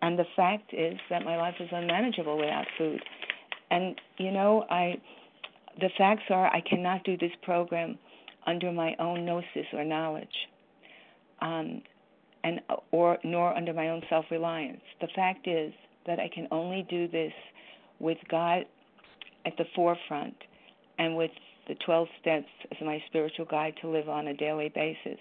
And 0.01 0.19
the 0.19 0.25
fact 0.35 0.73
is 0.73 0.95
that 1.09 1.23
my 1.23 1.37
life 1.37 1.55
is 1.59 1.69
unmanageable 1.71 2.37
without 2.37 2.65
food. 2.77 3.01
And 3.71 3.99
you 4.17 4.31
know, 4.31 4.65
I 4.69 4.95
the 5.79 5.89
facts 5.97 6.23
are 6.29 6.47
I 6.47 6.61
cannot 6.61 7.03
do 7.03 7.17
this 7.17 7.31
program 7.41 7.97
under 8.45 8.71
my 8.71 8.95
own 8.99 9.25
gnosis 9.25 9.67
or 9.73 9.83
knowledge. 9.83 10.27
Um, 11.41 11.81
and 12.43 12.59
or 12.91 13.17
nor 13.23 13.55
under 13.55 13.73
my 13.73 13.89
own 13.89 14.01
self-reliance. 14.09 14.81
The 15.01 15.07
fact 15.15 15.47
is 15.47 15.73
that 16.05 16.19
I 16.19 16.29
can 16.33 16.47
only 16.51 16.85
do 16.89 17.07
this 17.07 17.33
with 17.99 18.17
God 18.29 18.65
at 19.45 19.55
the 19.57 19.65
forefront 19.75 20.35
and 20.99 21.15
with 21.15 21.31
the 21.67 21.75
12 21.85 22.07
steps 22.21 22.49
as 22.71 22.77
my 22.85 23.01
spiritual 23.07 23.45
guide 23.45 23.75
to 23.81 23.89
live 23.89 24.09
on 24.09 24.27
a 24.27 24.33
daily 24.33 24.69
basis. 24.75 25.19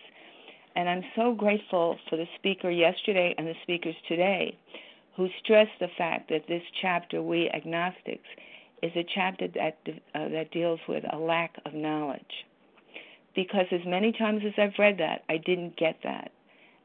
And 0.75 0.89
I'm 0.89 1.05
so 1.15 1.35
grateful 1.35 1.99
for 2.09 2.17
the 2.17 2.27
speaker 2.37 2.71
yesterday 2.71 3.35
and 3.39 3.47
the 3.47 3.55
speakers 3.63 3.95
today 4.09 4.59
who 5.17 5.29
stressed 5.45 5.79
the 5.79 5.89
fact 5.99 6.31
that 6.31 6.49
this 6.49 6.63
chapter, 6.81 7.23
We 7.23 7.51
Agnostics, 7.51 8.29
is 8.83 8.93
a 8.97 9.07
chapter 9.15 9.49
that, 9.49 9.79
uh, 10.15 10.29
that 10.29 10.51
deals 10.51 10.81
with 10.89 11.05
a 11.13 11.17
lack 11.17 11.55
of 11.65 11.75
knowledge. 11.75 12.21
Because 13.35 13.67
as 13.71 13.81
many 13.87 14.13
times 14.13 14.43
as 14.47 14.53
I've 14.59 14.79
read 14.79 14.99
that, 14.99 15.23
I 15.29 15.39
didn't 15.39 15.77
get 15.77 15.97
that. 16.05 16.33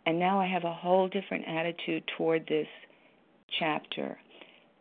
And 0.05 0.17
now 0.17 0.39
I 0.39 0.47
have 0.47 0.63
a 0.63 0.73
whole 0.73 1.09
different 1.09 1.45
attitude 1.47 2.03
toward 2.17 2.47
this 2.47 2.67
chapter. 3.59 4.17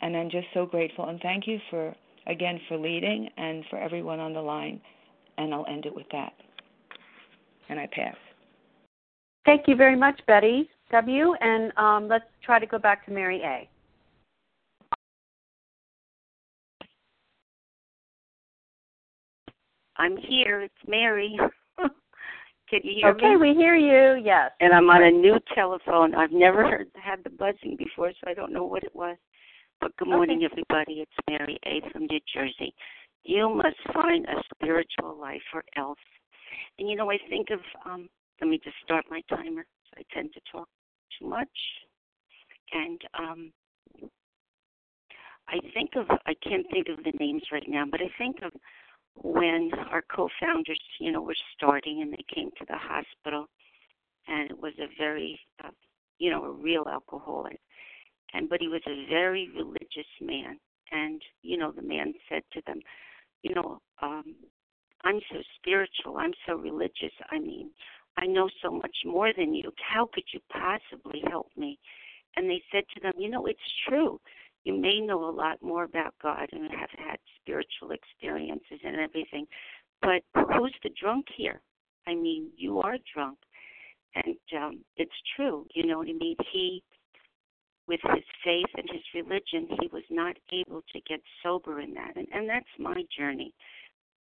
And 0.00 0.16
I'm 0.16 0.30
just 0.30 0.46
so 0.54 0.66
grateful. 0.66 1.08
And 1.08 1.20
thank 1.20 1.48
you 1.48 1.58
for, 1.70 1.94
again, 2.26 2.60
for 2.68 2.76
leading 2.76 3.28
and 3.36 3.64
for 3.70 3.78
everyone 3.78 4.20
on 4.20 4.34
the 4.34 4.42
line. 4.42 4.80
And 5.38 5.52
I'll 5.52 5.66
end 5.68 5.86
it 5.86 5.94
with 5.94 6.06
that. 6.12 6.32
And 7.68 7.80
I 7.80 7.88
pass. 7.90 8.14
Thank 9.44 9.66
you 9.66 9.74
very 9.74 9.96
much, 9.96 10.20
Betty 10.26 10.70
W. 10.92 11.34
And 11.40 11.72
um, 11.76 12.08
let's 12.08 12.24
try 12.44 12.58
to 12.58 12.66
go 12.66 12.78
back 12.78 13.04
to 13.06 13.12
Mary 13.12 13.40
A. 13.42 13.68
I'm 19.99 20.16
here. 20.16 20.62
It's 20.62 20.74
Mary. 20.86 21.38
Can 21.78 22.80
you 22.82 22.94
hear 22.97 23.09
okay, 23.11 23.22
me? 23.22 23.34
Okay, 23.34 23.36
we 23.36 23.55
hear 23.55 23.76
you. 23.76 24.22
Yes. 24.22 24.51
And 24.61 24.72
I'm 24.72 24.88
on 24.90 25.03
a 25.03 25.11
new 25.11 25.36
telephone. 25.55 26.14
I've 26.14 26.32
never 26.32 26.62
heard 26.68 26.88
had 26.94 27.22
the 27.24 27.30
buzzing 27.30 27.76
before, 27.78 28.11
so 28.11 28.30
I 28.30 28.34
don't 28.34 28.53
know 28.53 28.64
what 28.64 28.82
it 28.82 28.94
was. 28.94 29.16
But 29.80 29.97
good 29.97 30.09
morning, 30.09 30.38
okay. 30.44 30.53
everybody. 30.53 31.01
It's 31.01 31.12
Mary 31.30 31.59
A. 31.66 31.80
from 31.92 32.07
New 32.07 32.20
Jersey. 32.32 32.74
You 33.24 33.49
must 33.55 33.76
find 33.92 34.24
a 34.26 34.42
spiritual 34.55 35.18
life, 35.20 35.42
or 35.53 35.62
else. 35.76 35.99
And 36.78 36.88
you 36.88 36.97
know, 36.97 37.11
I 37.11 37.18
think 37.28 37.49
of. 37.51 37.61
um 37.84 38.09
Let 38.40 38.51
me 38.51 38.61
just 38.62 38.76
start 38.84 39.05
my 39.11 39.22
timer. 39.28 39.64
I 39.97 40.03
tend 40.12 40.32
to 40.34 40.40
talk 40.51 40.68
too 41.18 41.28
much. 41.28 41.49
And 42.72 43.01
um 43.18 43.53
I 45.49 45.59
think 45.74 45.90
of 45.97 46.07
I 46.26 46.34
can't 46.42 46.66
think 46.72 46.88
of 46.88 47.05
the 47.05 47.12
names 47.18 47.42
right 47.53 47.68
now, 47.68 47.84
but 47.90 48.01
I 48.01 48.11
think 48.18 48.36
of 48.42 48.53
when 49.22 49.70
our 49.90 50.02
co-founders, 50.02 50.80
you 51.00 51.12
know, 51.12 51.22
were 51.22 51.36
starting 51.56 52.02
and 52.02 52.12
they 52.12 52.24
came 52.32 52.50
to 52.58 52.64
the 52.68 52.76
hospital, 52.76 53.46
and 54.28 54.50
it 54.50 54.60
was 54.60 54.72
a 54.78 54.88
very, 54.98 55.38
uh, 55.64 55.70
you 56.18 56.30
know, 56.30 56.44
a 56.44 56.50
real 56.50 56.84
alcoholic, 56.90 57.60
and 58.34 58.48
but 58.48 58.60
he 58.60 58.68
was 58.68 58.82
a 58.86 59.06
very 59.08 59.48
religious 59.54 60.10
man, 60.20 60.58
and 60.92 61.22
you 61.42 61.56
know, 61.56 61.72
the 61.72 61.82
man 61.82 62.12
said 62.28 62.42
to 62.52 62.62
them, 62.66 62.80
you 63.42 63.54
know, 63.54 63.80
um, 64.02 64.34
I'm 65.04 65.20
so 65.30 65.38
spiritual, 65.56 66.18
I'm 66.18 66.34
so 66.46 66.56
religious. 66.56 67.12
I 67.30 67.38
mean, 67.38 67.70
I 68.16 68.26
know 68.26 68.48
so 68.62 68.70
much 68.70 68.96
more 69.04 69.32
than 69.36 69.54
you. 69.54 69.70
How 69.78 70.08
could 70.12 70.24
you 70.32 70.40
possibly 70.50 71.22
help 71.28 71.48
me? 71.56 71.78
And 72.36 72.50
they 72.50 72.62
said 72.72 72.84
to 72.94 73.00
them, 73.00 73.12
You 73.18 73.30
know, 73.30 73.46
it's 73.46 73.60
true. 73.88 74.20
You 74.66 74.76
may 74.76 75.00
know 75.00 75.28
a 75.28 75.30
lot 75.30 75.62
more 75.62 75.84
about 75.84 76.14
God 76.20 76.48
and 76.50 76.68
have 76.72 76.90
had 76.98 77.18
spiritual 77.40 77.92
experiences 77.92 78.80
and 78.84 78.96
everything, 78.96 79.46
but 80.02 80.22
who's 80.34 80.74
the 80.82 80.90
drunk 81.00 81.26
here? 81.36 81.60
I 82.06 82.14
mean, 82.14 82.50
you 82.56 82.80
are 82.80 82.96
drunk. 83.14 83.38
And 84.16 84.36
um, 84.56 84.84
it's 84.96 85.10
true. 85.36 85.66
You 85.74 85.86
know 85.86 85.98
what 85.98 86.08
I 86.08 86.14
mean? 86.14 86.36
He, 86.52 86.82
with 87.86 88.00
his 88.02 88.24
faith 88.44 88.66
and 88.76 88.88
his 88.90 89.02
religion, 89.14 89.68
he 89.80 89.88
was 89.92 90.04
not 90.10 90.36
able 90.52 90.82
to 90.92 91.00
get 91.08 91.20
sober 91.42 91.80
in 91.80 91.94
that. 91.94 92.16
And, 92.16 92.26
and 92.32 92.48
that's 92.48 92.66
my 92.78 93.04
journey. 93.16 93.54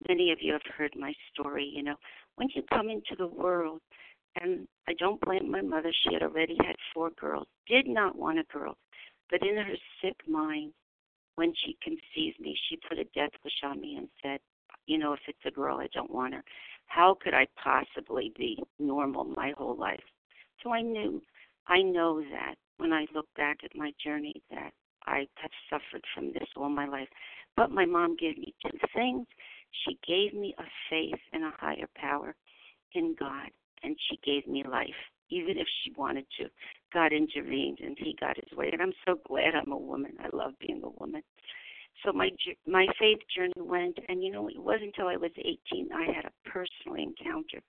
Many 0.09 0.31
of 0.31 0.39
you 0.41 0.53
have 0.53 0.75
heard 0.75 0.93
my 0.97 1.13
story, 1.31 1.71
you 1.71 1.83
know 1.83 1.95
when 2.35 2.49
you 2.55 2.63
come 2.73 2.89
into 2.89 3.15
the 3.17 3.27
world, 3.27 3.81
and 4.41 4.67
I 4.87 4.93
don't 4.97 5.21
blame 5.21 5.51
my 5.51 5.61
mother, 5.61 5.91
she 6.03 6.13
had 6.13 6.23
already 6.23 6.57
had 6.65 6.75
four 6.93 7.11
girls, 7.11 7.47
did 7.67 7.87
not 7.87 8.17
want 8.17 8.39
a 8.39 8.43
girl, 8.51 8.77
but 9.31 9.41
in 9.41 9.55
her 9.55 9.75
sick 10.01 10.17
mind, 10.27 10.73
when 11.35 11.53
she 11.65 11.77
conceived 11.81 12.39
me, 12.39 12.55
she 12.69 12.77
put 12.87 12.99
a 12.99 13.05
death 13.15 13.31
wish 13.43 13.63
on 13.63 13.81
me 13.81 13.95
and 13.97 14.09
said, 14.21 14.39
you 14.85 14.97
know, 14.97 15.13
if 15.13 15.21
it's 15.27 15.45
a 15.45 15.51
girl, 15.51 15.77
I 15.77 15.87
don't 15.93 16.11
want 16.11 16.33
her. 16.33 16.43
How 16.87 17.17
could 17.21 17.33
I 17.33 17.47
possibly 17.61 18.33
be 18.37 18.61
normal 18.77 19.23
my 19.23 19.53
whole 19.57 19.77
life? 19.77 20.03
So 20.61 20.71
I 20.71 20.81
knew, 20.81 21.21
I 21.67 21.81
know 21.81 22.21
that 22.21 22.55
when 22.77 22.91
I 22.91 23.07
look 23.15 23.27
back 23.37 23.59
at 23.63 23.75
my 23.75 23.93
journey 24.03 24.41
that 24.51 24.73
I 25.05 25.27
have 25.35 25.51
suffered 25.69 26.03
from 26.13 26.33
this 26.33 26.47
all 26.55 26.69
my 26.69 26.87
life. 26.87 27.07
But 27.55 27.71
my 27.71 27.85
mom 27.85 28.15
gave 28.17 28.37
me 28.37 28.53
two 28.61 28.77
things. 28.93 29.27
She 29.85 29.97
gave 30.07 30.33
me 30.37 30.53
a 30.57 30.63
faith 30.89 31.19
in 31.33 31.43
a 31.43 31.53
higher 31.57 31.87
power 31.95 32.35
in 32.93 33.15
God, 33.17 33.49
and 33.83 33.95
she 34.09 34.19
gave 34.23 34.47
me 34.47 34.63
life, 34.69 34.89
even 35.31 35.57
if 35.57 35.67
she 35.83 35.91
wanted 35.97 36.25
to. 36.39 36.47
God 36.93 37.13
intervened, 37.13 37.79
and 37.79 37.97
He 37.97 38.15
got 38.19 38.35
His 38.37 38.57
way. 38.57 38.69
And 38.71 38.81
I'm 38.81 38.93
so 39.07 39.15
glad 39.27 39.55
I'm 39.55 39.71
a 39.71 39.77
woman. 39.77 40.13
I 40.19 40.35
love 40.35 40.53
being 40.59 40.81
a 40.83 41.01
woman. 41.01 41.23
So 42.05 42.11
my 42.11 42.29
my 42.67 42.87
faith 42.99 43.19
journey 43.35 43.53
went, 43.57 43.97
and 44.07 44.23
you 44.23 44.31
know, 44.31 44.47
it 44.47 44.57
wasn't 44.57 44.93
until 44.95 45.07
I 45.07 45.17
was 45.17 45.31
18 45.37 45.89
I 45.93 46.05
had 46.13 46.25
a 46.25 46.49
personal 46.49 46.97
encounter 46.97 47.61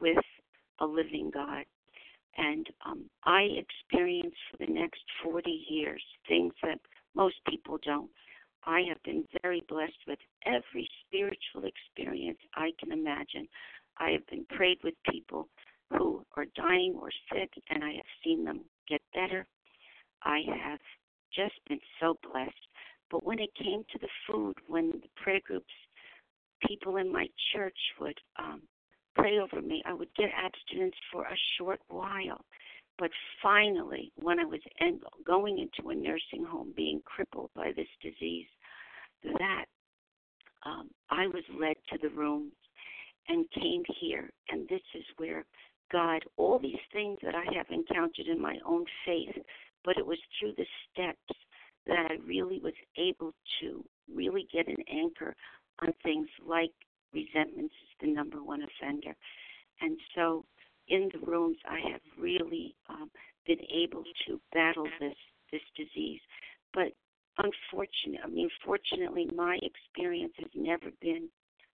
with 0.00 0.24
a 0.80 0.86
living 0.86 1.30
God, 1.32 1.64
and 2.36 2.66
um, 2.86 3.04
I 3.24 3.48
experienced 3.56 4.36
for 4.50 4.58
the 4.58 4.72
next 4.72 5.02
40 5.22 5.50
years 5.68 6.02
things 6.28 6.52
that 6.62 6.80
most 7.14 7.36
people 7.48 7.78
don't. 7.84 8.10
I 8.64 8.82
have 8.88 9.02
been 9.02 9.24
very 9.42 9.62
blessed 9.68 9.98
with 10.06 10.18
every 10.44 10.88
spiritual 11.06 11.64
experience 11.64 12.38
I 12.54 12.72
can 12.78 12.92
imagine. 12.92 13.48
I 13.98 14.10
have 14.10 14.26
been 14.26 14.44
prayed 14.50 14.78
with 14.84 14.94
people 15.10 15.48
who 15.90 16.24
are 16.36 16.46
dying 16.56 16.98
or 17.00 17.10
sick, 17.32 17.50
and 17.70 17.82
I 17.82 17.92
have 17.92 18.10
seen 18.24 18.44
them 18.44 18.60
get 18.88 19.00
better. 19.14 19.46
I 20.22 20.40
have 20.62 20.80
just 21.34 21.54
been 21.68 21.80
so 22.00 22.18
blessed. 22.30 22.52
But 23.10 23.24
when 23.24 23.38
it 23.38 23.50
came 23.54 23.84
to 23.92 23.98
the 23.98 24.08
food, 24.26 24.54
when 24.66 24.90
the 24.90 25.08
prayer 25.16 25.40
groups, 25.44 25.72
people 26.66 26.96
in 26.96 27.12
my 27.12 27.26
church 27.52 27.78
would 28.00 28.18
um, 28.38 28.62
pray 29.14 29.38
over 29.38 29.62
me, 29.62 29.82
I 29.86 29.94
would 29.94 30.14
get 30.16 30.30
abstinence 30.36 30.94
for 31.10 31.24
a 31.24 31.36
short 31.56 31.80
while. 31.88 32.44
But 32.98 33.10
finally, 33.42 34.12
when 34.16 34.40
I 34.40 34.44
was 34.44 34.60
going 35.24 35.58
into 35.58 35.90
a 35.90 35.94
nursing 35.94 36.44
home 36.44 36.72
being 36.76 37.00
crippled 37.04 37.50
by 37.54 37.72
this 37.76 37.88
disease, 38.02 38.48
that 39.22 39.66
um, 40.66 40.90
I 41.10 41.28
was 41.28 41.44
led 41.58 41.76
to 41.90 41.98
the 42.02 42.14
room 42.14 42.50
and 43.28 43.46
came 43.52 43.84
here. 44.00 44.30
And 44.50 44.68
this 44.68 44.82
is 44.94 45.04
where 45.16 45.44
God, 45.90 46.22
all 46.36 46.58
these 46.58 46.80
things 46.92 47.18
that 47.22 47.34
I 47.34 47.44
have 47.56 47.66
encountered 47.70 48.26
in 48.26 48.40
my 48.40 48.58
own 48.66 48.84
faith, 49.06 49.36
but 49.84 49.96
it 49.96 50.06
was 50.06 50.18
through 50.38 50.52
the 50.56 50.66
steps 50.90 51.38
that 51.86 52.06
I 52.10 52.14
really 52.26 52.60
was 52.60 52.74
able 52.96 53.32
to 53.60 53.84
really 54.12 54.46
get 54.52 54.68
an 54.68 54.82
anchor 54.92 55.34
on 55.80 55.92
things 56.02 56.28
like 56.46 56.72
resentment 57.12 57.70
is 57.82 57.88
the 58.00 58.12
number 58.12 58.42
one 58.42 58.62
offender. 58.62 59.14
And 59.80 59.98
so 60.14 60.44
in 60.88 61.08
the 61.12 61.26
rooms, 61.26 61.56
I 61.68 61.90
have 61.90 62.00
really 62.18 62.74
um, 62.88 63.10
been 63.46 63.60
able 63.74 64.04
to 64.26 64.40
battle 64.52 64.88
this 65.00 65.14
this 65.50 65.62
disease. 65.76 66.20
But 66.74 66.92
unfortunately, 67.38 68.20
I 68.22 68.28
mean, 68.28 68.50
fortunately, 68.64 69.28
my 69.34 69.58
experience 69.62 70.34
has 70.38 70.50
never 70.54 70.90
been 71.00 71.28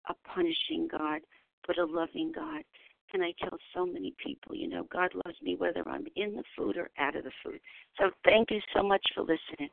a 0.08 0.14
punishing 0.28 0.88
God, 0.90 1.20
but 1.66 1.78
a 1.78 1.84
loving 1.84 2.32
God. 2.34 2.64
And 3.14 3.22
I 3.22 3.34
tell 3.40 3.58
so 3.74 3.84
many 3.84 4.14
people, 4.24 4.54
you 4.54 4.68
know, 4.68 4.86
God 4.90 5.10
loves 5.26 5.36
me 5.42 5.56
whether 5.56 5.86
I'm 5.86 6.06
in 6.16 6.34
the 6.34 6.44
food 6.56 6.76
or 6.76 6.88
out 6.98 7.14
of 7.14 7.24
the 7.24 7.30
food. 7.44 7.60
So 7.98 8.10
thank 8.24 8.50
you 8.50 8.60
so 8.74 8.82
much 8.82 9.02
for 9.14 9.20
listening. 9.20 9.68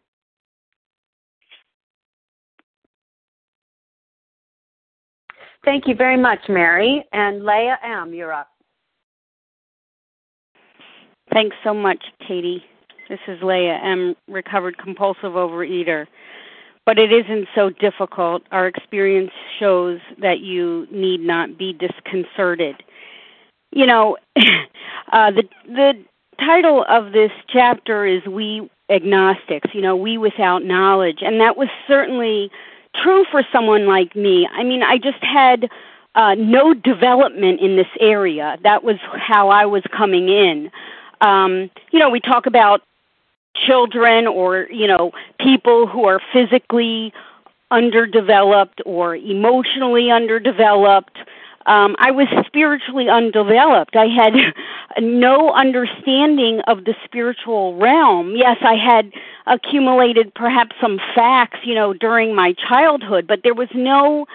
Thank 5.63 5.87
you 5.87 5.95
very 5.95 6.17
much, 6.17 6.39
Mary. 6.49 7.05
And 7.13 7.45
Leah 7.45 7.77
M., 7.83 8.13
you're 8.13 8.33
up. 8.33 8.49
Thanks 11.33 11.55
so 11.63 11.73
much, 11.73 12.03
Katie. 12.27 12.63
This 13.07 13.19
is 13.27 13.39
Leah 13.41 13.79
M., 13.83 14.15
recovered 14.27 14.77
compulsive 14.77 15.33
overeater. 15.33 16.07
But 16.85 16.97
it 16.97 17.11
isn't 17.11 17.47
so 17.53 17.69
difficult. 17.69 18.43
Our 18.51 18.67
experience 18.67 19.31
shows 19.59 19.99
that 20.21 20.39
you 20.39 20.87
need 20.91 21.21
not 21.21 21.57
be 21.57 21.73
disconcerted. 21.73 22.75
You 23.71 23.85
know, 23.85 24.17
uh, 25.11 25.31
the 25.31 25.43
the 25.65 25.93
title 26.39 26.85
of 26.89 27.11
this 27.11 27.31
chapter 27.47 28.05
is 28.05 28.25
"We 28.25 28.69
Agnostics." 28.89 29.73
You 29.73 29.81
know, 29.81 29.95
we 29.95 30.17
without 30.17 30.63
knowledge, 30.63 31.19
and 31.21 31.39
that 31.39 31.57
was 31.57 31.69
certainly 31.87 32.51
true 32.95 33.25
for 33.29 33.43
someone 33.51 33.85
like 33.85 34.15
me. 34.15 34.47
I 34.51 34.63
mean, 34.63 34.83
I 34.83 34.97
just 34.97 35.23
had 35.23 35.69
uh, 36.15 36.35
no 36.35 36.73
development 36.73 37.61
in 37.61 37.75
this 37.75 37.87
area. 37.99 38.57
That 38.63 38.83
was 38.83 38.97
how 39.15 39.49
I 39.49 39.65
was 39.65 39.83
coming 39.95 40.29
in. 40.29 40.71
Um, 41.21 41.69
you 41.91 41.99
know, 41.99 42.09
we 42.09 42.19
talk 42.19 42.45
about 42.45 42.81
children 43.55 44.27
or, 44.27 44.67
you 44.71 44.87
know, 44.87 45.11
people 45.39 45.87
who 45.87 46.05
are 46.05 46.21
physically 46.33 47.13
underdeveloped 47.71 48.81
or 48.85 49.15
emotionally 49.15 50.09
underdeveloped. 50.09 51.17
Um, 51.65 51.95
I 51.99 52.11
was 52.11 52.27
spiritually 52.45 53.09
undeveloped. 53.09 53.95
I 53.95 54.07
had 54.07 54.33
no 55.01 55.51
understanding 55.51 56.61
of 56.67 56.85
the 56.85 56.95
spiritual 57.05 57.75
realm. 57.77 58.35
Yes, 58.35 58.57
I 58.61 58.75
had 58.75 59.11
accumulated 59.47 60.33
perhaps 60.33 60.75
some 60.81 60.99
facts, 61.15 61.59
you 61.63 61.75
know, 61.75 61.93
during 61.93 62.35
my 62.35 62.53
childhood, 62.53 63.27
but 63.27 63.41
there 63.43 63.53
was 63.53 63.69
no 63.73 64.25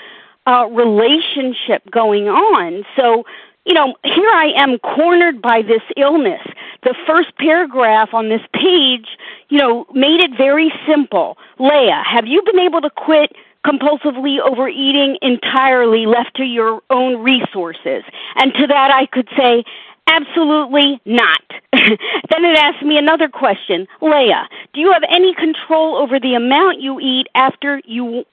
uh, 0.46 0.66
relationship 0.70 1.88
going 1.90 2.28
on. 2.28 2.84
So, 2.96 3.24
you 3.64 3.72
know, 3.72 3.94
here 4.04 4.30
I 4.30 4.52
am 4.56 4.78
cornered 4.78 5.40
by 5.40 5.62
this 5.62 5.82
illness. 5.96 6.42
The 6.82 6.94
first 7.06 7.34
paragraph 7.38 8.12
on 8.12 8.28
this 8.28 8.42
page, 8.52 9.16
you 9.48 9.58
know, 9.58 9.86
made 9.94 10.20
it 10.20 10.36
very 10.36 10.72
simple. 10.86 11.38
Leah, 11.58 12.02
have 12.04 12.26
you 12.26 12.42
been 12.42 12.58
able 12.58 12.82
to 12.82 12.90
quit 12.90 13.32
compulsively 13.64 14.38
overeating 14.40 15.16
entirely 15.22 16.06
left 16.06 16.36
to 16.36 16.44
your 16.44 16.82
own 16.90 17.22
resources? 17.22 18.02
And 18.36 18.52
to 18.54 18.66
that 18.66 18.90
I 18.92 19.06
could 19.06 19.28
say, 19.36 19.64
Absolutely 20.06 21.00
not. 21.06 21.42
then 21.72 22.44
it 22.44 22.58
asked 22.58 22.84
me 22.84 22.98
another 22.98 23.28
question. 23.28 23.86
Leah, 24.02 24.48
do 24.74 24.80
you 24.80 24.92
have 24.92 25.02
any 25.10 25.34
control 25.34 25.96
over 25.96 26.20
the 26.20 26.34
amount 26.34 26.80
you 26.80 27.00
eat 27.00 27.26
after 27.34 27.80
you 27.86 28.24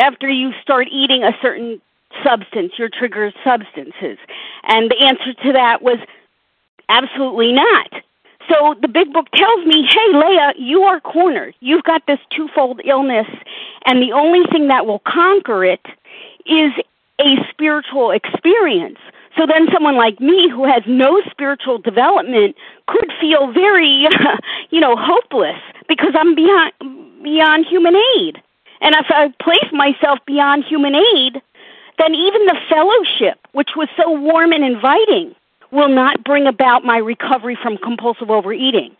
after 0.00 0.28
you 0.28 0.52
start 0.62 0.86
eating 0.90 1.24
a 1.24 1.32
certain 1.42 1.80
substance, 2.24 2.72
your 2.78 2.88
trigger 2.88 3.32
substances? 3.44 4.16
And 4.64 4.90
the 4.90 5.04
answer 5.06 5.34
to 5.44 5.52
that 5.52 5.82
was 5.82 5.98
absolutely 6.88 7.52
not. 7.52 7.90
So 8.48 8.74
the 8.80 8.88
big 8.88 9.12
book 9.12 9.26
tells 9.34 9.66
me, 9.66 9.86
hey, 9.88 10.18
Leah, 10.18 10.52
you 10.56 10.82
are 10.82 11.00
cornered. 11.00 11.54
You've 11.60 11.84
got 11.84 12.06
this 12.06 12.18
twofold 12.34 12.80
illness, 12.84 13.26
and 13.84 14.02
the 14.02 14.12
only 14.12 14.46
thing 14.50 14.68
that 14.68 14.86
will 14.86 15.00
conquer 15.00 15.64
it 15.64 15.84
is 16.46 16.72
a 17.20 17.36
spiritual 17.50 18.10
experience. 18.10 18.98
So 19.36 19.46
then 19.46 19.68
someone 19.72 19.96
like 19.96 20.20
me 20.20 20.48
who 20.50 20.64
has 20.64 20.82
no 20.86 21.22
spiritual 21.30 21.78
development 21.78 22.56
could 22.86 23.12
feel 23.20 23.52
very, 23.52 24.06
you 24.70 24.80
know, 24.80 24.96
hopeless 24.96 25.60
because 25.88 26.14
I'm 26.18 26.34
beyond 26.34 26.72
beyond 27.22 27.66
human 27.66 27.94
aid. 28.16 28.42
And 28.80 28.94
if 28.94 29.06
I 29.10 29.32
place 29.42 29.70
myself 29.72 30.18
beyond 30.26 30.64
human 30.64 30.94
aid, 30.94 31.42
then 31.98 32.14
even 32.14 32.46
the 32.46 32.56
fellowship, 32.68 33.38
which 33.52 33.70
was 33.76 33.88
so 33.96 34.10
warm 34.10 34.52
and 34.52 34.64
inviting, 34.64 35.34
will 35.70 35.88
not 35.88 36.24
bring 36.24 36.46
about 36.46 36.84
my 36.84 36.98
recovery 36.98 37.58
from 37.60 37.76
compulsive 37.78 38.30
overeating. 38.30 38.96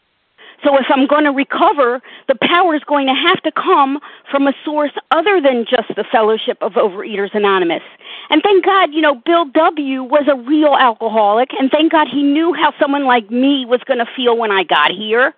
So 0.65 0.77
if 0.77 0.87
I'm 0.89 1.07
going 1.07 1.25
to 1.25 1.31
recover, 1.31 2.01
the 2.27 2.35
power 2.43 2.75
is 2.75 2.83
going 2.85 3.07
to 3.07 3.15
have 3.15 3.41
to 3.43 3.53
come 3.53 4.01
from 4.29 4.49
a 4.49 4.53
source 4.65 4.91
other 5.13 5.41
than 5.41 5.65
just 5.65 5.89
the 5.95 6.05
fellowship 6.11 6.59
of 6.61 6.73
Overeaters 6.73 7.33
Anonymous. 7.33 7.83
And 8.31 8.43
thank 8.43 8.65
God, 8.65 8.93
you 8.93 9.01
know, 9.01 9.15
Bill 9.25 9.45
W. 9.45 10.03
was 10.03 10.25
a 10.29 10.35
real 10.35 10.75
alcoholic, 10.75 11.51
and 11.59 11.71
thank 11.71 11.93
God 11.93 12.09
he 12.09 12.23
knew 12.23 12.53
how 12.55 12.75
someone 12.81 13.05
like 13.05 13.31
me 13.31 13.67
was 13.67 13.81
going 13.87 13.99
to 13.99 14.07
feel 14.17 14.37
when 14.37 14.51
I 14.51 14.65
got 14.65 14.91
here 14.91 15.33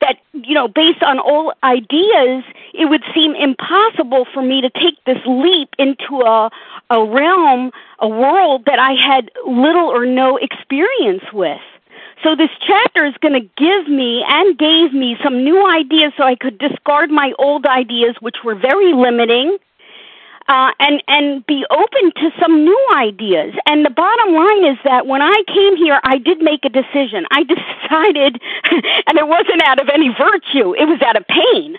that 0.00 0.18
you 0.32 0.54
know 0.54 0.68
based 0.68 1.02
on 1.02 1.18
all 1.18 1.52
ideas 1.62 2.44
it 2.74 2.88
would 2.88 3.02
seem 3.14 3.34
impossible 3.34 4.26
for 4.32 4.42
me 4.42 4.60
to 4.60 4.70
take 4.70 5.02
this 5.06 5.18
leap 5.26 5.70
into 5.78 6.22
a 6.24 6.50
a 6.90 7.04
realm 7.04 7.70
a 8.00 8.08
world 8.08 8.64
that 8.66 8.78
i 8.78 8.92
had 8.92 9.30
little 9.46 9.88
or 9.88 10.06
no 10.06 10.36
experience 10.36 11.24
with. 11.32 11.60
So 12.22 12.36
this 12.36 12.50
chapter 12.60 13.06
is 13.06 13.14
going 13.22 13.32
to 13.32 13.48
give 13.56 13.88
me 13.88 14.22
and 14.28 14.58
gave 14.58 14.92
me 14.92 15.16
some 15.22 15.42
new 15.42 15.66
ideas 15.66 16.12
so 16.16 16.24
i 16.24 16.34
could 16.34 16.58
discard 16.58 17.10
my 17.10 17.32
old 17.38 17.66
ideas 17.66 18.16
which 18.20 18.36
were 18.44 18.54
very 18.54 18.92
limiting 18.92 19.56
uh, 20.50 20.72
and 20.80 21.00
and 21.06 21.46
be 21.46 21.64
open 21.70 22.10
to 22.16 22.30
some 22.40 22.64
new 22.64 22.88
ideas. 22.96 23.54
And 23.66 23.86
the 23.86 23.90
bottom 23.90 24.34
line 24.34 24.64
is 24.64 24.78
that 24.84 25.06
when 25.06 25.22
I 25.22 25.42
came 25.46 25.76
here, 25.76 26.00
I 26.02 26.18
did 26.18 26.42
make 26.42 26.64
a 26.64 26.68
decision. 26.68 27.24
I 27.30 27.44
decided, 27.54 28.42
and 29.06 29.16
it 29.16 29.28
wasn't 29.28 29.62
out 29.62 29.80
of 29.80 29.88
any 29.88 30.08
virtue; 30.08 30.74
it 30.74 30.86
was 30.86 31.00
out 31.06 31.16
of 31.16 31.24
pain. 31.28 31.78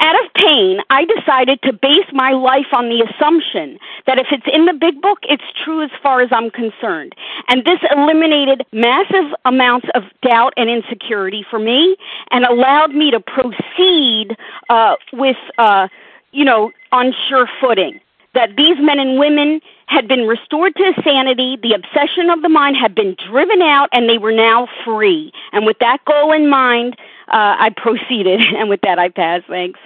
Out 0.00 0.14
of 0.24 0.32
pain, 0.34 0.78
I 0.88 1.04
decided 1.04 1.60
to 1.62 1.72
base 1.72 2.06
my 2.12 2.30
life 2.30 2.72
on 2.72 2.88
the 2.88 3.04
assumption 3.04 3.78
that 4.06 4.18
if 4.20 4.28
it's 4.30 4.46
in 4.50 4.66
the 4.66 4.72
big 4.72 5.02
book, 5.02 5.18
it's 5.24 5.42
true 5.64 5.82
as 5.82 5.90
far 6.00 6.20
as 6.20 6.28
I'm 6.30 6.50
concerned. 6.50 7.14
And 7.48 7.64
this 7.64 7.80
eliminated 7.90 8.62
massive 8.72 9.34
amounts 9.44 9.88
of 9.94 10.04
doubt 10.22 10.54
and 10.56 10.70
insecurity 10.70 11.44
for 11.50 11.58
me 11.58 11.96
and 12.30 12.44
allowed 12.44 12.94
me 12.94 13.10
to 13.10 13.20
proceed 13.20 14.36
uh, 14.70 14.94
with, 15.12 15.36
uh, 15.58 15.88
you 16.30 16.44
know, 16.44 16.70
on 16.92 17.12
sure 17.28 17.48
footing 17.60 18.00
that 18.34 18.56
these 18.56 18.76
men 18.80 18.98
and 18.98 19.18
women 19.18 19.60
had 19.86 20.08
been 20.08 20.26
restored 20.26 20.74
to 20.76 20.92
sanity, 21.02 21.56
the 21.62 21.72
obsession 21.72 22.30
of 22.30 22.42
the 22.42 22.48
mind 22.48 22.76
had 22.76 22.94
been 22.94 23.16
driven 23.30 23.62
out, 23.62 23.88
and 23.92 24.08
they 24.08 24.18
were 24.18 24.32
now 24.32 24.68
free. 24.84 25.32
And 25.52 25.66
with 25.66 25.78
that 25.80 26.04
goal 26.04 26.32
in 26.32 26.48
mind, 26.48 26.96
uh, 27.28 27.56
I 27.58 27.70
proceeded. 27.76 28.42
And 28.54 28.68
with 28.68 28.80
that, 28.82 28.98
I 28.98 29.08
pass. 29.08 29.42
Thanks. 29.48 29.80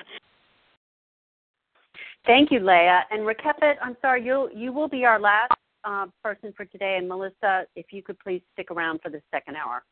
Thank 2.26 2.50
you, 2.50 2.60
Leah. 2.60 3.04
And 3.10 3.22
Rakefet, 3.22 3.76
I'm 3.82 3.96
sorry, 4.02 4.24
you 4.24 4.50
you 4.54 4.72
will 4.72 4.88
be 4.88 5.04
our 5.06 5.18
last 5.18 5.52
uh, 5.84 6.06
person 6.22 6.52
for 6.54 6.66
today. 6.66 6.96
And 6.98 7.08
Melissa, 7.08 7.64
if 7.74 7.86
you 7.90 8.02
could 8.02 8.18
please 8.18 8.42
stick 8.52 8.70
around 8.70 9.00
for 9.02 9.10
the 9.10 9.22
second 9.32 9.56
hour. 9.56 9.82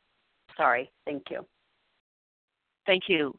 Sorry. 0.56 0.90
Thank 1.06 1.24
you. 1.30 1.46
Thank 2.84 3.04
you. 3.08 3.34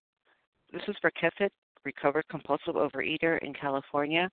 This 0.73 0.81
is 0.87 0.95
Rakefet, 1.03 1.49
recovered 1.91 2.25
compulsive 2.29 2.75
overeater 2.75 3.39
in 3.39 3.53
California. 3.53 4.29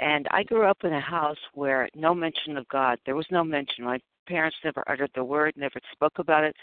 And 0.00 0.26
I 0.30 0.42
grew 0.44 0.64
up 0.64 0.78
in 0.84 0.92
a 0.92 1.00
house 1.16 1.42
where 1.52 1.88
no 1.94 2.14
mention 2.14 2.56
of 2.56 2.66
God. 2.68 2.98
There 3.04 3.16
was 3.16 3.26
no 3.30 3.42
mention. 3.42 3.84
My 3.84 3.98
parents 4.26 4.56
never 4.64 4.82
uttered 4.86 5.10
the 5.14 5.24
word, 5.24 5.52
never 5.56 5.80
spoke 5.92 6.18
about 6.18 6.44
it. 6.44 6.54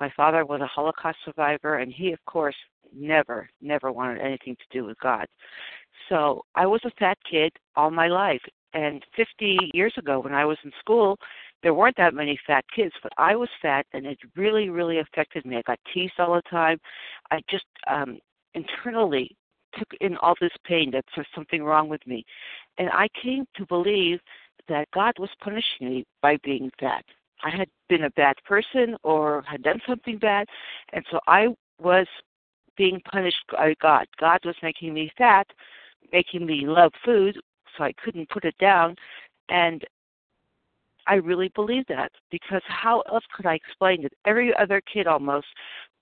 My 0.00 0.10
father 0.16 0.44
was 0.44 0.60
a 0.62 0.66
Holocaust 0.66 1.18
survivor, 1.24 1.72
and 1.76 1.92
he, 1.92 2.12
of 2.12 2.24
course, 2.24 2.56
never, 2.94 3.48
never 3.60 3.92
wanted 3.92 4.20
anything 4.20 4.56
to 4.56 4.76
do 4.76 4.84
with 4.84 4.98
God. 4.98 5.26
So 6.08 6.42
I 6.54 6.66
was 6.66 6.80
a 6.84 6.90
fat 6.98 7.18
kid 7.30 7.52
all 7.76 7.90
my 7.90 8.08
life. 8.08 8.42
And 8.74 9.04
50 9.16 9.70
years 9.74 9.94
ago, 9.98 10.20
when 10.20 10.32
I 10.32 10.46
was 10.46 10.56
in 10.64 10.72
school, 10.80 11.18
there 11.62 11.74
weren't 11.74 11.96
that 11.98 12.14
many 12.14 12.38
fat 12.46 12.64
kids, 12.74 12.94
but 13.02 13.12
I 13.18 13.36
was 13.36 13.50
fat, 13.60 13.84
and 13.92 14.06
it 14.06 14.18
really, 14.34 14.70
really 14.70 14.98
affected 14.98 15.44
me. 15.44 15.56
I 15.56 15.62
got 15.62 15.78
teased 15.92 16.18
all 16.18 16.34
the 16.34 16.50
time. 16.50 16.78
I 17.30 17.40
just 17.48 17.66
um 17.86 18.18
internally 18.54 19.36
took 19.78 19.88
in 20.00 20.16
all 20.18 20.34
this 20.40 20.52
pain 20.64 20.90
that 20.92 21.04
there's 21.14 21.26
something 21.34 21.62
wrong 21.62 21.88
with 21.88 22.06
me. 22.06 22.24
And 22.78 22.90
I 22.90 23.08
came 23.20 23.46
to 23.56 23.66
believe 23.66 24.20
that 24.68 24.88
God 24.92 25.14
was 25.18 25.30
punishing 25.40 25.88
me 25.88 26.06
by 26.20 26.38
being 26.44 26.70
fat. 26.78 27.04
I 27.44 27.50
had 27.50 27.68
been 27.88 28.04
a 28.04 28.10
bad 28.10 28.36
person 28.44 28.96
or 29.02 29.42
had 29.42 29.62
done 29.62 29.80
something 29.86 30.18
bad, 30.18 30.46
and 30.92 31.04
so 31.10 31.18
I 31.26 31.48
was 31.80 32.06
being 32.76 33.00
punished 33.10 33.44
by 33.50 33.74
God. 33.80 34.06
God 34.20 34.40
was 34.44 34.54
making 34.62 34.94
me 34.94 35.10
fat, 35.18 35.46
making 36.12 36.46
me 36.46 36.66
love 36.66 36.92
food, 37.04 37.38
so 37.76 37.84
I 37.84 37.92
couldn't 37.92 38.30
put 38.30 38.44
it 38.44 38.56
down. 38.58 38.96
And 39.48 39.84
I 41.06 41.14
really 41.14 41.50
believe 41.54 41.84
that 41.88 42.12
because 42.30 42.62
how 42.66 43.00
else 43.12 43.24
could 43.34 43.46
I 43.46 43.54
explain 43.54 44.04
it? 44.04 44.12
Every 44.24 44.54
other 44.56 44.80
kid 44.80 45.06
almost 45.06 45.46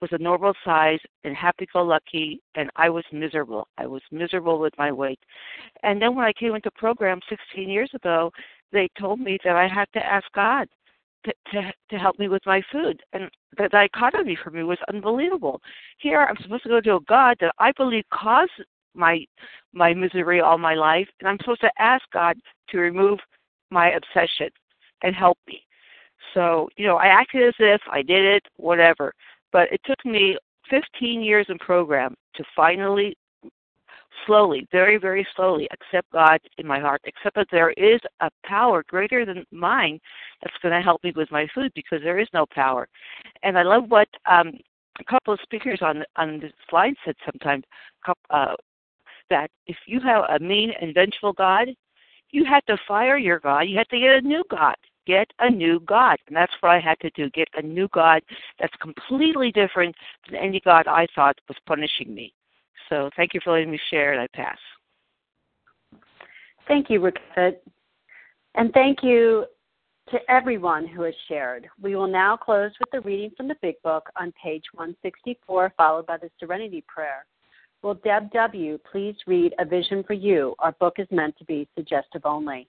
was 0.01 0.11
a 0.13 0.19
normal 0.19 0.55
size 0.65 0.99
and 1.25 1.37
happy 1.37 1.67
go 1.73 1.83
lucky 1.83 2.41
and 2.55 2.71
I 2.77 2.89
was 2.89 3.05
miserable. 3.13 3.69
I 3.79 3.87
was 3.87 4.03
miserable 4.11 4.59
with 4.59 4.73
my 4.79 4.91
weight. 4.91 5.21
And 5.83 6.01
then 6.01 6.15
when 6.15 6.25
I 6.25 6.33
came 6.33 6.55
into 6.55 6.71
program 6.73 7.21
16 7.29 7.69
years 7.69 7.91
ago, 7.95 8.31
they 8.73 8.89
told 8.99 9.21
me 9.21 9.39
that 9.45 9.57
I 9.57 9.69
had 9.69 9.89
to 9.95 10.05
ask 10.05 10.27
God 10.35 10.69
to 11.25 11.33
to, 11.53 11.73
to 11.91 11.99
help 11.99 12.19
me 12.19 12.29
with 12.29 12.45
my 12.47 12.63
food. 12.73 13.03
And 13.13 13.31
the 13.57 13.69
dichotomy 13.69 14.39
for 14.43 14.51
me 14.51 14.63
was 14.63 14.79
unbelievable. 14.89 15.61
Here 15.99 16.21
I'm 16.21 16.43
supposed 16.43 16.63
to 16.65 16.69
go 16.71 16.81
to 16.81 16.97
a 16.97 17.01
God 17.01 17.37
that 17.41 17.55
I 17.59 17.73
believe 17.73 18.05
caused 18.13 18.53
my 18.95 19.25
my 19.73 19.95
misery 19.95 20.41
all 20.41 20.59
my 20.59 20.75
life 20.75 21.09
and 21.21 21.29
I'm 21.29 21.39
supposed 21.39 21.61
to 21.61 21.71
ask 21.79 22.03
God 22.13 22.37
to 22.71 22.79
remove 22.79 23.19
my 23.71 23.93
obsession 23.93 24.49
and 25.03 25.15
help 25.15 25.39
me. 25.47 25.63
So, 26.35 26.69
you 26.77 26.87
know, 26.87 26.97
I 26.97 27.07
acted 27.07 27.49
as 27.49 27.55
if 27.59 27.81
I 27.91 28.03
did 28.03 28.25
it, 28.25 28.43
whatever. 28.57 29.13
But 29.53 29.73
it 29.73 29.81
took 29.85 30.05
me 30.05 30.37
15 30.71 31.23
years 31.23 31.47
in 31.49 31.59
program 31.59 32.15
to 32.37 32.45
finally 32.55 33.17
slowly, 34.27 34.67
very, 34.71 34.97
very 34.97 35.27
slowly 35.35 35.69
accept 35.73 36.11
God 36.13 36.41
in 36.59 36.67
my 36.67 36.79
heart, 36.79 37.01
accept 37.07 37.37
that 37.37 37.49
there 37.51 37.71
is 37.71 38.01
a 38.21 38.31
power 38.45 38.85
greater 38.87 39.25
than 39.25 39.45
mine 39.51 39.99
that's 40.43 40.57
going 40.63 40.75
to 40.75 40.83
help 40.83 41.03
me 41.03 41.13
with 41.15 41.31
my 41.31 41.47
food 41.55 41.73
because 41.75 42.01
there 42.03 42.19
is 42.19 42.29
no 42.33 42.47
power. 42.53 42.89
And 43.43 43.59
I 43.59 43.63
love 43.63 43.85
what 43.89 44.09
um, 44.31 44.53
a 45.01 45.05
couple 45.05 45.33
of 45.33 45.41
speakers 45.43 45.81
on 45.83 46.05
on 46.17 46.41
the 46.41 46.51
slide 46.69 46.95
said 47.05 47.15
sometimes 47.25 47.65
uh, 48.31 48.55
that 49.31 49.51
if 49.67 49.77
you 49.87 50.01
have 50.01 50.25
a 50.29 50.39
mean 50.39 50.73
and 50.81 50.95
vengeful 50.95 51.33
God, 51.33 51.69
you 52.31 52.45
had 52.45 52.61
to 52.67 52.77
fire 52.87 53.17
your 53.17 53.41
God. 53.41 53.63
You 53.63 53.79
had 53.79 53.89
to 53.89 53.99
get 53.99 54.17
a 54.17 54.21
new 54.21 54.43
God. 54.51 54.77
Get 55.11 55.33
a 55.41 55.51
new 55.51 55.81
God. 55.81 56.19
And 56.29 56.37
that's 56.37 56.53
what 56.61 56.71
I 56.71 56.79
had 56.79 57.01
to 57.01 57.11
do 57.17 57.29
get 57.31 57.49
a 57.57 57.63
new 57.63 57.89
God 57.93 58.23
that's 58.61 58.73
completely 58.81 59.51
different 59.51 59.97
than 60.31 60.39
any 60.39 60.61
God 60.61 60.87
I 60.87 61.09
thought 61.17 61.37
was 61.49 61.57
punishing 61.67 62.15
me. 62.15 62.33
So 62.89 63.11
thank 63.17 63.35
you 63.35 63.41
for 63.43 63.55
letting 63.55 63.73
me 63.73 63.81
share, 63.91 64.13
and 64.13 64.21
I 64.21 64.29
pass. 64.33 64.57
Thank 66.69 66.91
you, 66.91 67.01
Rakit. 67.01 67.57
And 68.55 68.73
thank 68.73 69.03
you 69.03 69.47
to 70.11 70.19
everyone 70.29 70.87
who 70.87 71.03
has 71.03 71.15
shared. 71.27 71.67
We 71.83 71.97
will 71.97 72.07
now 72.07 72.37
close 72.37 72.71
with 72.79 72.91
the 72.93 73.01
reading 73.01 73.33
from 73.37 73.49
the 73.49 73.57
Big 73.61 73.83
Book 73.83 74.09
on 74.17 74.33
page 74.41 74.63
164, 74.75 75.73
followed 75.77 76.07
by 76.07 76.19
the 76.19 76.31
Serenity 76.39 76.85
Prayer. 76.87 77.27
Will 77.83 77.95
Deb 77.95 78.31
W. 78.31 78.79
please 78.93 79.17
read 79.27 79.55
A 79.59 79.65
Vision 79.65 80.05
for 80.05 80.13
You? 80.13 80.55
Our 80.61 80.71
book 80.79 80.95
is 80.99 81.09
meant 81.11 81.37
to 81.39 81.45
be 81.47 81.67
suggestive 81.77 82.23
only. 82.25 82.69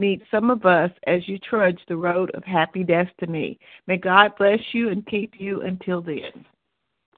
meet 0.00 0.22
some 0.30 0.50
of 0.50 0.64
us 0.64 0.90
as 1.06 1.28
you 1.28 1.38
trudge 1.38 1.78
the 1.86 1.96
road 1.96 2.30
of 2.34 2.42
happy 2.42 2.82
destiny. 2.82 3.60
May 3.86 3.98
God 3.98 4.32
bless 4.36 4.60
you 4.72 4.88
and 4.88 5.06
keep 5.06 5.34
you 5.38 5.60
until 5.62 6.00
then. 6.00 6.44